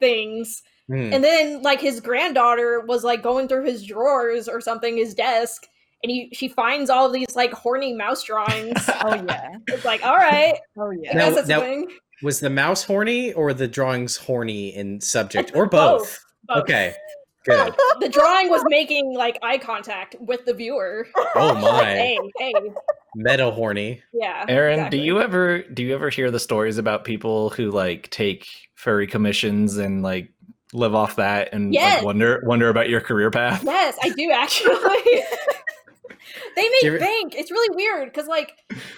things, 0.00 0.62
Hmm. 0.88 1.12
and 1.12 1.22
then 1.22 1.62
like 1.62 1.80
his 1.80 2.00
granddaughter 2.00 2.80
was 2.86 3.04
like 3.04 3.22
going 3.22 3.46
through 3.46 3.64
his 3.66 3.84
drawers 3.84 4.48
or 4.48 4.60
something, 4.60 4.96
his 4.96 5.14
desk, 5.14 5.62
and 6.02 6.10
he 6.10 6.28
she 6.32 6.48
finds 6.48 6.90
all 6.90 7.06
of 7.06 7.12
these 7.12 7.34
like 7.36 7.52
horny 7.52 7.92
mouse 7.94 8.22
drawings. 8.24 8.88
oh 9.02 9.14
yeah, 9.26 9.56
it's 9.68 9.84
like, 9.84 10.04
all 10.04 10.16
right, 10.16 10.54
oh 10.76 10.90
yeah. 10.90 11.16
Now- 11.16 11.30
now- 11.46 11.84
Was 12.22 12.40
the 12.40 12.50
mouse 12.50 12.84
horny 12.84 13.32
or 13.32 13.52
the 13.52 13.66
drawings 13.68 14.16
horny 14.16 14.74
in 14.74 15.00
subject 15.00 15.52
or 15.56 15.66
both? 15.66 16.24
Both. 16.46 16.58
Okay. 16.62 16.94
Good. 17.44 17.74
The 17.98 18.08
drawing 18.08 18.50
was 18.50 18.62
making 18.68 19.14
like 19.16 19.36
eye 19.42 19.58
contact 19.58 20.14
with 20.20 20.44
the 20.44 20.54
viewer. 20.54 21.08
Oh 21.34 21.48
Like, 21.48 21.60
my. 21.60 21.84
hey, 21.84 22.18
hey, 22.38 22.52
Meta 23.16 23.50
horny. 23.50 24.00
yeah. 24.12 24.44
Erin, 24.48 24.74
exactly. 24.78 24.98
do 25.00 25.04
you 25.04 25.20
ever 25.20 25.62
do 25.64 25.82
you 25.82 25.92
ever 25.92 26.08
hear 26.08 26.30
the 26.30 26.38
stories 26.38 26.78
about 26.78 27.02
people 27.04 27.50
who 27.50 27.72
like 27.72 28.08
take 28.10 28.46
furry 28.76 29.08
commissions 29.08 29.76
and 29.76 30.04
like 30.04 30.28
live 30.72 30.94
off 30.94 31.16
that 31.16 31.48
and 31.52 31.74
Yes. 31.74 31.96
like, 31.96 32.04
wonder 32.06 32.42
wonder 32.46 32.68
about 32.68 32.88
your 32.88 33.00
career 33.00 33.32
path? 33.32 33.64
Yes, 33.64 33.98
I 34.04 34.10
do 34.10 34.30
actually. 34.30 35.24
They 36.56 36.62
make 36.62 36.80
Do 36.80 36.92
you- 36.92 36.98
bank. 36.98 37.34
It's 37.36 37.50
really 37.50 37.74
weird 37.76 38.12
because, 38.12 38.26
like, 38.28 38.52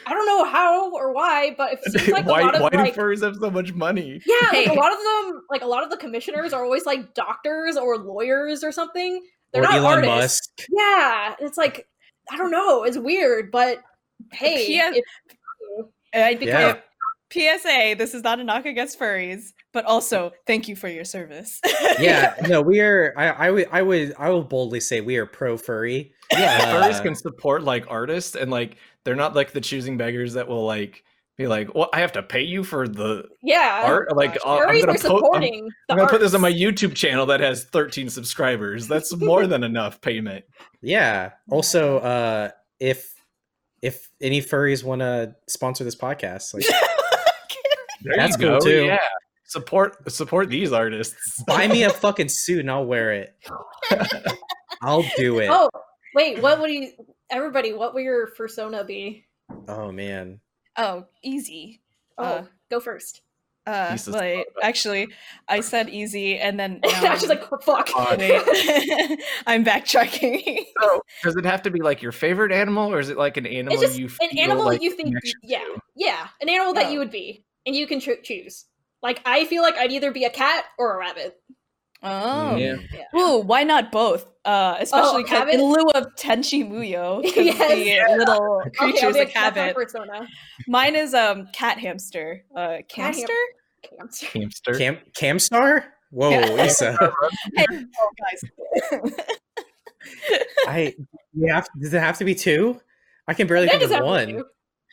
I 0.06 0.12
don't 0.14 0.26
know 0.26 0.44
how 0.44 0.92
or 0.92 1.12
why, 1.12 1.54
but 1.56 1.74
it 1.84 1.92
seems 1.92 2.08
like 2.08 2.26
why 2.26 2.40
a 2.40 2.44
lot 2.44 2.54
of 2.56 2.60
why 2.62 2.70
like, 2.72 2.94
do 2.94 3.00
furries 3.00 3.22
have 3.22 3.36
so 3.40 3.50
much 3.50 3.72
money? 3.72 4.20
yeah, 4.26 4.48
like, 4.52 4.66
a 4.68 4.72
lot 4.72 4.92
of 4.92 4.98
them, 4.98 5.42
like 5.50 5.62
a 5.62 5.66
lot 5.66 5.82
of 5.82 5.90
the 5.90 5.96
commissioners 5.96 6.52
are 6.52 6.64
always 6.64 6.86
like 6.86 7.14
doctors 7.14 7.76
or 7.76 7.98
lawyers 7.98 8.62
or 8.64 8.72
something. 8.72 9.22
They're 9.52 9.62
or 9.62 9.66
not 9.66 9.74
Elon 9.74 10.04
artists. 10.08 10.50
Musk. 10.58 10.68
Yeah, 10.70 11.34
it's 11.40 11.56
like 11.58 11.86
I 12.30 12.36
don't 12.36 12.50
know. 12.50 12.84
It's 12.84 12.98
weird, 12.98 13.50
but 13.50 13.78
hey, 14.32 14.66
P.S. 14.66 14.96
if- 14.96 15.04
I 16.14 16.34
think 16.36 16.48
Yeah. 16.50 16.76
PSA, 17.34 17.96
this 17.98 18.14
is 18.14 18.22
not 18.22 18.38
a 18.38 18.44
knock 18.44 18.64
against 18.64 18.98
furries, 18.98 19.52
but 19.72 19.84
also 19.84 20.32
thank 20.46 20.68
you 20.68 20.76
for 20.76 20.88
your 20.88 21.04
service. 21.04 21.60
Yeah, 21.98 22.34
no, 22.48 22.62
we 22.62 22.80
are. 22.80 23.12
I, 23.16 23.28
I 23.28 23.50
would, 23.50 23.68
I 23.72 23.82
would, 23.82 24.14
I 24.18 24.30
will 24.30 24.44
boldly 24.44 24.78
say 24.78 25.00
we 25.00 25.16
are 25.16 25.26
pro 25.26 25.56
furry. 25.56 26.12
Yeah, 26.30 26.58
Uh, 26.62 26.74
furries 26.74 27.02
can 27.02 27.16
support 27.16 27.64
like 27.64 27.86
artists 27.88 28.36
and 28.36 28.50
like 28.50 28.76
they're 29.04 29.16
not 29.16 29.34
like 29.34 29.52
the 29.52 29.60
choosing 29.60 29.96
beggars 29.96 30.34
that 30.34 30.46
will 30.46 30.64
like 30.64 31.02
be 31.36 31.48
like, 31.48 31.74
well, 31.74 31.88
I 31.92 31.98
have 31.98 32.12
to 32.12 32.22
pay 32.22 32.42
you 32.42 32.62
for 32.62 32.86
the 32.86 33.24
yeah, 33.42 33.82
art. 33.84 34.16
Like, 34.16 34.34
gosh. 34.34 34.42
uh, 34.46 34.66
I'm 34.68 34.80
gonna, 34.80 34.82
are 34.82 34.84
po- 34.84 34.90
I'm, 34.90 34.98
supporting 34.98 35.68
I'm 35.90 35.96
gonna 35.96 36.08
put 36.08 36.20
this 36.20 36.34
on 36.34 36.40
my. 36.40 36.52
YouTube 36.52 36.94
channel 36.94 37.26
that 37.26 37.40
has 37.40 37.64
13 37.64 38.08
subscribers. 38.08 38.86
That's 38.86 39.14
more 39.16 39.48
than 39.48 39.64
enough 39.64 40.00
payment. 40.00 40.44
Yeah. 40.80 41.32
Also, 41.50 41.98
uh, 41.98 42.50
if 42.78 43.12
if 43.82 44.08
any 44.20 44.40
furries 44.40 44.84
want 44.84 45.00
to 45.00 45.34
sponsor 45.48 45.82
this 45.84 45.96
podcast, 45.96 46.54
like 46.54 46.64
There 46.66 46.80
That's 48.02 48.38
you 48.38 48.46
cool, 48.48 48.58
go. 48.58 48.64
too. 48.64 48.84
Yeah, 48.86 48.98
support 49.44 50.10
support 50.10 50.48
these 50.50 50.72
artists. 50.72 51.42
buy 51.46 51.68
me 51.68 51.82
a 51.84 51.90
fucking 51.90 52.28
suit 52.28 52.60
and 52.60 52.70
I'll 52.70 52.84
wear 52.86 53.12
it. 53.12 53.34
I'll 54.82 55.04
do 55.16 55.38
it. 55.38 55.48
Oh, 55.50 55.70
wait, 56.14 56.42
what 56.42 56.60
would 56.60 56.70
you? 56.70 56.92
Everybody, 57.30 57.72
what 57.72 57.94
will 57.94 58.02
your 58.02 58.28
persona 58.28 58.84
be? 58.84 59.24
Oh 59.68 59.92
man. 59.92 60.40
oh, 60.76 61.04
easy. 61.22 61.80
Oh, 62.18 62.24
Uh, 62.24 62.44
go 62.70 62.80
first. 62.80 63.20
Uh, 63.66 63.92
Piece 63.92 64.06
of 64.08 64.14
wait, 64.14 64.44
actually, 64.62 65.08
I 65.48 65.60
said 65.60 65.88
easy, 65.88 66.36
and 66.38 66.60
then 66.60 66.80
now 67.02 67.16
She's 67.16 67.30
like, 67.30 67.50
oh, 67.50 67.56
fuck. 67.62 67.88
Uh, 67.96 68.14
I'm 69.46 69.64
backtracking. 69.64 70.58
So, 70.82 71.00
does 71.22 71.34
it 71.36 71.46
have 71.46 71.62
to 71.62 71.70
be 71.70 71.80
like 71.80 72.02
your 72.02 72.12
favorite 72.12 72.52
animal, 72.52 72.92
or 72.92 72.98
is 73.00 73.08
it 73.08 73.16
like 73.16 73.38
an 73.38 73.46
animal 73.46 73.72
it's 73.72 73.82
just 73.82 73.98
you 73.98 74.10
an 74.20 74.36
animal 74.38 74.66
like 74.66 74.82
you 74.82 74.90
think, 74.90 75.08
connection 75.08 75.40
yeah, 75.42 75.60
to? 75.60 75.80
yeah, 75.96 76.28
an 76.42 76.50
animal 76.50 76.74
that 76.74 76.86
Oh. 76.86 76.90
you 76.90 76.98
would 76.98 77.10
be, 77.10 77.42
and 77.66 77.74
you 77.76 77.86
can 77.86 78.00
cho- 78.00 78.16
choose. 78.22 78.66
Like, 79.02 79.20
I 79.26 79.44
feel 79.46 79.62
like 79.62 79.76
I'd 79.76 79.92
either 79.92 80.10
be 80.12 80.24
a 80.24 80.30
cat 80.30 80.64
or 80.78 80.94
a 80.94 80.98
rabbit. 80.98 81.40
Oh. 82.02 82.56
Yeah. 82.56 82.76
Ooh, 83.16 83.38
why 83.38 83.64
not 83.64 83.90
both? 83.90 84.26
Uh, 84.44 84.76
especially 84.78 85.22
'cause 85.24 85.30
have 85.38 85.48
it? 85.48 85.54
in 85.54 85.62
lieu 85.62 85.88
of 85.94 86.14
Tenchi 86.16 86.68
Muyo, 86.68 87.22
Yes. 87.36 88.10
the 88.10 88.16
little 88.18 88.62
creatures 88.76 89.14
be 89.14 89.20
like 89.20 89.34
a 89.34 89.38
have 89.38 89.74
persona. 89.74 90.26
Mine 90.68 90.96
is 90.96 91.14
um 91.14 91.48
cat 91.54 91.78
hamster. 91.78 92.44
Uh, 92.54 92.76
Cat 92.88 93.14
camster. 93.14 93.32
Cancer. 93.98 94.26
Hamster. 94.38 94.74
Cam 94.74 94.98
Camstar? 95.18 95.84
Whoa, 96.10 96.28
Yeah. 96.30 96.46
Lisa. 96.62 96.92
Hey, 97.56 97.64
oh, 97.70 98.10
guys. 99.00 99.14
I 100.66 100.94
you 101.32 101.52
have 101.52 101.66
does 101.80 101.94
it 101.94 102.00
have 102.00 102.18
to 102.18 102.24
be 102.24 102.34
two? 102.34 102.80
I 103.26 103.34
can 103.34 103.46
barely 103.46 103.66
That 103.66 103.80
think 103.80 103.92
of 103.92 104.04
one. 104.04 104.28
you. 104.28 104.44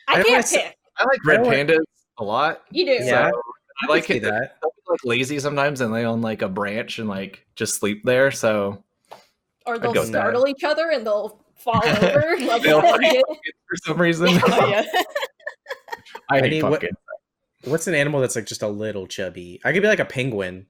I 0.08 0.20
I 0.20 0.22
can't 0.22 0.46
pick. 0.46 0.76
I 0.96 1.04
like 1.04 1.24
red 1.26 1.40
pandas 1.42 1.78
a 2.18 2.24
lot. 2.24 2.62
You 2.70 2.84
do. 2.86 2.92
Yeah. 2.92 3.30
So 3.30 3.42
I 3.82 3.86
I 3.86 3.90
like 3.90 4.04
see 4.04 4.14
it. 4.14 4.22
that. 4.24 4.56
They'll 4.62 4.72
like 4.88 5.04
lazy 5.04 5.38
sometimes 5.38 5.80
and 5.80 5.92
lay 5.92 6.04
on 6.04 6.20
like 6.20 6.42
a 6.42 6.48
branch 6.48 6.98
and 6.98 7.08
like 7.08 7.46
just 7.56 7.74
sleep 7.78 8.02
there. 8.04 8.30
So 8.30 8.82
Or 9.66 9.78
they'll 9.78 9.92
with 9.92 10.02
that. 10.02 10.06
startle 10.08 10.46
each 10.46 10.64
other 10.64 10.90
and 10.90 11.06
they'll 11.06 11.40
fall 11.56 11.80
over. 11.84 12.36
Like 12.40 12.62
They'll 12.62 12.80
that. 12.82 13.00
like- 13.00 13.22
for 13.68 13.76
some 13.86 14.00
reason, 14.00 14.28
Oh, 14.30 14.66
yeah. 14.68 14.84
I 16.30 16.36
I 16.36 16.40
hate 16.40 16.50
need 16.50 16.62
what- 16.62 16.84
What's 17.64 17.86
an 17.86 17.94
animal 17.94 18.20
that's 18.20 18.34
like 18.34 18.46
just 18.46 18.62
a 18.62 18.68
little 18.68 19.06
chubby? 19.06 19.60
I 19.64 19.72
could 19.72 19.82
be 19.82 19.88
like 19.88 20.00
a 20.00 20.04
penguin. 20.04 20.66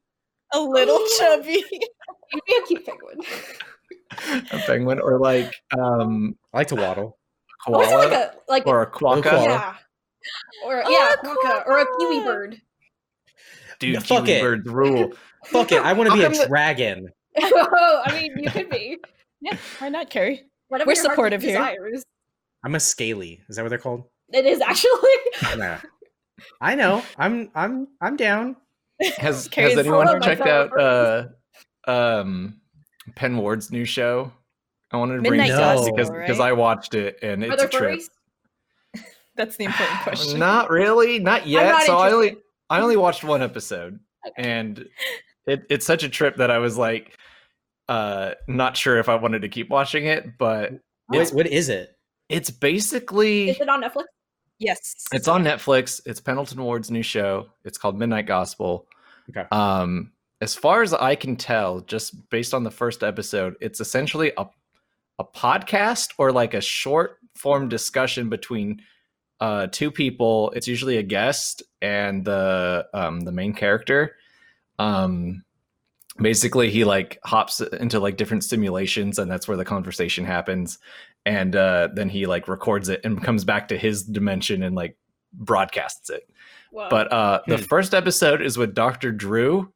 A 0.52 0.60
little 0.60 1.00
chubby. 1.18 1.64
You'd 1.72 2.44
be 2.46 2.54
a 2.62 2.66
cute 2.66 2.84
penguin. 2.86 3.18
a 4.52 4.58
penguin 4.66 5.00
or 5.00 5.18
like 5.18 5.54
um 5.78 6.36
I 6.52 6.58
like 6.58 6.66
to 6.68 6.76
waddle. 6.76 7.16
Also 7.66 7.80
koala 7.86 7.96
like 7.98 8.12
a 8.12 8.32
like 8.48 8.66
or 8.66 8.82
a 8.82 8.90
quokka. 8.90 9.22
koala. 9.22 9.44
yeah. 9.46 9.74
Or 10.64 10.82
Oh, 10.86 10.90
yeah, 10.90 11.14
a 11.14 11.16
quokka, 11.26 11.66
or 11.66 11.78
a 11.80 11.86
kiwi 11.98 12.20
bird. 12.24 12.60
Dude, 13.78 13.94
Yeah, 13.94 14.00
fuck 14.00 14.24
kiwi 14.26 14.32
it. 14.38 14.42
birds 14.42 14.66
rule. 14.68 15.12
Fuck 15.46 15.72
it, 15.72 15.82
I 15.82 15.92
want 15.92 16.10
to 16.10 16.16
be 16.16 16.22
a 16.22 16.46
dragon. 16.46 17.08
oh, 17.42 18.02
I 18.06 18.12
mean, 18.20 18.32
you 18.38 18.50
could 18.50 18.70
be. 18.70 18.98
Yeah, 19.44 19.56
why 19.80 19.88
not, 19.88 20.08
Kerry? 20.08 20.42
Whatever 20.68 20.86
We're 20.90 20.94
supportive 20.94 21.42
here. 21.42 21.50
desires. 21.58 22.04
I'm 22.64 22.76
a 22.76 22.80
scaly. 22.80 23.40
Is 23.48 23.56
that 23.56 23.62
what 23.62 23.70
they're 23.70 23.78
called? 23.78 24.04
It 24.32 24.46
is 24.46 24.60
actually. 24.60 25.10
Nah. 25.56 25.78
I 26.60 26.76
know. 26.76 27.02
I'm 27.18 27.50
I'm 27.56 27.88
I'm 28.00 28.16
down. 28.16 28.54
Has 29.16 29.48
Kerry's 29.48 29.70
has 29.72 29.80
anyone 29.80 30.06
all 30.06 30.14
of 30.14 30.20
my 30.20 30.26
checked 30.26 30.46
out 30.46 30.80
uh 30.80 31.24
um 31.90 32.60
Pen 33.16 33.36
Ward's 33.36 33.72
new 33.72 33.84
show? 33.84 34.30
I 34.92 34.96
wanted 34.98 35.16
to 35.16 35.22
bring 35.22 35.32
Midnight 35.40 35.48
this 35.50 35.58
up 35.58 35.76
Gospel, 35.78 35.96
because 35.96 36.10
because 36.10 36.38
I 36.40 36.52
watched 36.52 36.94
it 36.94 37.18
and 37.20 37.42
Are 37.42 37.48
it's 37.48 37.56
there 37.56 37.66
a 37.66 37.70
trip. 37.70 37.98
furries? 37.98 38.04
That's 39.36 39.56
the 39.56 39.64
important 39.64 40.00
question. 40.02 40.38
Not 40.38 40.70
really, 40.70 41.18
not 41.18 41.46
yet. 41.46 41.68
not 41.70 41.82
so 41.84 41.98
I 41.98 42.10
only. 42.12 42.36
I 42.70 42.80
only 42.80 42.96
watched 42.96 43.22
one 43.22 43.42
episode, 43.42 44.00
and 44.36 44.86
it, 45.46 45.64
it's 45.68 45.84
such 45.84 46.02
a 46.04 46.08
trip 46.08 46.36
that 46.36 46.50
I 46.50 46.58
was 46.58 46.78
like, 46.78 47.18
uh, 47.88 48.32
not 48.48 48.76
sure 48.76 48.98
if 48.98 49.08
I 49.10 49.14
wanted 49.16 49.42
to 49.42 49.48
keep 49.48 49.68
watching 49.68 50.06
it. 50.06 50.38
But 50.38 50.72
What, 51.06 51.28
what 51.30 51.46
is 51.46 51.68
it? 51.68 51.96
it's 52.28 52.50
basically 52.50 53.50
Is 53.50 53.60
it 53.60 53.68
on 53.68 53.82
Netflix? 53.82 54.04
yes. 54.58 54.94
it's 55.12 55.28
on 55.28 55.44
Netflix. 55.44 56.00
It's 56.06 56.20
Pendleton 56.20 56.62
Ward's 56.62 56.90
new 56.90 57.02
show. 57.02 57.48
It's 57.64 57.76
called 57.76 57.98
Midnight 57.98 58.26
Gospel. 58.26 58.86
Okay. 59.28 59.46
Um, 59.52 60.12
as 60.40 60.54
far 60.54 60.82
as 60.82 60.94
I 60.94 61.14
can 61.14 61.36
tell, 61.36 61.80
just 61.80 62.28
based 62.30 62.54
on 62.54 62.64
the 62.64 62.70
first 62.70 63.02
episode, 63.02 63.56
it's 63.60 63.80
essentially 63.80 64.32
a 64.38 64.46
a 65.18 65.24
podcast 65.24 66.12
or 66.16 66.32
like 66.32 66.54
a 66.54 66.60
short 66.60 67.18
form 67.36 67.68
discussion 67.68 68.30
between 68.30 68.80
uh, 69.40 69.66
two 69.68 69.90
people. 69.90 70.50
It's 70.54 70.68
usually 70.68 70.96
a 70.98 71.02
guest 71.02 71.62
and 71.80 72.24
the 72.24 72.86
um, 72.94 73.20
the 73.20 73.32
main 73.32 73.52
character. 73.54 74.16
Um, 74.78 75.44
basically, 76.18 76.70
he 76.70 76.84
like 76.84 77.18
hops 77.24 77.60
into 77.60 77.98
like 78.00 78.16
different 78.16 78.44
simulations, 78.44 79.18
and 79.18 79.30
that's 79.30 79.48
where 79.48 79.56
the 79.56 79.64
conversation 79.64 80.24
happens. 80.24 80.78
And 81.24 81.54
uh, 81.54 81.88
then 81.94 82.08
he 82.08 82.26
like 82.26 82.48
records 82.48 82.88
it 82.88 83.00
and 83.04 83.22
comes 83.22 83.44
back 83.44 83.68
to 83.68 83.78
his 83.78 84.02
dimension 84.02 84.62
and 84.62 84.74
like 84.74 84.96
broadcasts 85.32 86.10
it. 86.10 86.28
Whoa. 86.70 86.88
But 86.90 87.12
uh, 87.12 87.42
the 87.46 87.58
Hmm. 87.58 87.62
first 87.64 87.94
episode 87.94 88.42
is 88.42 88.56
with 88.58 88.74
Dr. 88.74 89.12
Drew, 89.12 89.72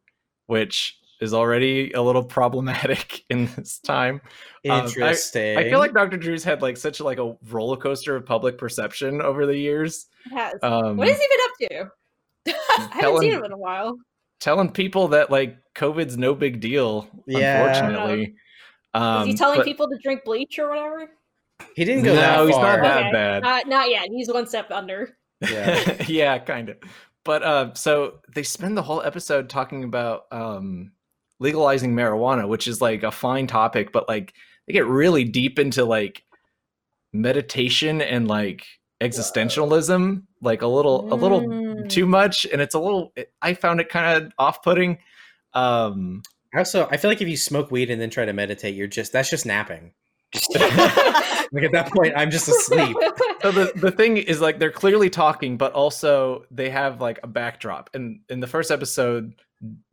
which 0.46 0.98
is 1.20 1.32
already 1.34 1.92
a 1.92 2.02
little 2.02 2.22
problematic 2.24 3.24
in 3.30 3.46
this 3.56 3.78
time. 3.78 4.20
Um, 4.68 4.70
I- 4.72 4.84
Interesting. 4.84 5.56
I 5.58 5.64
feel 5.70 5.78
like 5.78 5.94
Dr. 5.94 6.16
Drew's 6.16 6.44
had 6.44 6.62
like 6.62 6.76
such 6.76 7.00
like 7.00 7.18
a 7.18 7.34
roller 7.50 7.76
coaster 7.76 8.16
of 8.16 8.26
public 8.26 8.58
perception 8.58 9.20
over 9.22 9.46
the 9.46 9.56
years. 9.56 10.06
It 10.26 10.34
has. 10.34 10.54
Um, 10.62 10.96
what 10.96 11.08
has 11.08 11.18
he 11.18 11.26
been 11.28 11.40
up 11.44 11.90
to? 12.46 12.54
I 12.54 12.80
haven't 12.80 13.00
telling- 13.00 13.20
seen 13.22 13.32
him 13.32 13.44
in 13.44 13.52
a 13.52 13.56
while. 13.58 13.96
telling 14.40 14.70
people 14.70 15.08
that 15.08 15.30
like 15.30 15.56
COVID's 15.74 16.16
no 16.18 16.34
big 16.34 16.60
deal. 16.60 17.08
Yeah. 17.26 17.66
Unfortunately, 17.66 18.34
um, 18.94 19.22
Is 19.22 19.26
he 19.28 19.34
telling 19.34 19.58
but- 19.58 19.66
people 19.66 19.88
to 19.88 19.98
drink 20.02 20.22
bleach 20.24 20.58
or 20.58 20.68
whatever? 20.68 21.08
he 21.74 21.86
didn't 21.86 22.04
go 22.04 22.14
no, 22.14 22.20
that 22.20 22.46
he's 22.46 22.56
not 22.56 22.82
that 22.82 22.98
Okay. 23.04 23.12
bad. 23.12 23.42
Not, 23.42 23.66
not 23.66 23.88
yet. 23.90 24.08
He's 24.10 24.28
one 24.30 24.46
step 24.46 24.70
under. 24.70 25.16
Yeah. 25.40 26.02
yeah, 26.06 26.38
kind 26.38 26.68
of. 26.68 26.76
But 27.24 27.42
uh, 27.42 27.72
so 27.74 28.18
they 28.34 28.42
spend 28.42 28.76
the 28.76 28.82
whole 28.82 29.00
episode 29.02 29.48
talking 29.48 29.82
about 29.82 30.24
um, 30.30 30.92
legalizing 31.38 31.94
marijuana, 31.94 32.48
which 32.48 32.66
is 32.66 32.80
like 32.80 33.02
a 33.02 33.10
fine 33.10 33.46
topic, 33.46 33.92
but 33.92 34.08
like 34.08 34.32
they 34.66 34.72
get 34.72 34.86
really 34.86 35.24
deep 35.24 35.58
into 35.58 35.84
like 35.84 36.22
meditation 37.12 38.00
and 38.00 38.28
like 38.28 38.66
existentialism, 39.02 40.22
like 40.42 40.62
a 40.62 40.66
little, 40.66 41.12
a 41.12 41.16
little 41.16 41.40
Mm. 41.42 41.88
too 41.88 42.06
much, 42.06 42.46
and 42.46 42.60
it's 42.62 42.74
a 42.74 42.78
little. 42.80 43.12
I 43.42 43.54
found 43.54 43.80
it 43.80 43.88
kind 43.88 44.24
of 44.24 44.32
off-putting. 44.38 44.98
Um, 45.54 46.22
Also, 46.54 46.88
I 46.90 46.96
feel 46.96 47.10
like 47.10 47.20
if 47.20 47.28
you 47.28 47.36
smoke 47.36 47.70
weed 47.70 47.90
and 47.90 48.00
then 48.00 48.08
try 48.10 48.24
to 48.24 48.32
meditate, 48.32 48.74
you're 48.74 48.86
just 48.86 49.12
that's 49.12 49.28
just 49.30 49.44
napping. 49.46 49.92
Like 51.52 51.62
at 51.62 51.72
that 51.72 51.92
point, 51.92 52.12
I'm 52.16 52.30
just 52.32 52.48
asleep. 52.48 52.96
so 53.40 53.52
the, 53.52 53.72
the 53.76 53.92
thing 53.92 54.16
is 54.16 54.40
like 54.40 54.58
they're 54.58 54.70
clearly 54.72 55.08
talking 55.08 55.56
but 55.56 55.72
also 55.74 56.44
they 56.50 56.68
have 56.70 57.00
like 57.00 57.20
a 57.22 57.28
backdrop 57.28 57.88
and 57.94 58.18
in 58.28 58.40
the 58.40 58.48
first 58.48 58.72
episode 58.72 59.34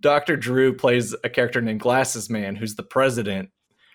dr 0.01 0.35
drew 0.37 0.73
plays 0.75 1.15
a 1.23 1.29
character 1.29 1.61
named 1.61 1.79
glasses 1.79 2.29
man 2.29 2.55
who's 2.55 2.75
the 2.75 2.83
president 2.83 3.49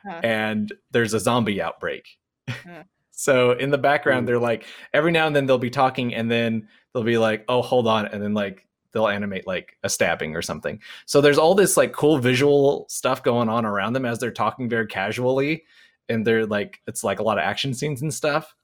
Huh. 0.06 0.20
and 0.22 0.72
there's 0.92 1.12
a 1.12 1.20
zombie 1.20 1.60
outbreak 1.60 2.06
Huh. 2.48 2.84
so 3.10 3.50
in 3.52 3.70
the 3.70 3.78
background 3.78 4.28
they're 4.28 4.38
like 4.38 4.64
every 4.94 5.10
now 5.10 5.26
and 5.26 5.34
then 5.34 5.46
they'll 5.46 5.58
be 5.58 5.70
talking 5.70 6.14
and 6.14 6.30
then 6.30 6.68
they'll 6.94 7.02
be 7.02 7.18
like 7.18 7.44
oh 7.48 7.60
hold 7.62 7.88
on 7.88 8.06
and 8.06 8.22
then 8.22 8.32
like 8.32 8.64
they'll 8.92 9.08
animate 9.08 9.46
like 9.46 9.76
a 9.82 9.88
stabbing 9.88 10.36
or 10.36 10.40
something 10.40 10.80
so 11.04 11.20
there's 11.20 11.36
all 11.36 11.54
this 11.54 11.76
like 11.76 11.92
cool 11.92 12.18
visual 12.18 12.86
stuff 12.88 13.22
going 13.24 13.48
on 13.48 13.66
around 13.66 13.92
them 13.92 14.04
as 14.06 14.18
they're 14.20 14.30
talking 14.30 14.68
very 14.68 14.86
casually 14.86 15.64
and 16.08 16.24
they're 16.26 16.46
like 16.46 16.80
it's 16.86 17.02
like 17.02 17.18
a 17.18 17.22
lot 17.24 17.38
of 17.38 17.42
action 17.44 17.74
scenes 17.74 18.00
and 18.00 18.14
stuff 18.14 18.54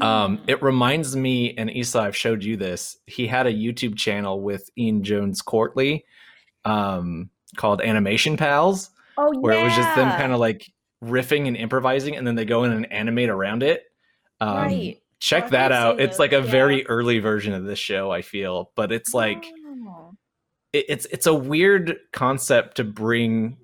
um, 0.00 0.38
Mm. 0.38 0.40
it 0.48 0.62
reminds 0.62 1.16
me, 1.16 1.54
and 1.56 1.70
Yssa, 1.70 2.00
I've 2.00 2.16
showed 2.16 2.44
you 2.44 2.56
this. 2.56 2.96
He 3.06 3.26
had 3.26 3.46
a 3.46 3.52
YouTube 3.52 3.96
channel 3.96 4.40
with 4.40 4.68
Ian 4.78 5.02
Jones-Quartey, 5.02 6.02
um, 6.64 7.30
called 7.56 7.80
Animation 7.80 8.36
Pals, 8.36 8.90
oh, 9.16 9.38
where 9.40 9.58
it 9.58 9.64
was 9.64 9.74
just 9.74 9.94
them 9.96 10.10
kind 10.10 10.32
of 10.32 10.38
like 10.38 10.70
riffing 11.02 11.48
and 11.48 11.56
improvising, 11.56 12.16
and 12.16 12.26
then 12.26 12.34
they 12.34 12.44
go 12.44 12.64
in 12.64 12.72
and 12.72 12.92
animate 12.92 13.30
around 13.30 13.62
it. 13.62 13.84
Um, 14.40 14.56
right. 14.56 14.96
Check 15.18 15.44
I 15.44 15.48
that 15.50 15.72
out. 15.72 16.00
It's 16.00 16.18
like 16.18 16.32
a 16.32 16.36
yeah. 16.36 16.50
very 16.50 16.86
early 16.86 17.18
version 17.18 17.52
of 17.52 17.64
this 17.64 17.78
show. 17.78 18.10
I 18.10 18.22
feel, 18.22 18.70
but 18.74 18.92
it's 18.92 19.12
like 19.12 19.44
Oh. 19.86 20.14
it, 20.72 20.86
it's 20.88 21.06
it's 21.06 21.26
a 21.26 21.34
weird 21.34 21.96
concept 22.12 22.76
to 22.76 22.84
bring 22.84 23.56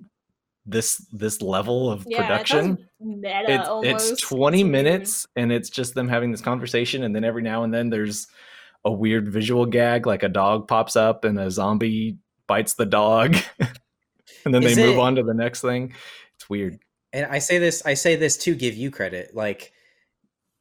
this 0.66 0.96
this 1.12 1.40
level 1.42 1.90
of 1.90 2.04
Yeah, 2.08 2.22
production 2.22 2.78
meta 3.00 3.44
it's, 3.48 3.68
almost. 3.68 4.12
it's 4.12 4.22
20 4.22 4.62
weird. 4.64 4.72
minutes 4.72 5.26
and 5.36 5.52
it's 5.52 5.70
just 5.70 5.94
them 5.94 6.08
having 6.08 6.32
this 6.32 6.40
conversation 6.40 7.04
and 7.04 7.14
then 7.14 7.24
every 7.24 7.42
now 7.42 7.62
and 7.62 7.72
then 7.72 7.88
there's 7.90 8.26
a 8.84 8.90
weird 8.92 9.28
visual 9.28 9.64
gag 9.66 10.06
like 10.06 10.22
a 10.22 10.28
dog 10.28 10.66
pops 10.68 10.96
up 10.96 11.24
and 11.24 11.38
a 11.38 11.50
zombie 11.50 12.18
bites 12.48 12.74
the 12.74 12.86
dog 12.86 13.36
and 14.44 14.52
then 14.54 14.62
Is 14.62 14.74
they 14.76 14.86
move 14.86 14.98
on 14.98 15.14
to 15.16 15.22
the 15.22 15.34
next 15.34 15.60
thing 15.60 15.92
it's 16.34 16.48
weird 16.50 16.78
And 17.12 17.26
I 17.26 17.38
say 17.38 17.58
this, 17.58 17.82
I 17.86 17.94
say 17.94 18.16
this 18.16 18.36
to 18.38 18.54
give 18.54 18.74
you 18.74 18.90
credit. 18.90 19.34
Like, 19.34 19.72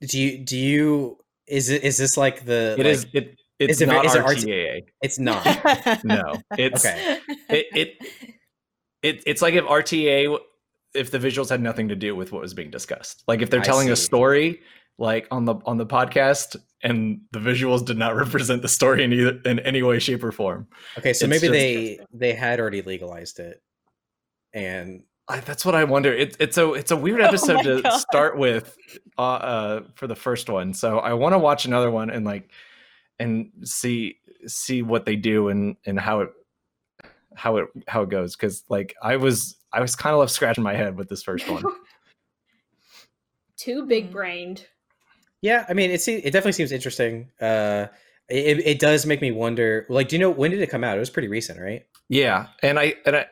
do 0.02 0.20
you 0.20 0.38
do 0.46 0.58
you 0.58 1.18
is 1.48 1.70
it 1.70 1.84
is 1.84 1.98
this 1.98 2.16
like 2.18 2.46
the 2.46 2.76
It 2.78 2.86
like, 2.86 2.86
is. 2.88 3.06
it 3.14 3.36
it's 3.60 3.72
is 3.74 3.82
it- 3.82 3.88
not 3.88 4.06
is 4.06 4.16
it 4.16 4.24
rtaa 4.24 4.84
It's 5.02 5.20
not. 5.20 6.04
no 6.04 6.36
it's 6.58 6.86
Okay. 6.86 7.20
it, 7.50 7.66
it 7.76 8.35
it 9.06 9.24
it's 9.26 9.42
like 9.42 9.54
if 9.54 9.64
rta 9.66 10.38
if 10.94 11.12
the 11.12 11.20
visuals 11.20 11.50
had 11.50 11.62
nothing 11.62 11.90
to 11.90 11.96
do 11.96 12.16
with 12.16 12.32
what 12.32 12.42
was 12.42 12.54
being 12.54 12.72
discussed. 12.72 13.24
Like 13.28 13.42
if 13.42 13.50
they're 13.50 13.60
telling 13.62 13.90
a 13.92 13.96
story 13.98 14.62
like 14.98 15.28
on 15.30 15.44
the 15.44 15.56
on 15.66 15.78
the 15.78 15.86
podcast 15.86 16.56
and 16.84 17.20
the 17.32 17.40
visuals 17.40 17.84
did 17.86 17.98
not 17.98 18.16
represent 18.24 18.62
the 18.62 18.70
story 18.70 19.04
in 19.04 19.12
either 19.12 19.40
in 19.46 19.60
any 19.60 19.84
way 19.84 20.00
shape 20.00 20.24
or 20.24 20.32
form. 20.32 20.68
Okay, 20.98 21.12
so 21.14 21.26
It's 21.26 21.30
maybe 21.30 21.48
just- 21.48 21.52
they 21.54 22.00
they 22.14 22.34
had 22.34 22.60
already 22.62 22.82
legalized 22.82 23.40
it, 23.40 23.62
and 24.54 25.04
I, 25.28 25.40
that's 25.40 25.66
what 25.66 25.76
i 25.76 25.84
wonder. 25.84 26.14
It, 26.14 26.38
it's 26.40 26.58
a 26.58 26.72
it's 26.74 26.92
a 26.92 26.96
weird 26.96 27.20
Oh 27.22 27.26
episode 27.26 27.56
my 27.56 27.64
to 27.64 27.82
God. 27.82 27.98
start 28.00 28.38
with 28.38 28.78
uh, 29.18 29.22
uh 29.22 29.84
for 29.96 30.08
the 30.08 30.16
first 30.16 30.50
one. 30.50 30.74
So 30.74 31.00
i 31.00 31.14
want 31.14 31.34
to 31.34 31.40
watch 31.40 31.66
another 31.66 31.92
one 31.92 32.10
and 32.10 32.26
like 32.26 32.50
and 33.20 33.52
see 33.64 34.18
see 34.48 34.82
what 34.82 35.06
they 35.06 35.16
do 35.16 35.50
and 35.50 35.76
and 35.86 36.00
how 36.00 36.22
it 36.22 36.30
how 37.36 37.58
it 37.58 37.68
how 37.88 38.02
it 38.04 38.10
goes 38.10 38.36
because 38.36 38.64
like 38.70 38.96
I 39.02 39.18
was 39.18 39.56
I 39.74 39.82
was 39.82 39.96
kind 39.96 40.14
of 40.14 40.20
left 40.20 40.32
scratching 40.32 40.64
my 40.64 40.74
head 40.76 40.98
with 40.98 41.10
this 41.10 41.24
first 41.24 41.50
one. 41.50 41.64
Too 43.58 43.86
big 43.86 44.12
brained. 44.12 44.66
Yeah, 45.42 45.66
I 45.70 45.74
mean, 45.74 45.92
it 45.92 46.02
se- 46.02 46.22
it 46.24 46.32
definitely 46.32 46.54
seems 46.54 46.72
interesting. 46.72 47.30
Uh, 47.40 47.88
it 48.28 48.60
it 48.66 48.80
does 48.80 49.06
make 49.06 49.22
me 49.22 49.32
wonder. 49.32 49.86
Like, 49.90 50.10
do 50.10 50.16
you 50.16 50.20
know 50.20 50.30
when 50.30 50.52
did 50.52 50.62
it 50.62 50.70
come 50.70 50.84
out? 50.84 50.98
It 50.98 51.00
was 51.00 51.10
pretty 51.10 51.28
recent, 51.28 51.60
right? 51.60 51.86
yeah, 52.10 52.48
and 52.62 52.78
I 52.80 52.96
and 53.06 53.16
I 53.16 53.28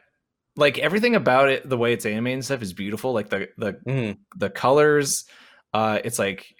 like 0.55 0.77
everything 0.79 1.15
about 1.15 1.49
it. 1.49 1.67
The 1.67 1.77
way 1.77 1.93
it's 1.93 2.05
animated 2.05 2.35
and 2.35 2.45
stuff 2.45 2.61
is 2.61 2.73
beautiful. 2.73 3.13
Like 3.13 3.29
the 3.29 3.49
the 3.57 3.73
Mhm. 3.87 4.17
the 4.35 4.49
colors 4.49 5.25
uh 5.73 5.99
it's 6.03 6.19
like 6.19 6.55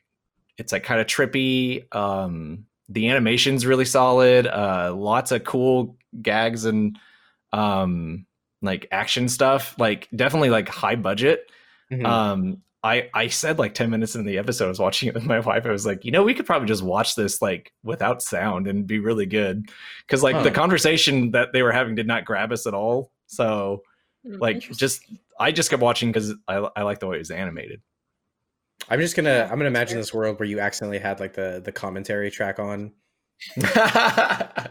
it's 0.58 0.72
like 0.72 0.84
kind 0.84 1.00
of 1.00 1.08
trippy 1.08 1.94
um 1.96 2.66
the 2.90 3.10
animation's 3.10 3.66
really 3.66 3.86
solid 3.86 4.48
uh 4.48 4.94
lots 4.96 5.32
of 5.32 5.44
cool 5.44 5.96
gags 6.22 6.66
and 6.66 6.98
um 7.54 8.26
like 8.62 8.88
action 8.92 9.30
stuff 9.30 9.76
like 9.78 10.10
definitely 10.16 10.50
like 10.50 10.68
high 10.68 10.96
budget. 10.96 11.50
Mhm. 11.92 12.06
um 12.06 12.58
i 12.84 13.10
i 13.14 13.28
said 13.28 13.60
like 13.60 13.74
10 13.74 13.90
minutes 13.90 14.16
in 14.16 14.26
the 14.26 14.38
episode 14.38 14.66
i 14.66 14.70
was 14.70 14.80
watching 14.80 15.08
it 15.08 15.14
with 15.14 15.26
my 15.26 15.40
wife 15.40 15.66
i 15.66 15.70
was 15.70 15.86
like 15.86 16.04
you 16.04 16.12
know 16.12 16.24
we 16.24 16.34
could 16.34 16.46
probably 16.46 16.68
just 16.68 16.82
watch 16.82 17.16
this 17.16 17.42
like 17.42 17.72
without 17.84 18.22
sound 18.22 18.68
and 18.68 18.88
be 18.88 19.00
really 19.00 19.26
good. 19.26 19.70
Because 20.08 20.24
like 20.24 20.44
the 20.44 20.52
conversation 20.52 21.32
that 21.32 21.54
they 21.54 21.62
were 21.62 21.72
having 21.72 21.96
did 21.96 22.08
not 22.08 22.26
grab 22.26 22.52
us 22.52 22.66
at 22.68 22.74
all. 22.74 23.12
So 23.28 23.84
Mm, 24.26 24.40
like 24.40 24.62
just 24.62 25.02
i 25.38 25.52
just 25.52 25.70
kept 25.70 25.82
watching 25.82 26.10
because 26.10 26.34
I, 26.48 26.56
I 26.78 26.84
like 26.84 27.00
the 27.00 27.08
way 27.08 27.18
it 27.18 27.20
was 27.20 27.30
animated. 27.32 27.82
I'm 28.90 29.02
just 29.02 29.16
gonna 29.18 29.44
I'm 29.44 29.58
gonna 29.58 29.66
imagine 29.66 29.98
this 29.98 30.14
world 30.14 30.40
where 30.40 30.48
you 30.48 30.60
accidentally 30.62 31.00
had 31.00 31.20
like 31.20 31.34
the 31.34 31.62
the 31.64 31.72
commentary 31.74 32.32
track 32.32 32.58
on, 32.58 32.94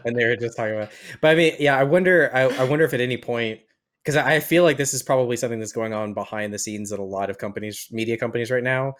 and 0.05 0.15
they 0.17 0.25
were 0.25 0.35
just 0.35 0.57
talking 0.57 0.75
about. 0.75 0.91
But 1.21 1.31
I 1.31 1.35
mean, 1.35 1.55
yeah, 1.59 1.77
I 1.77 1.83
wonder. 1.83 2.29
I, 2.33 2.41
I 2.43 2.63
wonder 2.63 2.85
if 2.85 2.93
at 2.93 3.01
any 3.01 3.17
point, 3.17 3.59
because 4.03 4.15
I 4.15 4.35
I 4.35 4.39
feel 4.39 4.63
like 4.63 4.77
this 4.77 4.93
is 4.93 5.03
probably 5.03 5.37
something 5.37 5.59
that's 5.59 5.71
going 5.73 5.93
on 5.93 6.13
behind 6.13 6.53
the 6.53 6.59
scenes 6.59 6.91
at 6.91 6.99
a 6.99 7.03
lot 7.03 7.29
of 7.29 7.37
companies, 7.37 7.87
media 7.91 8.17
companies 8.17 8.51
right 8.51 8.63
now. 8.63 8.93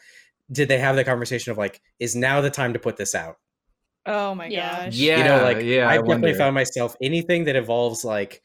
Did 0.52 0.68
they 0.68 0.80
have 0.80 0.96
the 0.96 1.04
conversation 1.04 1.52
of 1.52 1.58
like, 1.58 1.82
is 2.00 2.16
now 2.16 2.42
the 2.42 2.50
time 2.50 2.74
to 2.74 2.80
put 2.80 2.98
this 2.98 3.16
out? 3.16 3.38
Oh 4.06 4.36
my 4.36 4.50
Yeah. 4.50 4.86
gosh. 4.86 5.00
Yeah, 5.00 5.18
you 5.18 5.24
know, 5.24 5.42
like 5.42 5.62
yeah, 5.62 5.88
I 5.88 5.94
I've 5.94 6.02
definitely 6.02 6.34
wonder. 6.34 6.34
found 6.34 6.56
myself 6.56 6.96
anything 7.02 7.46
that 7.46 7.56
involves 7.56 8.04
like 8.04 8.44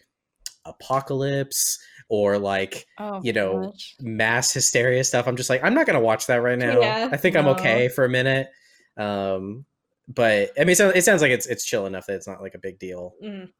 apocalypse 0.65 1.79
or 2.09 2.39
like 2.39 2.87
Oh 2.99 3.21
you 3.23 3.33
know, 3.33 3.73
gosh. 3.73 3.97
mass 4.01 4.53
hysteria 4.53 5.03
stuff. 5.03 5.27
I'm 5.27 5.37
just 5.37 5.51
like, 5.51 5.63
I'm 5.65 5.75
not 5.75 5.87
gonna 5.87 6.01
watch 6.01 6.27
that 6.27 6.37
right 6.37 6.59
now. 6.59 6.81
Yeah, 6.81 7.09
I 7.11 7.17
think 7.17 7.37
I'm 7.37 7.49
okay 7.49 7.89
for 7.89 8.05
a 8.05 8.09
minute. 8.09 8.49
Um, 8.97 9.65
but 10.09 10.51
I 10.59 10.65
mean, 10.65 10.75
so 10.77 10.89
it 10.91 11.03
sounds 11.05 11.23
like 11.23 11.31
it's 11.31 11.47
it's 11.47 11.65
chill 11.65 11.87
enough 11.87 12.07
that 12.07 12.15
it's 12.17 12.27
not 12.29 12.41
like 12.43 12.55
a 12.55 12.59
big 12.59 12.79
deal. 12.79 13.15
Mm. 13.23 13.51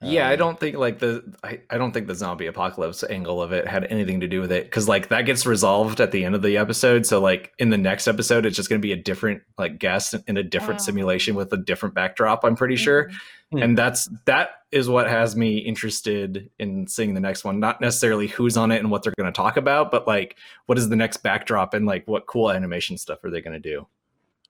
Yeah, 0.00 0.28
I 0.28 0.34
Um, 0.34 0.38
don't 0.38 0.60
think 0.60 0.76
like 0.76 1.00
the 1.00 1.24
I, 1.42 1.60
I 1.70 1.76
don't 1.76 1.90
think 1.92 2.06
the 2.06 2.14
zombie 2.14 2.46
apocalypse 2.46 3.02
angle 3.10 3.42
of 3.42 3.50
it 3.50 3.66
had 3.66 3.84
anything 3.90 4.20
to 4.20 4.28
do 4.28 4.40
with 4.40 4.52
it 4.52 4.64
because 4.66 4.86
like 4.86 5.08
that 5.08 5.22
gets 5.22 5.44
resolved 5.44 6.00
at 6.00 6.12
the 6.12 6.24
end 6.24 6.36
of 6.36 6.42
the 6.42 6.56
episode. 6.56 7.04
So 7.04 7.20
like 7.20 7.52
in 7.58 7.70
the 7.70 7.78
next 7.78 8.06
episode, 8.06 8.46
it's 8.46 8.54
just 8.54 8.68
going 8.68 8.80
to 8.80 8.86
be 8.86 8.92
a 8.92 8.96
different 9.02 9.42
like 9.58 9.80
guest 9.80 10.14
in 10.28 10.36
a 10.36 10.42
different 10.44 10.80
Oh. 10.80 10.84
simulation 10.84 11.34
with 11.34 11.52
a 11.52 11.56
different 11.56 11.96
backdrop. 11.96 12.44
I'm 12.44 12.54
pretty 12.54 12.76
sure, 12.76 13.10
Mhm. 13.52 13.64
and 13.64 13.76
that's 13.76 14.08
that 14.26 14.50
is 14.70 14.88
what 14.88 15.08
has 15.08 15.34
me 15.34 15.58
interested 15.58 16.48
in 16.60 16.86
seeing 16.86 17.14
the 17.14 17.20
next 17.20 17.42
one. 17.42 17.58
Not 17.58 17.80
necessarily 17.80 18.28
who's 18.28 18.56
on 18.56 18.70
it 18.70 18.78
and 18.78 18.92
what 18.92 19.02
they're 19.02 19.14
going 19.18 19.32
to 19.32 19.36
talk 19.36 19.56
about, 19.56 19.90
but 19.90 20.06
like 20.06 20.36
what 20.66 20.78
is 20.78 20.88
the 20.88 20.94
next 20.96 21.18
backdrop 21.24 21.74
and 21.74 21.86
like 21.86 22.06
what 22.06 22.24
cool 22.28 22.52
animation 22.52 22.98
stuff 22.98 23.24
are 23.24 23.30
they 23.30 23.40
going 23.40 23.60
to 23.60 23.68
do? 23.68 23.88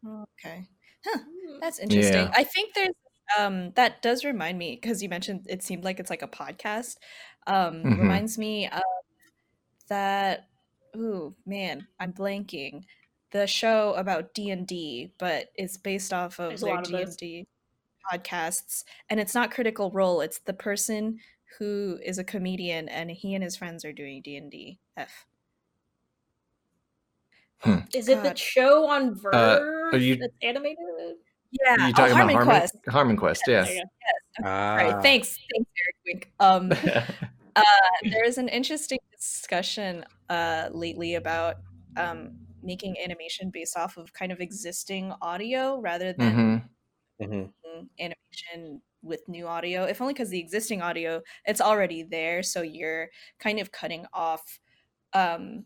Okay. 0.07 0.67
Huh. 1.07 1.21
That's 1.61 1.79
interesting. 1.79 2.15
Yeah. 2.27 2.33
I 2.35 2.45
think 2.45 2.75
there's 2.75 2.95
um 3.39 3.73
that 3.73 4.01
does 4.03 4.25
remind 4.25 4.59
me 4.59 4.75
because 4.81 5.03
you 5.03 5.09
mentioned 5.09 5.47
it 5.49 5.63
seemed 5.63 5.85
like 5.85 6.01
it's 6.01 6.11
like 6.11 6.23
a 6.23 6.29
podcast. 6.29 6.97
Um 7.47 7.83
Mhm. 7.85 7.99
reminds 7.99 8.39
me 8.39 8.69
of 8.69 8.83
that 9.89 10.49
ooh 10.97 11.35
man, 11.47 11.87
I'm 12.01 12.13
blanking. 12.13 12.85
The 13.31 13.47
show 13.47 13.93
about 13.95 14.33
D&D, 14.33 15.13
but 15.19 15.49
it's 15.55 15.77
based 15.77 16.15
off 16.15 16.41
of 16.41 16.49
There's 16.51 16.61
their 16.63 16.75
lot 16.75 16.87
of 16.87 16.93
those. 16.93 17.17
D&D 17.17 17.47
podcasts 18.11 18.85
and 19.11 19.21
it's 19.21 19.35
not 19.35 19.51
Critical 19.51 19.91
Role, 19.91 20.23
it's 20.23 20.39
the 20.39 20.55
person 20.55 21.21
who 21.59 21.99
is 22.03 22.19
a 22.19 22.25
comedian 22.25 22.89
and 22.89 23.11
he 23.11 23.35
and 23.35 23.45
his 23.45 23.57
friends 23.57 23.85
are 23.85 23.93
doing 23.93 24.23
D&D. 24.23 24.79
F. 24.97 25.27
Is 27.95 28.09
it 28.09 28.23
the 28.23 28.35
show 28.37 28.87
on 28.89 29.15
VRV 29.17 29.93
are 29.93 29.97
you- 29.99 30.17
that's 30.17 30.33
animated? 30.43 31.17
Yeah, 31.53 31.73
Are 31.75 31.79
you 31.81 31.87
oh, 31.89 31.93
talking 31.93 32.15
Harmon 32.17 32.37
about 32.37 32.47
HarmonQuest. 32.63 32.93
Harmon 32.93 33.17
Quest? 33.17 33.43
There 33.47 33.63
Yes. 33.65 33.71
you 33.75 33.83
go. 34.43 34.49
Right. 34.49 34.95
Ah. 34.95 35.01
Thanks. 35.01 35.39
Thanks, 35.55 35.71
Erin 36.07 36.21
Winn. 36.21 36.23
Um 36.41 36.73
Uh, 37.57 37.63
there 38.05 38.25
is 38.25 38.39
an 38.39 38.47
interesting 38.49 39.01
discussion 39.17 40.05
uh, 40.29 40.69
lately 40.71 41.17
about 41.17 41.57
um, 41.97 42.31
making 42.63 42.95
animation 43.03 43.51
based 43.53 43.77
off 43.77 43.97
of 43.97 44.13
kind 44.13 44.31
of 44.31 44.39
existing 44.41 45.13
audio 45.23 45.81
rather 45.81 46.13
than 46.13 46.63
Mhm. 47.21 47.51
Mhm. 47.67 47.89
animation 47.99 48.81
with 49.03 49.27
new 49.29 49.49
audio. 49.49 49.83
If 49.87 50.01
only 50.01 50.15
because 50.15 50.29
the 50.29 50.39
existing 50.39 50.83
audio 50.83 51.21
it's 51.47 51.61
already 51.61 52.05
there, 52.05 52.45
so 52.45 52.63
you're 52.63 53.09
kind 53.41 53.59
of 53.59 53.73
cutting 53.73 54.07
off 54.13 54.61
um, 55.15 55.65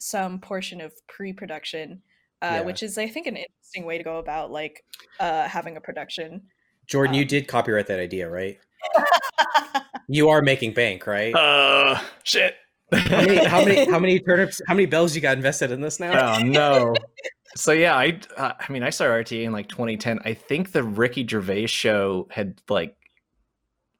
some 0.00 0.40
portion 0.40 0.80
of 0.80 0.92
pre-production, 1.06 2.02
uh, 2.42 2.46
Yeah. 2.46 2.60
which 2.62 2.82
is 2.82 2.98
I 2.98 3.08
think 3.08 3.26
an 3.26 3.36
interesting 3.36 3.84
way 3.84 3.98
to 3.98 4.04
go 4.04 4.18
about 4.18 4.50
like 4.50 4.84
uh, 5.20 5.48
having 5.48 5.76
a 5.76 5.80
production. 5.80 6.42
Jordan, 6.86 7.14
you 7.14 7.22
Um, 7.22 7.28
did 7.28 7.48
copyright 7.48 7.86
that 7.88 7.98
idea, 8.00 8.28
right? 8.28 8.58
You 10.10 10.30
are 10.30 10.40
making 10.40 10.72
bank, 10.72 11.06
right? 11.06 11.34
Uh, 11.34 12.00
shit. 12.24 12.54
how 12.94 13.20
many 13.20 13.44
how 13.44 13.62
many 13.62 13.90
how 13.90 13.98
many 13.98 14.18
turnips 14.26 14.62
how 14.66 14.72
many 14.72 14.86
bells 14.86 15.14
you 15.14 15.20
got 15.20 15.36
invested 15.36 15.70
in 15.70 15.82
this 15.82 16.00
now? 16.00 16.36
oh 16.38 16.42
no. 16.42 16.94
So 17.56 17.72
yeah, 17.72 17.94
I 17.96 18.18
uh, 18.36 18.52
I 18.58 18.72
mean 18.72 18.82
I 18.82 18.90
started 18.90 19.26
RTA 19.26 19.44
in 19.44 19.52
like 19.52 19.68
2010. 19.68 20.20
I 20.24 20.32
think 20.34 20.72
the 20.72 20.82
Ricky 20.84 21.26
Gervais 21.26 21.66
show 21.66 22.28
had 22.30 22.60
like 22.68 22.94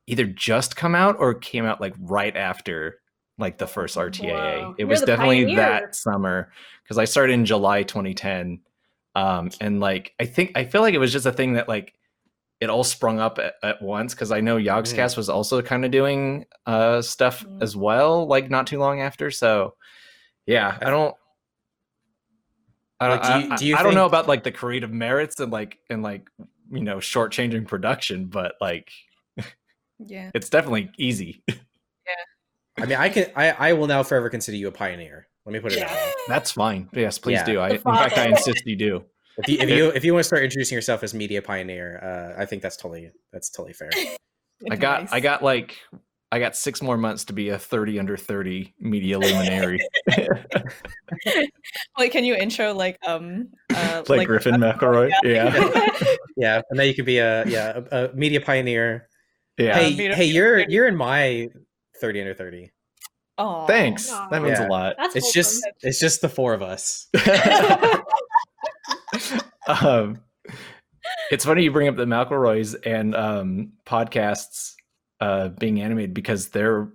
either 0.07 0.25
just 0.27 0.77
come 0.77 0.95
out 0.95 1.17
or 1.19 1.35
came 1.35 1.65
out 1.67 1.81
like 1.81 1.95
right 1.99 2.37
after 2.37 3.01
like 3.39 3.59
the 3.59 3.67
first 3.67 3.97
RTAA. 3.97 4.33
Wow. 4.33 4.71
It 4.77 4.81
You're 4.81 4.89
was 4.89 5.01
definitely 5.03 5.45
pioneer. 5.45 5.57
that 5.57 5.95
summer 5.95 6.51
because 6.83 6.99
I 6.99 7.05
started 7.05 7.33
in 7.35 7.45
July 7.45 7.83
2010. 7.85 8.61
Um, 9.15 9.51
and 9.61 9.81
like 9.81 10.13
I 10.21 10.27
think 10.27 10.53
I 10.57 10.65
feel 10.65 10.81
like 10.83 10.95
it 10.95 10.99
was 10.99 11.13
just 11.13 11.27
a 11.27 11.33
thing 11.33 11.55
that 11.55 11.69
like 11.69 11.95
it 12.61 12.69
all 12.71 12.83
sprung 12.85 13.21
up 13.21 13.39
at, 13.39 13.55
at 13.63 13.81
once 13.81 14.15
because 14.15 14.33
I 14.33 14.41
know 14.41 14.57
Yogscast 14.57 15.17
was 15.17 15.29
also 15.29 15.63
kind 15.63 15.85
of 15.85 15.91
doing 15.93 16.45
uh 16.67 17.01
stuff 17.03 17.45
Mhm. 17.45 17.63
as 17.63 17.77
well, 17.77 18.27
like 18.27 18.51
not 18.51 18.67
too 18.67 18.79
long 18.79 19.01
after. 19.01 19.31
So 19.31 19.75
yeah, 20.47 20.77
I 20.83 20.91
don't. 20.91 21.15
I 23.01 23.09
don't, 23.09 23.23
do 23.23 23.29
you- 23.47 23.53
I, 23.53 23.57
do 23.57 23.67
you 23.67 23.77
I 23.77 23.83
don't 23.85 23.95
know 23.95 24.07
about 24.07 24.27
like 24.27 24.43
the 24.43 24.51
creative 24.51 24.91
merits 24.93 25.39
and 25.39 25.53
like 25.53 25.79
and 25.89 26.03
like 26.03 26.29
you 26.71 26.81
know 26.83 26.97
shortchanging 26.97 27.67
production, 27.69 28.27
but 28.27 28.55
like 28.61 28.91
Yeah. 30.01 30.31
it's 30.35 30.49
definitely 30.51 30.91
easy. 30.99 31.43
I 32.81 32.87
mean, 32.87 32.99
I 32.99 33.09
can 33.09 33.27
I 33.37 33.51
I 33.51 33.73
will 33.75 33.87
now 33.87 34.03
forever 34.03 34.29
consider 34.31 34.57
you 34.57 34.69
a 34.69 34.73
pioneer. 34.73 35.27
Let 35.47 35.53
me 35.53 35.61
put 35.61 35.73
it 35.73 35.79
Yeah. 35.79 35.89
that 35.89 35.95
way. 36.07 36.13
That's 36.29 36.51
fine. 36.53 36.89
Yes, 36.93 37.19
please 37.19 37.35
Yeah. 37.35 37.45
do. 37.45 37.59
I, 37.61 37.71
in 37.71 37.79
fact, 37.79 38.19
I 38.19 38.27
insist 38.29 38.67
you 38.67 38.77
do. 38.77 39.05
If 39.39 39.49
you 39.49 39.59
if 39.61 39.69
you 39.71 39.89
if 39.91 40.05
you 40.05 40.13
want 40.13 40.25
to 40.25 40.27
start 40.27 40.43
introducing 40.43 40.75
yourself 40.77 41.03
as 41.03 41.15
media 41.15 41.41
pioneer, 41.41 41.99
uh, 42.37 42.41
I 42.43 42.45
think 42.45 42.61
that's 42.63 42.77
totally 42.77 43.11
that's 43.33 43.51
totally 43.51 43.73
fair. 43.73 43.91
I 44.71 44.77
got 44.77 45.13
I 45.13 45.21
got 45.21 45.43
like 45.43 45.77
I 46.33 46.39
got 46.41 46.57
six 46.57 46.83
more 46.83 46.97
months 46.99 47.25
to 47.27 47.33
be 47.33 47.49
a 47.51 47.59
thirty 47.59 47.99
under 47.99 48.17
thirty 48.17 48.75
media 48.81 49.19
luminary, 49.19 49.79
Wait, 51.99 52.13
can 52.13 52.25
you 52.25 52.35
intro 52.35 52.75
like 52.75 52.99
um 53.07 53.49
uh 53.75 54.03
like, 54.09 54.27
Griffin 54.27 54.57
McElroy. 54.57 55.11
Yeah, 55.23 55.55
Yeah, 56.37 56.61
and 56.71 56.79
then 56.79 56.87
you 56.89 56.95
could 56.95 57.07
be 57.07 57.19
a 57.19 57.47
yeah 57.47 57.81
a, 57.91 58.07
a 58.09 58.15
media 58.15 58.41
pioneer. 58.41 59.09
yeah. 59.57 59.77
hey 59.79 59.91
media 59.91 60.15
hey, 60.17 60.25
you're 60.27 60.69
you're 60.69 60.87
in 60.89 60.97
my 60.97 61.49
thirty 62.01 62.21
under 62.21 62.35
thirty. 62.35 62.71
Aw. 63.39 63.67
Thanks. 63.67 64.11
Aw. 64.11 64.29
That 64.31 64.43
means 64.43 64.59
Yeah. 64.59 64.67
a 64.67 64.69
lot. 64.69 64.97
That's 64.99 65.17
It's 65.17 65.33
just 65.33 65.67
it's 65.83 66.01
just 66.01 66.21
the 66.21 66.29
four 66.29 66.55
of 66.55 66.63
us. 66.63 67.07
um, 69.69 70.21
it's 71.31 71.45
funny 71.45 71.63
you 71.63 71.73
bring 71.73 71.89
up 71.89 71.97
the 71.97 72.05
McElroys 72.05 72.75
and 72.87 73.15
um, 73.15 73.73
podcasts 73.87 74.75
uh, 75.21 75.49
being 75.49 75.81
animated 75.81 76.15
because 76.15 76.49
they're 76.49 76.89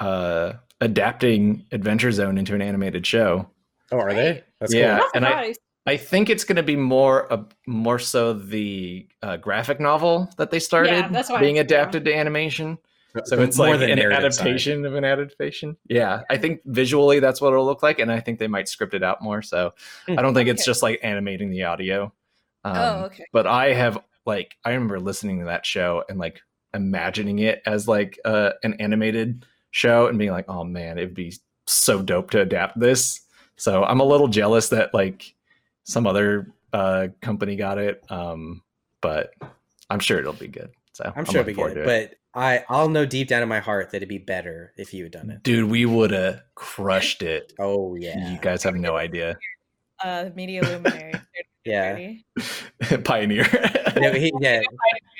uh, 0.00 0.52
adapting 0.80 1.64
Adventure 1.72 2.12
Zone 2.12 2.38
into 2.38 2.54
an 2.54 2.62
animated 2.62 3.06
show. 3.06 3.48
Oh, 3.92 3.98
are 3.98 4.12
they? 4.12 4.42
That's 4.60 4.74
Yeah. 4.74 4.98
cool. 4.98 5.06
Not 5.06 5.16
and 5.16 5.26
I- 5.26 5.54
I 5.88 5.96
think 5.96 6.30
it's 6.30 6.42
going 6.42 6.56
to 6.56 6.64
be 6.64 6.74
more 6.74 7.32
uh, 7.32 7.44
more 7.68 8.00
so 8.00 8.32
the 8.32 9.06
uh, 9.22 9.36
graphic 9.36 9.78
novel 9.78 10.28
that 10.36 10.50
they 10.50 10.58
started 10.58 11.06
that's 11.12 11.30
what 11.30 11.38
I 11.38 11.40
being 11.40 11.60
adapted 11.60 12.04
to 12.06 12.12
animation. 12.12 12.76
So 13.24 13.40
it's 13.40 13.56
more 13.56 13.70
like 13.70 13.80
than 13.80 13.90
an 13.90 13.98
narrative 13.98 14.34
side. 14.34 14.46
adaptation 14.46 14.84
of 14.84 14.94
an 14.94 15.04
adaptation. 15.04 15.76
Yeah, 15.88 16.22
I 16.30 16.36
think 16.36 16.60
visually 16.66 17.20
that's 17.20 17.40
what 17.40 17.52
it'll 17.52 17.64
look 17.64 17.82
like, 17.82 17.98
and 17.98 18.10
I 18.12 18.20
think 18.20 18.38
they 18.38 18.48
might 18.48 18.68
script 18.68 18.94
it 18.94 19.02
out 19.02 19.22
more. 19.22 19.42
So 19.42 19.72
Hmm. 20.06 20.18
I 20.18 20.22
don't 20.22 20.34
think 20.34 20.48
it's 20.48 20.64
just 20.64 20.82
like 20.82 21.00
animating 21.02 21.50
the 21.50 21.64
audio. 21.64 22.12
Um, 22.64 22.76
Oh, 22.76 23.04
okay. 23.06 23.24
But 23.32 23.46
I 23.46 23.72
have 23.72 23.98
like 24.26 24.56
I 24.64 24.70
remember 24.70 24.98
listening 25.00 25.38
to 25.40 25.44
that 25.46 25.64
show 25.64 26.02
and 26.08 26.18
like 26.18 26.40
imagining 26.74 27.38
it 27.38 27.62
as 27.64 27.86
like 27.88 28.18
uh, 28.24 28.50
an 28.62 28.74
animated 28.74 29.46
show 29.70 30.06
and 30.08 30.18
being 30.18 30.30
like, 30.32 30.48
oh 30.48 30.64
man, 30.64 30.98
it'd 30.98 31.14
be 31.14 31.32
so 31.66 32.02
dope 32.02 32.30
to 32.30 32.40
adapt 32.40 32.78
this. 32.78 33.20
So 33.56 33.84
I'm 33.84 34.00
a 34.00 34.04
little 34.04 34.28
jealous 34.28 34.68
that 34.70 34.92
like 34.92 35.34
some 35.84 36.06
other 36.06 36.52
uh, 36.72 37.08
company 37.22 37.56
got 37.56 37.78
it, 37.78 38.04
um, 38.10 38.62
but 39.00 39.32
I'm 39.88 40.00
sure 40.00 40.18
it'll 40.18 40.32
be 40.32 40.48
good. 40.48 40.70
So 40.92 41.10
I'm 41.14 41.24
sure 41.24 41.40
it'll 41.40 41.52
looking 41.52 41.68
be 41.68 41.74
good, 41.74 41.88
it. 41.88 42.10
but 42.10 42.18
I 42.36 42.64
I'll 42.68 42.88
know 42.90 43.06
deep 43.06 43.28
down 43.28 43.42
in 43.42 43.48
my 43.48 43.60
heart 43.60 43.90
that 43.90 43.96
it'd 43.98 44.08
be 44.08 44.18
better 44.18 44.72
if 44.76 44.92
you 44.94 45.04
had 45.04 45.12
done 45.12 45.30
it. 45.30 45.42
dude, 45.42 45.70
we 45.70 45.86
would 45.86 46.10
have 46.10 46.42
crushed 46.54 47.22
it. 47.22 47.52
Oh 47.58 47.94
yeah, 47.96 48.30
You 48.32 48.38
guys 48.40 48.62
have 48.62 48.74
no 48.76 48.96
idea. 48.96 49.36
Uh, 50.04 50.28
media 50.34 50.62
luminary. 50.62 51.14
yeah, 51.64 52.12
Pioneer. 53.04 53.46
No, 53.96 54.12
he, 54.12 54.30
yeah, 54.42 54.60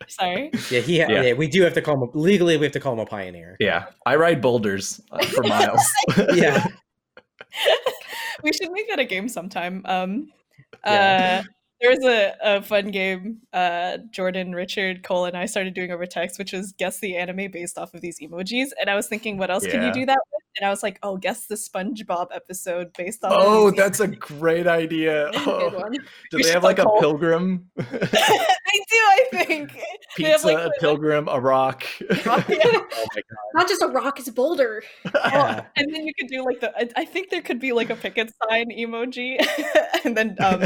Sorry. 0.06 0.50
yeah, 0.70 0.80
he, 0.80 0.98
yeah. 0.98 1.08
Yeah. 1.22 1.32
We 1.32 1.48
do 1.48 1.62
have 1.62 1.72
to 1.72 1.80
call 1.80 1.94
him 2.04 2.10
legally. 2.12 2.58
We 2.58 2.66
have 2.66 2.74
to 2.74 2.80
call 2.80 2.92
him 2.92 2.98
a 2.98 3.06
pioneer. 3.06 3.56
yeah, 3.58 3.86
I 4.04 4.16
ride 4.16 4.42
boulders 4.42 5.00
uh, 5.10 5.24
for 5.24 5.42
miles. 5.44 5.80
Yeah, 6.34 6.66
we 8.42 8.52
should 8.52 8.70
make 8.72 8.86
that 8.90 8.98
a 8.98 9.04
game 9.06 9.30
sometime. 9.30 9.80
Um, 9.86 10.30
Yeah. 10.84 11.42
uh, 11.42 11.48
there 11.86 11.96
was 11.96 12.04
a, 12.04 12.36
a 12.58 12.62
fun 12.62 12.88
game 12.90 13.38
uh, 13.52 13.98
Jordan, 14.10 14.54
Richard, 14.54 15.02
Cole, 15.02 15.24
and 15.26 15.36
I 15.36 15.46
started 15.46 15.74
doing 15.74 15.90
over 15.90 16.06
text, 16.06 16.38
which 16.38 16.52
was 16.52 16.72
guess 16.72 16.98
the 17.00 17.16
anime 17.16 17.50
based 17.50 17.78
off 17.78 17.94
of 17.94 18.00
these 18.00 18.18
emojis. 18.20 18.68
And 18.80 18.90
I 18.90 18.94
was 18.94 19.06
thinking, 19.08 19.38
what 19.38 19.50
else 19.50 19.66
can 19.66 19.82
you 19.82 19.92
do 19.92 20.06
that 20.06 20.18
with? 20.32 20.42
And 20.58 20.66
I 20.66 20.70
was 20.70 20.82
like, 20.82 20.98
oh, 21.02 21.18
guess 21.18 21.46
the 21.46 21.54
SpongeBob 21.54 22.28
episode 22.34 22.92
based 22.96 23.22
off. 23.24 23.32
oh, 23.34 23.66
of 23.68 23.74
these 23.74 23.82
that's 23.82 24.00
a 24.00 24.08
great 24.08 24.66
idea. 24.66 25.30
Good 25.32 25.46
Oh, 25.46 25.70
one. 25.78 25.92
do 25.92 26.36
We 26.36 26.42
they 26.44 26.50
have 26.50 26.64
like 26.64 26.78
a 26.78 26.86
pilgrim? 26.98 27.68
they 27.76 27.84
do, 27.84 28.96
I 28.96 29.26
think. 29.32 29.72
They 30.16 30.24
have, 30.24 30.40
Pizza, 30.40 30.46
like, 30.46 30.56
a 30.66 30.70
pilgrim, 30.80 31.28
a 31.28 31.38
rock. 31.38 31.84
Yeah. 32.10 32.70
oh 32.72 33.06
my 33.14 33.22
Not 33.54 33.68
just 33.68 33.82
a 33.82 33.88
rock, 33.88 34.18
it's 34.18 34.28
a 34.28 34.32
boulder. 34.32 34.82
god, 35.12 35.66
And 35.76 35.94
then 35.94 36.06
you 36.06 36.12
could 36.18 36.28
do 36.28 36.42
like 36.44 36.60
the. 36.60 36.72
I, 36.76 36.88
I 37.02 37.04
think 37.04 37.30
there 37.30 37.42
could 37.42 37.60
be 37.60 37.72
like 37.72 37.90
a 37.90 37.96
picket 37.96 38.32
sign 38.48 38.66
emoji, 38.70 39.36
and 40.04 40.16
then 40.16 40.36
um, 40.40 40.62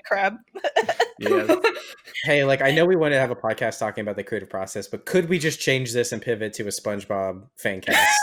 a, 0.00 1.20
the 1.20 1.50
crab. 1.50 1.60
yeah. 1.64 1.70
hey, 2.24 2.44
like 2.44 2.62
I 2.62 2.70
know 2.70 2.84
we 2.84 2.96
want 2.96 3.12
to 3.12 3.18
have 3.20 3.30
a 3.30 3.36
podcast 3.36 3.78
talking 3.78 4.02
about 4.02 4.16
the 4.16 4.24
creative 4.24 4.50
process, 4.50 4.86
but 4.86 5.06
could 5.06 5.28
we 5.28 5.38
just 5.38 5.60
change 5.60 5.92
this 5.92 6.12
and 6.12 6.20
pivot 6.20 6.52
to 6.54 6.64
a 6.64 6.66
SpongeBob 6.66 7.46
fan 7.56 7.80
cast? 7.86 8.18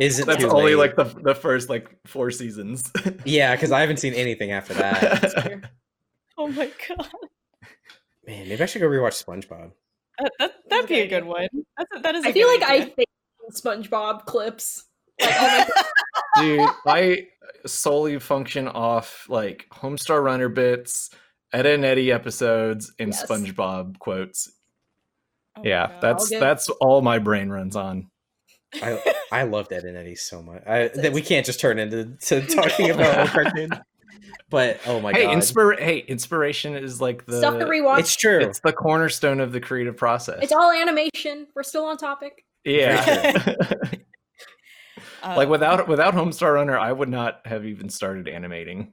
Is 0.00 0.18
it 0.20 0.26
That's 0.26 0.44
only 0.44 0.74
late? 0.74 0.96
like 0.96 0.96
the 0.96 1.20
the 1.22 1.34
first 1.34 1.68
like 1.68 1.88
four 2.06 2.30
seasons. 2.30 2.90
yeah, 3.24 3.54
because 3.54 3.72
I 3.72 3.80
haven't 3.80 3.98
seen 3.98 4.14
anything 4.14 4.52
after 4.52 4.74
that. 4.74 5.70
Oh 6.36 6.46
my 6.46 6.70
god, 6.88 7.08
Man, 8.26 8.48
maybe 8.48 8.62
I 8.62 8.66
should 8.66 8.80
go 8.80 8.88
rewatch 8.88 9.24
SpongeBob. 9.24 9.72
that, 10.20 10.32
that 10.38 10.52
that'd 10.70 10.88
be 10.88 11.00
a 11.00 11.08
good 11.08 11.24
one. 11.24 11.48
That's 11.76 11.90
a, 11.96 12.00
that 12.00 12.14
is. 12.14 12.24
I 12.24 12.28
I 12.28 12.32
feel 12.32 12.46
like 12.46 12.62
I 12.62 12.84
think 12.84 13.08
SpongeBob 13.52 14.24
clips. 14.24 14.84
Like, 15.20 15.30
oh 15.40 15.66
my 16.36 16.42
Dude, 16.42 16.70
I 16.86 17.26
solely 17.66 18.18
function 18.18 18.68
off 18.68 19.26
like 19.28 19.66
Homestar 19.72 20.22
Runner 20.22 20.48
bits, 20.48 21.10
Ed 21.52 21.66
and 21.66 21.84
Eddie 21.84 22.12
episodes, 22.12 22.92
and 22.98 23.08
Yes. 23.12 23.26
SpongeBob 23.26 23.98
quotes. 23.98 24.52
Oh 25.56 25.62
yeah, 25.64 25.88
God. 25.88 26.00
that's 26.00 26.32
All 26.32 26.40
that's 26.40 26.68
all 26.68 27.02
my 27.02 27.18
brain 27.18 27.48
runs 27.50 27.74
on. 27.74 28.10
I 28.74 29.02
I 29.32 29.42
loved 29.44 29.72
Ed 29.72 29.84
and 29.84 29.96
Eddie 29.96 30.14
so 30.14 30.42
much. 30.42 30.62
I, 30.66 30.88
that 30.88 31.12
we 31.12 31.22
can't 31.22 31.44
just 31.44 31.58
turn 31.58 31.78
into 31.78 32.16
to 32.26 32.40
talking 32.46 32.90
about 32.90 33.18
old 33.18 33.28
cartoons. 33.30 33.72
But 34.50 34.78
oh 34.86 35.00
my 35.00 35.12
hey, 35.12 35.24
god, 35.24 35.36
inspir- 35.38 35.80
hey, 35.80 35.98
inspiration 35.98 36.74
is 36.76 37.00
like 37.00 37.26
the 37.26 37.38
Stuff 37.38 37.58
to 37.58 37.64
rewatch. 37.66 37.98
it's 38.00 38.14
true. 38.16 38.38
it's 38.40 38.60
the 38.60 38.72
cornerstone 38.72 39.40
of 39.40 39.52
the 39.52 39.60
creative 39.60 39.96
process. 39.96 40.38
It's 40.42 40.52
all 40.52 40.70
animation. 40.70 41.48
We're 41.56 41.62
still 41.64 41.84
on 41.86 41.96
topic. 41.96 42.44
yeah. 42.64 43.54
Uh, 45.22 45.34
like 45.36 45.48
without 45.48 45.88
without 45.88 46.14
Homestar 46.14 46.54
Runner, 46.54 46.78
I 46.78 46.92
would 46.92 47.08
not 47.08 47.46
have 47.46 47.64
even 47.64 47.88
started 47.88 48.28
animating. 48.28 48.92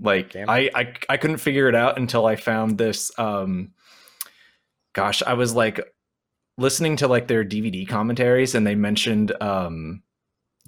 Like 0.00 0.34
I, 0.36 0.70
I 0.74 0.94
I 1.08 1.16
couldn't 1.16 1.38
figure 1.38 1.68
it 1.68 1.74
out 1.74 1.98
until 1.98 2.26
I 2.26 2.36
found 2.36 2.78
this. 2.78 3.10
Um, 3.18 3.72
gosh, 4.94 5.22
I 5.22 5.34
was 5.34 5.54
like 5.54 5.80
listening 6.58 6.96
to 6.96 7.08
like 7.08 7.28
their 7.28 7.44
DVD 7.44 7.88
commentaries, 7.88 8.54
and 8.54 8.66
they 8.66 8.74
mentioned 8.74 9.32
um, 9.40 10.02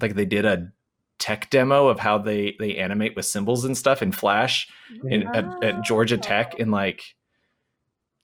like 0.01 0.15
they 0.15 0.25
did 0.25 0.45
a 0.45 0.71
tech 1.17 1.49
demo 1.49 1.87
of 1.87 1.99
how 1.99 2.17
they 2.17 2.55
they 2.59 2.75
animate 2.77 3.15
with 3.15 3.25
symbols 3.25 3.65
and 3.65 3.77
stuff 3.77 4.01
in 4.01 4.11
Flash 4.11 4.67
in, 5.09 5.23
at, 5.33 5.63
at 5.63 5.81
Georgia 5.83 6.17
Tech 6.17 6.55
in 6.55 6.71
like 6.71 7.14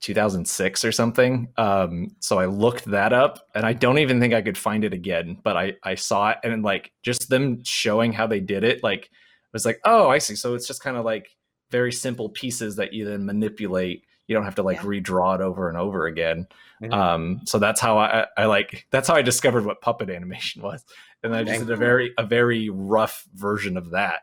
2006 0.02 0.84
or 0.84 0.92
something. 0.92 1.48
Um, 1.56 2.14
so 2.20 2.38
I 2.38 2.46
looked 2.46 2.84
that 2.86 3.12
up, 3.12 3.48
and 3.54 3.64
I 3.64 3.72
don't 3.72 3.98
even 3.98 4.20
think 4.20 4.34
I 4.34 4.42
could 4.42 4.58
find 4.58 4.84
it 4.84 4.92
again. 4.92 5.38
But 5.42 5.56
I 5.56 5.74
I 5.82 5.94
saw 5.94 6.30
it, 6.30 6.38
and 6.44 6.62
like 6.62 6.92
just 7.02 7.30
them 7.30 7.62
showing 7.64 8.12
how 8.12 8.26
they 8.26 8.40
did 8.40 8.64
it, 8.64 8.82
like 8.82 9.08
I 9.12 9.48
was 9.54 9.64
like, 9.64 9.80
oh, 9.84 10.08
I 10.10 10.18
see. 10.18 10.34
So 10.36 10.54
it's 10.54 10.66
just 10.66 10.82
kind 10.82 10.96
of 10.96 11.04
like 11.04 11.34
very 11.70 11.92
simple 11.92 12.28
pieces 12.28 12.76
that 12.76 12.92
you 12.92 13.04
then 13.06 13.24
manipulate. 13.24 14.04
You 14.26 14.34
don't 14.34 14.44
have 14.44 14.54
to 14.56 14.62
like 14.62 14.78
Yeah. 14.78 14.84
redraw 14.84 15.34
it 15.36 15.40
over 15.40 15.68
and 15.68 15.78
over 15.78 16.06
again. 16.06 16.46
Mhm. 16.82 16.92
Um, 16.92 17.40
so 17.44 17.58
that's 17.58 17.80
how 17.80 17.98
I, 17.98 18.26
I 18.36 18.46
like. 18.46 18.86
That's 18.90 19.08
how 19.08 19.14
I 19.14 19.22
discovered 19.22 19.64
what 19.64 19.80
puppet 19.80 20.10
animation 20.10 20.62
was, 20.68 20.84
and 21.22 21.34
I 21.34 21.44
just 21.44 21.60
did 21.60 21.70
a 21.70 21.76
very 21.76 22.12
a 22.18 22.26
very 22.26 22.68
rough 22.70 23.24
version 23.34 23.76
of 23.76 23.90
that 23.90 24.22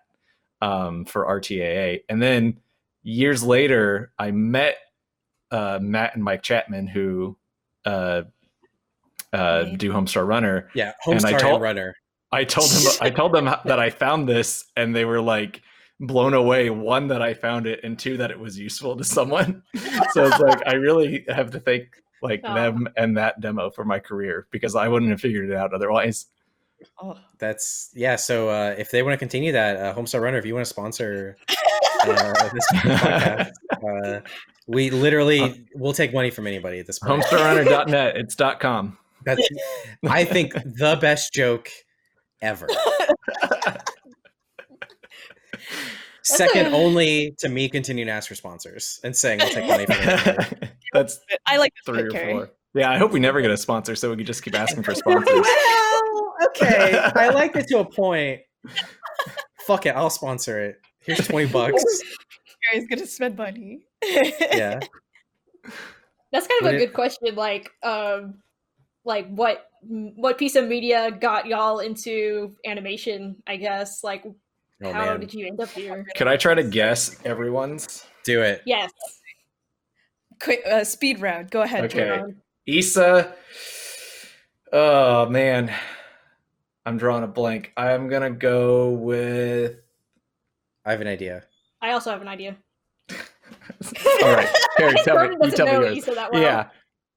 um, 0.62 1.06
for 1.06 1.26
RTAA, 1.26 2.02
and 2.10 2.22
then 2.22 2.60
years 3.04 3.44
later, 3.44 4.12
I 4.20 4.32
met 4.32 4.76
uh, 5.52 5.80
Matt 5.82 6.16
and 6.16 6.24
Mike 6.24 6.42
Chapman, 6.44 6.88
who 6.88 7.38
uh, 7.86 8.24
uh, 9.34 9.64
do 9.78 9.92
Homestar 9.92 10.26
Runner. 10.28 10.70
yeah, 10.74 10.94
and 11.06 11.26
I 11.26 11.34
Homestar 11.34 11.40
told- 11.40 11.54
and 11.56 11.64
Runner. 11.64 11.96
I 12.32 12.44
told 12.44 12.70
them 12.70 12.94
I 13.02 13.10
told 13.10 13.34
them 13.34 13.46
that 13.66 13.80
I 13.80 13.90
found 13.90 14.30
this, 14.30 14.66
and 14.76 14.96
they 14.96 15.06
were 15.06 15.22
like 15.22 15.62
blown 16.00 16.34
away. 16.36 16.70
One 16.70 17.08
that 17.08 17.22
I 17.24 17.34
found 17.34 17.66
it, 17.66 17.80
and 17.84 17.98
two 17.98 18.18
that 18.18 18.30
it 18.32 18.40
was 18.40 18.58
useful 18.60 18.96
to 18.98 19.04
someone. 19.04 19.64
so 20.14 20.26
it's 20.28 20.40
like 20.40 20.62
I 20.68 20.74
really 20.74 21.26
have 21.28 21.50
to 21.52 21.60
thank 21.60 21.88
like 22.22 22.42
Aw. 22.44 22.54
them 22.54 22.88
and 22.98 23.18
that 23.18 23.40
demo 23.42 23.70
for 23.72 23.84
my 23.86 23.98
career 23.98 24.46
because 24.52 24.76
I 24.76 24.88
wouldn't 24.90 25.10
have 25.10 25.22
figured 25.22 25.50
it 25.50 25.56
out 25.56 25.74
otherwise. 25.74 26.28
oh, 27.02 27.18
That's 27.40 27.90
yeah. 27.96 28.16
So 28.16 28.50
uh, 28.50 28.76
if 28.78 28.92
they 28.92 29.02
want 29.02 29.14
to 29.14 29.18
continue 29.18 29.54
that, 29.54 29.78
uh, 29.78 29.96
Homestar 29.96 30.22
Runner, 30.22 30.38
if 30.38 30.46
you 30.46 30.54
want 30.54 30.66
to 30.66 30.70
sponsor 30.70 31.36
uh, 32.08 32.50
this 32.54 32.68
podcast, 32.74 33.52
uh, 34.18 34.22
we 34.68 34.90
literally 34.90 35.66
will 35.76 35.94
take 35.94 36.14
money 36.14 36.30
from 36.30 36.48
anybody 36.48 36.80
at 36.80 36.88
this 36.88 37.00
point. 37.00 37.24
Homestarrunner.net. 37.24 38.18
It's 38.18 38.36
dot 38.36 38.60
.com. 38.60 38.98
That's 39.26 39.48
I 40.08 40.24
think 40.24 40.54
the 40.54 40.98
best 41.02 41.34
joke 41.34 41.70
ever. 42.42 42.68
Second 46.24 46.68
a- 46.68 46.78
only 46.78 47.36
to 47.40 47.50
me 47.50 47.70
continuing 47.70 48.08
to 48.08 48.14
ask 48.14 48.28
for 48.28 48.36
sponsors 48.36 49.00
and 49.04 49.16
saying 49.16 49.42
I'll 49.42 49.50
take 49.50 49.68
money 49.68 49.86
from 49.86 49.96
anybody. 49.96 50.70
That's 50.94 51.20
I 51.46 51.58
like 51.58 51.74
three 51.86 52.02
or 52.04 52.10
spit 52.10 52.22
carry. 52.22 52.34
four. 52.34 52.52
Yeah, 52.76 52.92
I 52.92 52.98
hope 52.98 53.12
we 53.12 53.20
never 53.20 53.42
get 53.42 53.50
a 53.50 53.58
sponsor, 53.58 53.96
so 53.96 54.12
we 54.12 54.18
can 54.18 54.26
just 54.28 54.44
keep 54.44 54.54
asking 54.56 54.84
for 54.84 54.94
sponsors. 54.94 55.26
well, 55.34 56.34
okay. 56.48 57.00
I 57.16 57.30
like 57.30 57.56
it 57.56 57.68
to 57.70 57.80
a 57.80 57.86
point. 57.86 58.42
Fuck 59.66 59.88
it, 59.88 59.96
I'll 59.96 60.12
sponsor 60.12 60.62
it. 60.62 60.76
Here's 61.02 61.28
twenty 61.28 61.48
bucks. 61.52 61.84
Gary's 62.72 62.88
gonna 62.88 63.06
spend 63.08 63.38
money. 63.38 63.82
Yeah. 64.04 64.80
That's 66.32 66.46
kind 66.48 66.62
of 66.62 66.66
Would 66.66 66.74
a 66.76 66.78
it- 66.78 66.80
good 66.88 66.94
question. 66.94 67.36
Like, 67.36 67.72
um, 67.84 68.36
like 69.06 69.28
what 69.30 69.66
what 69.82 70.38
piece 70.38 70.56
of 70.56 70.68
media 70.68 71.10
got 71.12 71.48
y'all 71.48 71.80
into 71.80 72.56
animation? 72.66 73.38
I 73.48 73.56
guess. 73.58 74.04
Like, 74.04 74.24
Oh 74.84 74.94
how 74.94 75.06
man. 75.06 75.20
did 75.20 75.34
you 75.34 75.48
end 75.48 75.60
up 75.60 75.70
here? 75.70 76.06
Could 76.16 76.28
I 76.28 76.38
try 76.38 76.54
to 76.54 76.64
guess 76.64 77.18
everyone's? 77.26 78.06
Do 78.26 78.42
it. 78.42 78.62
Yes. 78.66 78.92
Quick 80.42 80.62
uh, 80.70 80.84
speed 80.84 81.20
round. 81.20 81.50
Go 81.52 81.62
ahead. 81.64 81.86
Okay. 81.86 82.06
Jordan. 82.06 82.42
Yssa. 82.68 83.34
Oh 84.72 85.28
man, 85.28 85.74
I'm 86.86 86.98
drawing 86.98 87.24
a 87.24 87.28
blank. 87.28 87.74
I'm 87.76 88.08
gonna 88.08 88.30
go 88.32 88.92
with. 88.92 89.78
I 90.86 90.92
have 90.92 91.02
an 91.02 91.08
idea. 91.08 91.44
I 91.82 91.92
also 91.92 92.12
have 92.12 92.22
an 92.22 92.28
idea. 92.28 92.58
All 93.10 93.16
right, 94.34 94.48
Harry, 94.78 94.94
tell 95.04 95.16
me. 95.16 95.22
Jordan 95.28 95.32
You 95.34 95.40
doesn't 95.40 95.58
tell 95.58 95.66
know 95.68 95.80
me 95.80 95.86
yours. 95.96 96.06
Yssa 96.06 96.16
that 96.16 96.32
well. 96.32 96.42
Yeah, 96.42 96.70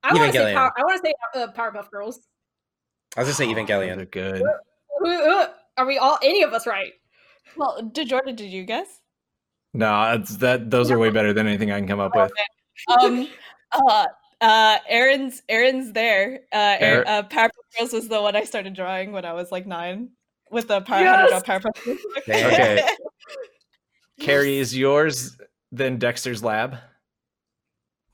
I 0.02 0.14
want 0.14 0.32
to 0.32 0.38
say 0.38 0.54
power, 0.54 0.72
I 0.76 0.82
want 0.82 1.02
to 1.02 1.08
say 1.08 1.14
uh, 1.42 1.46
Powerpuff 1.52 1.90
Girls. 1.90 2.20
I 3.16 3.20
was 3.20 3.28
gonna 3.28 3.34
say 3.34 3.46
those 3.46 3.56
are 3.58 3.64
Evangelion. 3.66 4.10
good. 4.10 4.42
Who- 5.00 5.06
who- 5.06 5.46
Are 5.76 5.86
we 5.86 5.98
all 5.98 6.18
any 6.22 6.42
of 6.42 6.52
us 6.52 6.66
right? 6.66 6.92
Well, 7.56 7.82
did 7.92 8.08
Jordan? 8.08 8.34
Did 8.36 8.50
you 8.50 8.64
guess? 8.64 8.86
No, 9.74 10.12
it's 10.12 10.36
that. 10.38 10.70
Those 10.70 10.90
are 10.90 10.98
way 10.98 11.10
better 11.10 11.32
than 11.32 11.46
anything 11.46 11.70
I 11.70 11.78
can 11.78 11.88
come 11.88 12.00
up 12.00 12.14
with. 12.14 12.30
Um. 13.00 13.28
uh. 13.72 14.06
Uh. 14.40 14.78
Erin's. 14.88 15.42
Erin's 15.48 15.92
there. 15.92 16.40
Uh. 16.52 16.76
Erin, 16.80 17.06
Erin- 17.06 17.08
uh. 17.08 17.22
Powerpuff 17.28 17.78
Girls 17.78 17.92
was 17.92 18.08
the 18.08 18.20
one 18.20 18.36
I 18.36 18.44
started 18.44 18.74
drawing 18.74 19.12
when 19.12 19.24
I 19.24 19.32
was 19.34 19.50
like 19.52 19.66
nine. 19.66 20.10
With 20.50 20.68
the 20.68 20.80
power. 20.82 21.04
How 21.04 21.22
to 21.22 21.28
draw 21.28 21.36
Yes! 21.38 21.42
Powerpuff 21.42 21.84
Girls. 21.84 21.98
Damn. 22.26 22.52
Okay. 22.52 22.88
Kerry 24.22 24.58
is 24.58 24.76
yours. 24.76 25.36
Then 25.70 25.98
Dexter's 25.98 26.42
Lab. 26.42 26.76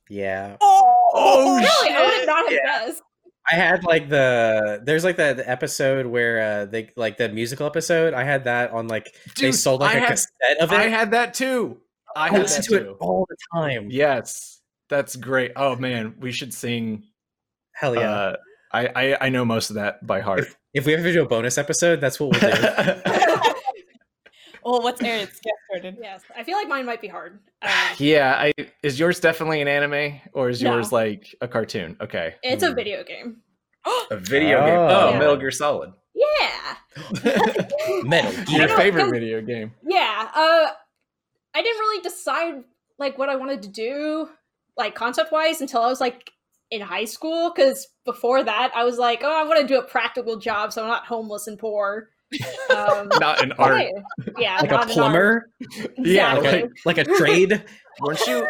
Yeah. 0.08 0.56
Oh. 0.60 0.84
Oh, 1.14 1.56
Really, 1.56 1.94
I 1.96 2.04
would 2.04 2.14
shit. 2.14 2.26
not 2.26 2.44
have 2.44 2.52
Yeah. 2.52 2.86
guessed. 2.86 3.02
I 3.50 3.54
had 3.54 3.82
like 3.84 4.10
the 4.10 4.82
there's 4.84 5.04
like 5.04 5.16
the, 5.16 5.32
the 5.34 5.48
episode 5.50 6.04
where 6.06 6.40
uh 6.40 6.64
they 6.66 6.90
like 6.96 7.16
the 7.16 7.28
musical 7.30 7.66
episode. 7.66 8.12
I 8.12 8.22
had 8.24 8.44
that 8.44 8.72
on 8.72 8.88
like 8.88 9.14
they 9.40 9.52
sold 9.52 9.80
like 9.80 9.94
I 9.94 9.98
a 9.98 10.00
had- 10.00 10.08
cassette 10.10 10.58
of 10.60 10.70
it. 10.72 10.76
I 10.78 10.88
had 10.88 11.12
that 11.12 11.32
too. 11.34 11.78
I 12.14 12.26
I 12.26 12.28
had 12.30 12.46
that 12.46 12.62
to 12.64 12.68
too. 12.68 12.76
it 12.76 12.96
all 13.00 13.26
the 13.28 13.36
time. 13.54 13.88
Yes, 13.90 14.60
that's 14.90 15.16
great. 15.16 15.52
Oh 15.56 15.76
man, 15.76 16.14
we 16.20 16.30
should 16.30 16.52
sing. 16.52 17.04
Hell 17.72 17.94
yeah! 17.94 18.10
Uh, 18.10 18.36
I, 18.72 18.86
I 18.94 19.16
I 19.26 19.28
know 19.30 19.44
most 19.46 19.70
of 19.70 19.76
that 19.76 20.06
by 20.06 20.20
heart. 20.20 20.40
if, 20.40 20.56
if 20.74 20.86
we 20.86 20.94
ever 20.94 21.10
do 21.10 21.22
a 21.22 21.26
bonus 21.26 21.56
episode, 21.56 22.00
that's 22.02 22.20
what 22.20 22.30
we'll 22.32 22.40
do. 22.40 22.48
Well, 24.64 24.82
what's 24.82 25.02
Erin's 25.02 25.40
guess, 25.40 25.52
Jordan? 25.72 25.96
Yes, 26.00 26.22
I 26.36 26.42
feel 26.44 26.56
like 26.56 26.68
mine 26.68 26.86
might 26.86 27.00
be 27.00 27.08
hard. 27.08 27.38
Um, 27.62 27.70
yeah, 27.98 28.34
I 28.38 28.52
is 28.82 28.98
yours 29.00 29.18
definitely 29.20 29.60
an 29.60 29.68
anime 29.68 30.20
or 30.32 30.48
is 30.48 30.62
No. 30.62 30.74
yours 30.74 30.92
like 30.92 31.34
a 31.40 31.48
cartoon? 31.48 31.96
Okay, 32.00 32.34
it's 32.42 32.62
a 32.62 32.68
Hmm. 32.68 32.74
video 32.74 33.02
game. 33.04 33.42
A 34.10 34.16
video 34.18 34.64
game. 34.64 34.78
Oh. 34.78 34.86
Oh, 34.88 35.10
Yeah. 35.10 35.18
Metal 35.18 35.36
Gear 35.36 35.50
Solid. 35.50 35.92
Yeah, 36.14 36.74
Metal 38.04 38.32
I 38.48 38.56
your 38.56 38.68
favorite 38.76 39.10
video 39.10 39.40
game. 39.40 39.72
yeah. 39.86 40.28
Uh, 40.34 40.70
I 41.54 41.62
didn't 41.62 41.78
really 41.80 42.02
decide 42.02 42.64
like 42.98 43.18
what 43.18 43.28
I 43.28 43.36
wanted 43.36 43.62
to 43.62 43.68
do, 43.68 44.28
like 44.76 44.94
concept 44.94 45.32
wise, 45.32 45.60
until 45.60 45.82
I 45.82 45.88
was 45.88 46.00
like 46.00 46.30
in 46.70 46.80
high 46.80 47.04
school. 47.04 47.52
Because 47.54 47.88
before 48.04 48.42
that, 48.44 48.72
I 48.74 48.84
was 48.84 48.98
like, 48.98 49.22
oh, 49.24 49.32
I 49.32 49.44
want 49.46 49.60
to 49.60 49.66
do 49.66 49.78
a 49.78 49.84
practical 49.84 50.36
job, 50.38 50.72
so 50.72 50.82
I'm 50.82 50.88
not 50.88 51.06
homeless 51.06 51.46
and 51.46 51.58
poor. 51.58 52.10
Um, 52.70 53.08
Not 53.18 53.42
an 53.42 53.52
art. 53.52 53.72
okay. 53.82 53.92
Yeah, 54.38 54.56
like 54.60 54.70
a 54.70 54.74
an 54.74 54.80
art. 54.80 54.88
plumber, 54.88 55.50
Yeah, 55.96 56.36
Exactly. 56.36 56.62
like, 56.84 56.98
like 56.98 56.98
a 56.98 57.04
trade. 57.18 57.64
weren't 58.00 58.26
you? 58.26 58.46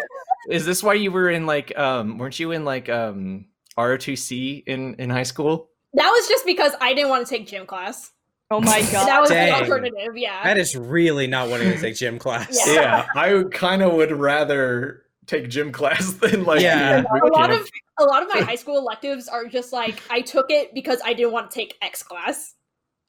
Is 0.50 0.64
this 0.66 0.82
why 0.82 0.94
you 0.94 1.12
were 1.12 1.30
in 1.30 1.46
like 1.46 1.76
um? 1.78 2.18
Weren't 2.18 2.38
you 2.40 2.52
in 2.52 2.64
like 2.64 2.88
um 2.88 3.46
ROTC 3.76 4.64
in 4.66 4.94
in 4.94 5.10
high 5.10 5.22
school? 5.22 5.70
That 5.94 6.08
was 6.10 6.28
just 6.28 6.44
because 6.46 6.72
I 6.80 6.94
didn't 6.94 7.10
want 7.10 7.26
to 7.26 7.30
take 7.30 7.46
gym 7.46 7.66
class. 7.66 8.10
Oh 8.50 8.60
my 8.60 8.80
god. 8.92 9.06
that 9.08 9.20
was 9.20 9.30
dang. 9.30 9.48
the 9.52 9.58
alternative. 9.60 10.16
Yeah. 10.16 10.42
That 10.44 10.58
is 10.58 10.74
really 10.76 11.26
not 11.26 11.48
wanting 11.48 11.70
to 11.70 11.78
take 11.80 11.96
gym 11.96 12.18
class. 12.24 12.58
Yeah. 12.66 12.74
Yeah, 12.74 13.06
I 13.14 13.44
kind 13.52 13.82
of 13.82 13.92
would 13.94 14.10
rather 14.12 15.02
take 15.26 15.48
gym 15.50 15.70
class 15.72 16.12
than 16.14 16.44
like 16.44 16.60
Yeah. 16.62 17.02
do 17.02 17.06
a 17.24 17.28
lot 17.28 17.50
camp. 17.50 17.62
of 17.62 17.70
a 18.00 18.04
lot 18.04 18.22
of 18.22 18.28
my 18.32 18.40
high 18.40 18.54
school 18.54 18.78
electives 18.78 19.28
are 19.28 19.44
just 19.46 19.72
like 19.72 20.00
I 20.10 20.20
took 20.22 20.50
it 20.50 20.72
because 20.74 21.00
I 21.04 21.12
didn't 21.14 21.32
want 21.32 21.50
to 21.50 21.54
take 21.54 21.76
X 21.82 22.02
class 22.02 22.54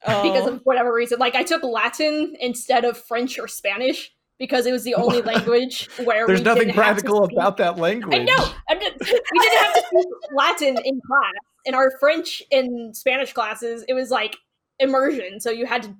oh. 0.06 0.22
because 0.22 0.46
of 0.46 0.60
whatever 0.64 0.92
reason. 0.92 1.18
Like 1.18 1.34
I 1.34 1.42
took 1.42 1.62
Latin 1.62 2.36
instead 2.40 2.84
of 2.84 2.96
French 2.96 3.38
or 3.38 3.48
Spanish 3.48 4.12
because 4.38 4.66
it 4.66 4.72
was 4.72 4.84
the 4.84 4.94
only 4.94 5.22
language 5.22 5.88
where 6.04 6.26
There's 6.26 6.40
we 6.40 6.44
nothing 6.44 6.68
didn't 6.68 6.76
have 6.76 6.96
to 6.96 7.02
practical 7.02 7.24
speak- 7.26 7.38
about 7.38 7.56
that 7.58 7.78
language. 7.78 8.18
I 8.18 8.24
know. 8.24 8.52
I 8.68 8.74
did, 8.74 8.94
we 9.00 9.38
didn't 9.38 9.58
have 9.58 9.74
to 9.74 9.82
speak 9.86 10.06
Latin 10.32 10.78
in 10.84 11.00
class. 11.06 11.32
In 11.66 11.74
our 11.74 11.92
French 12.00 12.42
and 12.50 12.96
Spanish 12.96 13.34
classes, 13.34 13.84
it 13.86 13.92
was 13.92 14.10
like 14.10 14.36
immersion, 14.78 15.40
so 15.40 15.50
you 15.50 15.66
had 15.66 15.82
to 15.82 15.94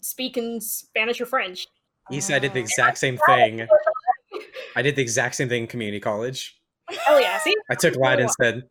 speak 0.00 0.36
in 0.36 0.60
Spanish 0.60 1.20
or 1.20 1.26
French. 1.26 1.68
Yssa, 2.10 2.34
I 2.34 2.38
did 2.40 2.52
the 2.52 2.58
oh. 2.58 2.62
exact 2.62 2.98
same 2.98 3.16
thing. 3.26 3.68
I 4.74 4.82
did 4.82 4.96
the 4.96 5.02
exact 5.02 5.36
same 5.36 5.48
thing 5.48 5.62
in 5.62 5.68
community 5.68 6.00
college. 6.00 6.58
Oh 7.08 7.18
yeah, 7.18 7.38
see. 7.38 7.54
I 7.70 7.74
took 7.74 7.96
Latin 7.96 8.24
instead. 8.24 8.62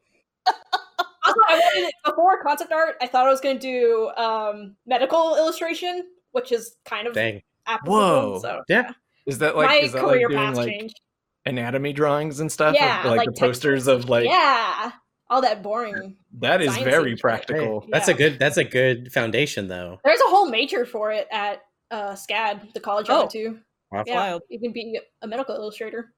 Also, 1.49 1.53
I 1.55 1.57
wanted 1.59 1.88
it 1.89 1.93
before 2.05 2.43
concept 2.43 2.71
art. 2.71 2.95
I 3.01 3.07
thought 3.07 3.25
I 3.27 3.29
was 3.29 3.41
going 3.41 3.57
to 3.59 3.61
do 3.61 4.09
um, 4.21 4.75
medical 4.85 5.35
illustration, 5.38 6.03
which 6.31 6.51
is 6.51 6.75
kind 6.85 7.07
of 7.07 7.13
Dang. 7.13 7.41
applicable. 7.67 7.93
Whoa. 7.97 8.39
So 8.41 8.61
Yeah. 8.69 8.91
Is 9.25 9.39
that 9.39 9.55
like 9.57 9.67
my 9.69 9.75
is 9.77 9.91
that 9.91 10.03
like 10.03 10.13
career 10.13 10.27
doing 10.29 10.39
path 10.39 10.55
like 10.55 10.67
changed. 10.69 11.01
anatomy 11.45 11.91
drawings 11.93 12.39
and 12.39 12.49
stuff? 12.51 12.69
Of, 12.69 12.75
Yeah, 12.75 13.03
like, 13.05 13.17
like 13.17 13.33
the 13.33 13.39
posters 13.39 13.88
of 13.88 14.07
like 14.09 14.25
yeah, 14.25 14.91
all 15.29 15.41
that 15.41 15.61
boring. 15.61 16.15
that 16.39 16.61
is 16.61 16.75
very 16.77 17.17
practical. 17.17 17.81
Hey, 17.81 17.88
that's 17.91 18.07
Yeah. 18.07 18.13
a 18.13 18.17
good 18.17 18.39
that's 18.39 18.55
a 18.57 18.63
good 18.63 19.11
foundation 19.11 19.67
though. 19.67 19.99
There's 20.05 20.21
a 20.21 20.29
whole 20.29 20.49
major 20.49 20.85
for 20.85 21.11
it 21.11 21.27
at 21.31 21.61
uh, 21.91 22.11
SCAD, 22.13 22.73
the 22.73 22.79
college 22.79 23.09
I 23.09 23.15
Oh. 23.15 23.19
went 23.19 23.31
to. 23.31 23.59
Wow. 23.91 24.03
Yeah, 24.05 24.15
wild. 24.15 24.41
you 24.49 24.59
can 24.59 24.71
be 24.73 24.99
a 25.21 25.27
medical 25.27 25.55
illustrator, 25.55 26.13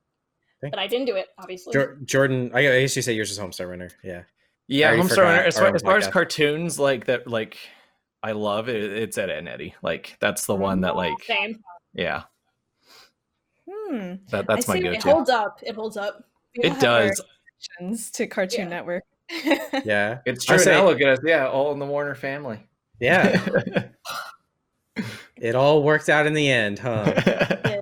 Okay. 0.64 0.70
but 0.72 0.80
I 0.80 0.86
didn't 0.88 1.06
do 1.06 1.16
it, 1.16 1.28
obviously. 1.40 1.74
Jor- 1.74 1.98
Jordan, 2.06 2.52
I 2.54 2.60
I 2.60 2.82
guess 2.82 2.96
you 2.96 3.02
say 3.02 3.14
yours 3.14 3.30
is 3.32 3.40
Homestar 3.40 3.68
Runner. 3.70 3.90
Yeah. 4.04 4.24
Yeah, 4.70 4.88
already 4.90 5.02
I'm 5.02 5.08
As 5.48 5.58
far, 5.58 5.76
as 5.76 5.82
far 5.82 5.98
as 5.98 6.08
cartoons 6.08 6.78
like 6.80 7.06
that, 7.06 7.28
like 7.28 7.58
I 8.22 8.34
love 8.34 8.70
it. 8.70 8.84
It's 8.84 9.18
Ed 9.18 9.30
and 9.32 9.50
Eddie. 9.50 9.74
Like 9.82 10.16
that's 10.20 10.46
the 10.46 10.56
one 10.56 10.82
that 10.82 10.96
like 10.96 11.22
Same. 11.26 11.64
yeah. 11.94 12.24
Hmm. 13.70 14.16
That 14.30 14.46
that's 14.48 14.70
I 14.70 14.74
my 14.74 14.78
see 14.80 14.84
go 14.84 14.90
it 14.92 14.96
It 14.96 15.04
holds 15.04 15.30
up. 15.30 15.60
It 15.64 15.76
holds 15.76 15.98
up. 15.98 16.24
We 16.56 16.70
It 16.70 16.80
does. 16.80 17.20
to 18.12 18.28
Cartoon 18.28 18.66
Yeah. 18.66 18.70
Network. 18.70 19.04
Yeah. 19.84 20.20
It's 20.26 20.46
true. 20.46 20.60
say- 20.60 20.72
now 20.72 20.86
look 20.86 21.02
at 21.02 21.08
us. 21.08 21.20
Yeah, 21.24 21.48
all 21.48 21.72
in 21.72 21.80
the 21.80 21.86
Warner 21.86 22.16
family. 22.16 22.60
Yeah. 23.00 23.42
it 25.38 25.56
all 25.56 25.82
worked 25.84 26.10
out 26.10 26.28
in 26.28 26.34
the 26.34 26.50
end, 26.50 26.80
huh? 26.80 27.14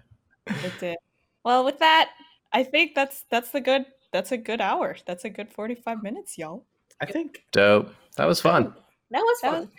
It 0.50 0.74
did. 0.80 0.98
Well, 1.44 1.66
with 1.66 1.80
that, 1.80 2.12
I 2.54 2.64
think 2.64 2.96
that's 2.96 3.26
that's 3.30 3.52
the 3.52 3.60
good 3.62 3.86
that's 4.14 4.32
a 4.32 4.38
good 4.38 4.62
hour. 4.62 4.96
That's 5.06 5.26
a 5.26 5.30
good 5.30 5.50
forty 5.50 5.76
five 5.76 6.02
minutes, 6.02 6.38
y'all. 6.38 6.66
I 7.02 7.06
think. 7.06 7.44
Dope. 7.52 7.94
That 8.18 8.26
was 8.28 8.42
fun. 8.42 8.74
That 9.12 9.22
was 9.22 9.40
That 9.42 9.52
fun. 9.52 9.60
was 9.62 9.70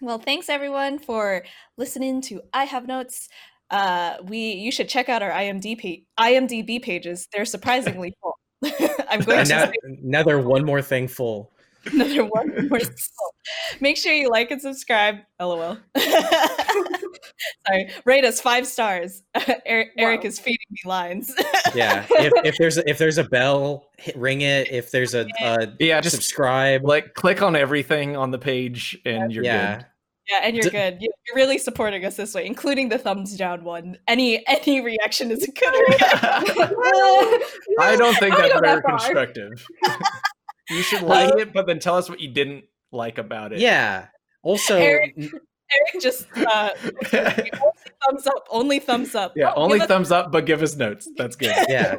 Well, 0.00 0.18
thanks 0.18 0.48
everyone 0.48 0.98
for 0.98 1.44
listening 1.76 2.20
to 2.22 2.40
I 2.52 2.64
Have 2.64 2.86
Notes. 2.86 3.28
Uh, 3.70 4.16
we 4.24 4.38
you 4.52 4.72
should 4.72 4.88
check 4.88 5.08
out 5.08 5.22
our 5.22 5.30
IMDb 5.30 6.04
IMDb 6.18 6.80
pages. 6.82 7.28
They're 7.32 7.44
surprisingly 7.44 8.16
full. 8.22 8.38
I'm 9.10 9.20
going 9.20 9.44
to 9.46 9.72
another, 10.04 10.40
say 10.40 10.46
one 10.46 10.64
more 10.64 10.82
thing 10.82 11.06
full. 11.08 11.52
another 11.92 12.24
one 12.24 12.68
more. 12.68 12.80
full. 12.80 13.34
Make 13.80 13.96
sure 13.96 14.12
you 14.12 14.30
like 14.30 14.50
and 14.50 14.60
subscribe. 14.60 15.16
LOL. 15.40 15.78
Sorry, 17.66 17.90
rate 18.04 18.24
us 18.24 18.40
five 18.40 18.66
stars. 18.66 19.22
Erin, 19.66 19.88
Erin 19.96 20.22
is 20.22 20.38
feeding 20.38 20.58
me 20.70 20.80
lines. 20.84 21.32
Yeah. 21.74 22.04
if, 22.10 22.32
if 22.44 22.56
there's 22.58 22.78
a, 22.78 22.88
if 22.88 22.98
there's 22.98 23.18
a 23.18 23.24
bell, 23.24 23.86
hit, 23.98 24.16
ring 24.16 24.40
it. 24.40 24.70
If 24.72 24.90
there's 24.90 25.14
a 25.14 25.26
uh, 25.40 25.66
Yeah, 25.78 26.00
just 26.00 26.14
subscribe. 26.16 26.84
like 26.84 27.14
click 27.14 27.42
on 27.42 27.54
everything 27.56 28.16
on 28.16 28.30
the 28.30 28.38
page 28.38 28.98
and 29.04 29.32
you're 29.32 29.44
yeah. 29.44 29.84
Yeah, 30.30 30.40
and 30.42 30.54
you're 30.54 30.64
D- 30.64 30.70
good. 30.70 30.98
You- 31.00 31.10
You're 31.26 31.36
really 31.36 31.56
supporting 31.58 32.04
us 32.04 32.16
this 32.16 32.34
way, 32.34 32.44
including 32.44 32.90
the 32.90 32.98
thumbs 32.98 33.34
down 33.36 33.64
one. 33.64 33.96
Any 34.06 34.46
any 34.46 34.82
reaction 34.82 35.30
is 35.30 35.42
a 35.42 35.50
good 35.50 35.72
reaction. 35.88 36.68
I 37.80 37.96
don't 37.96 38.14
think 38.18 38.36
that's 38.36 38.54
wouldn't 38.54 38.60
very 38.64 38.80
that 38.80 38.84
constructive. 38.84 39.66
you 40.70 40.82
should 40.82 41.02
like 41.02 41.34
it, 41.38 41.52
but 41.54 41.66
then 41.66 41.78
tell 41.78 41.96
us 41.96 42.10
what 42.10 42.20
you 42.20 42.28
didn't 42.28 42.64
like 42.92 43.16
about 43.18 43.52
it. 43.52 43.60
Yeah. 43.60 44.08
Also, 44.42 44.76
Erin- 44.76 45.12
n- 45.16 45.30
Erin 45.70 46.00
just 46.00 46.26
uh, 46.36 46.70
only 47.12 47.50
thumbs 48.06 48.26
up. 48.26 48.46
Only 48.50 48.78
thumbs 48.78 49.14
up. 49.14 49.32
Yeah, 49.36 49.52
Oh, 49.54 49.62
only 49.64 49.78
give 49.78 49.82
us- 49.82 49.88
thumbs 49.88 50.12
up, 50.12 50.32
but 50.32 50.46
give 50.46 50.62
us 50.62 50.76
notes. 50.76 51.08
That's 51.16 51.36
good. 51.36 51.54
yeah 51.68 51.96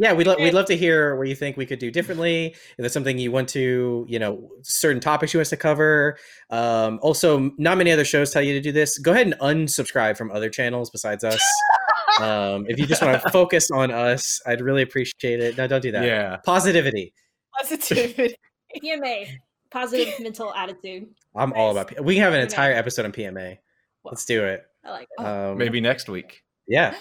yeah 0.00 0.12
we'd, 0.12 0.26
lo- 0.26 0.34
we'd 0.38 0.52
love 0.52 0.66
to 0.66 0.76
hear 0.76 1.14
what 1.16 1.28
you 1.28 1.34
think 1.36 1.56
we 1.56 1.64
could 1.64 1.78
do 1.78 1.90
differently 1.92 2.46
if 2.48 2.74
there's 2.76 2.92
something 2.92 3.18
you 3.18 3.30
want 3.30 3.48
to 3.48 4.04
you 4.08 4.18
know 4.18 4.50
certain 4.62 5.00
topics 5.00 5.32
you 5.32 5.38
want 5.38 5.46
us 5.46 5.50
to 5.50 5.56
cover 5.56 6.18
um, 6.50 6.98
also 7.02 7.52
not 7.56 7.78
many 7.78 7.92
other 7.92 8.04
shows 8.04 8.32
tell 8.32 8.42
you 8.42 8.52
to 8.52 8.60
do 8.60 8.72
this 8.72 8.98
go 8.98 9.12
ahead 9.12 9.26
and 9.28 9.36
unsubscribe 9.40 10.16
from 10.18 10.30
other 10.32 10.50
channels 10.50 10.90
besides 10.90 11.22
us 11.22 11.40
um, 12.20 12.66
if 12.68 12.78
you 12.80 12.84
just 12.86 13.00
want 13.00 13.22
to 13.22 13.30
focus 13.30 13.70
on 13.70 13.90
us 13.92 14.40
i'd 14.46 14.60
really 14.60 14.82
appreciate 14.82 15.38
it 15.40 15.56
no 15.56 15.66
don't 15.68 15.80
do 15.82 15.92
that 15.92 16.04
Yeah. 16.04 16.36
positivity 16.44 17.14
positivity. 17.56 18.34
PMA, 18.82 19.28
positive 19.70 20.14
mental 20.20 20.52
attitude. 20.54 21.08
I'm 21.34 21.52
all 21.52 21.70
about. 21.70 21.88
P- 21.88 22.00
we 22.00 22.14
can 22.14 22.22
have 22.22 22.32
an 22.32 22.40
entire 22.40 22.72
episode 22.72 23.04
on 23.04 23.12
PMA. 23.12 23.58
Well, 24.02 24.12
Let's 24.12 24.24
do 24.24 24.44
it. 24.44 24.64
I 24.84 24.90
like 24.90 25.08
it. 25.18 25.24
Um, 25.24 25.58
Maybe 25.58 25.80
next 25.80 26.08
week. 26.08 26.42
Yeah. 26.68 26.94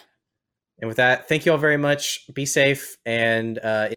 And 0.80 0.88
with 0.88 0.98
that, 0.98 1.30
thank 1.30 1.46
you 1.46 1.52
all 1.52 1.58
very 1.58 1.78
much. 1.78 2.28
Be 2.34 2.46
safe 2.46 2.98
and. 3.06 3.58
Uh, 3.60 3.90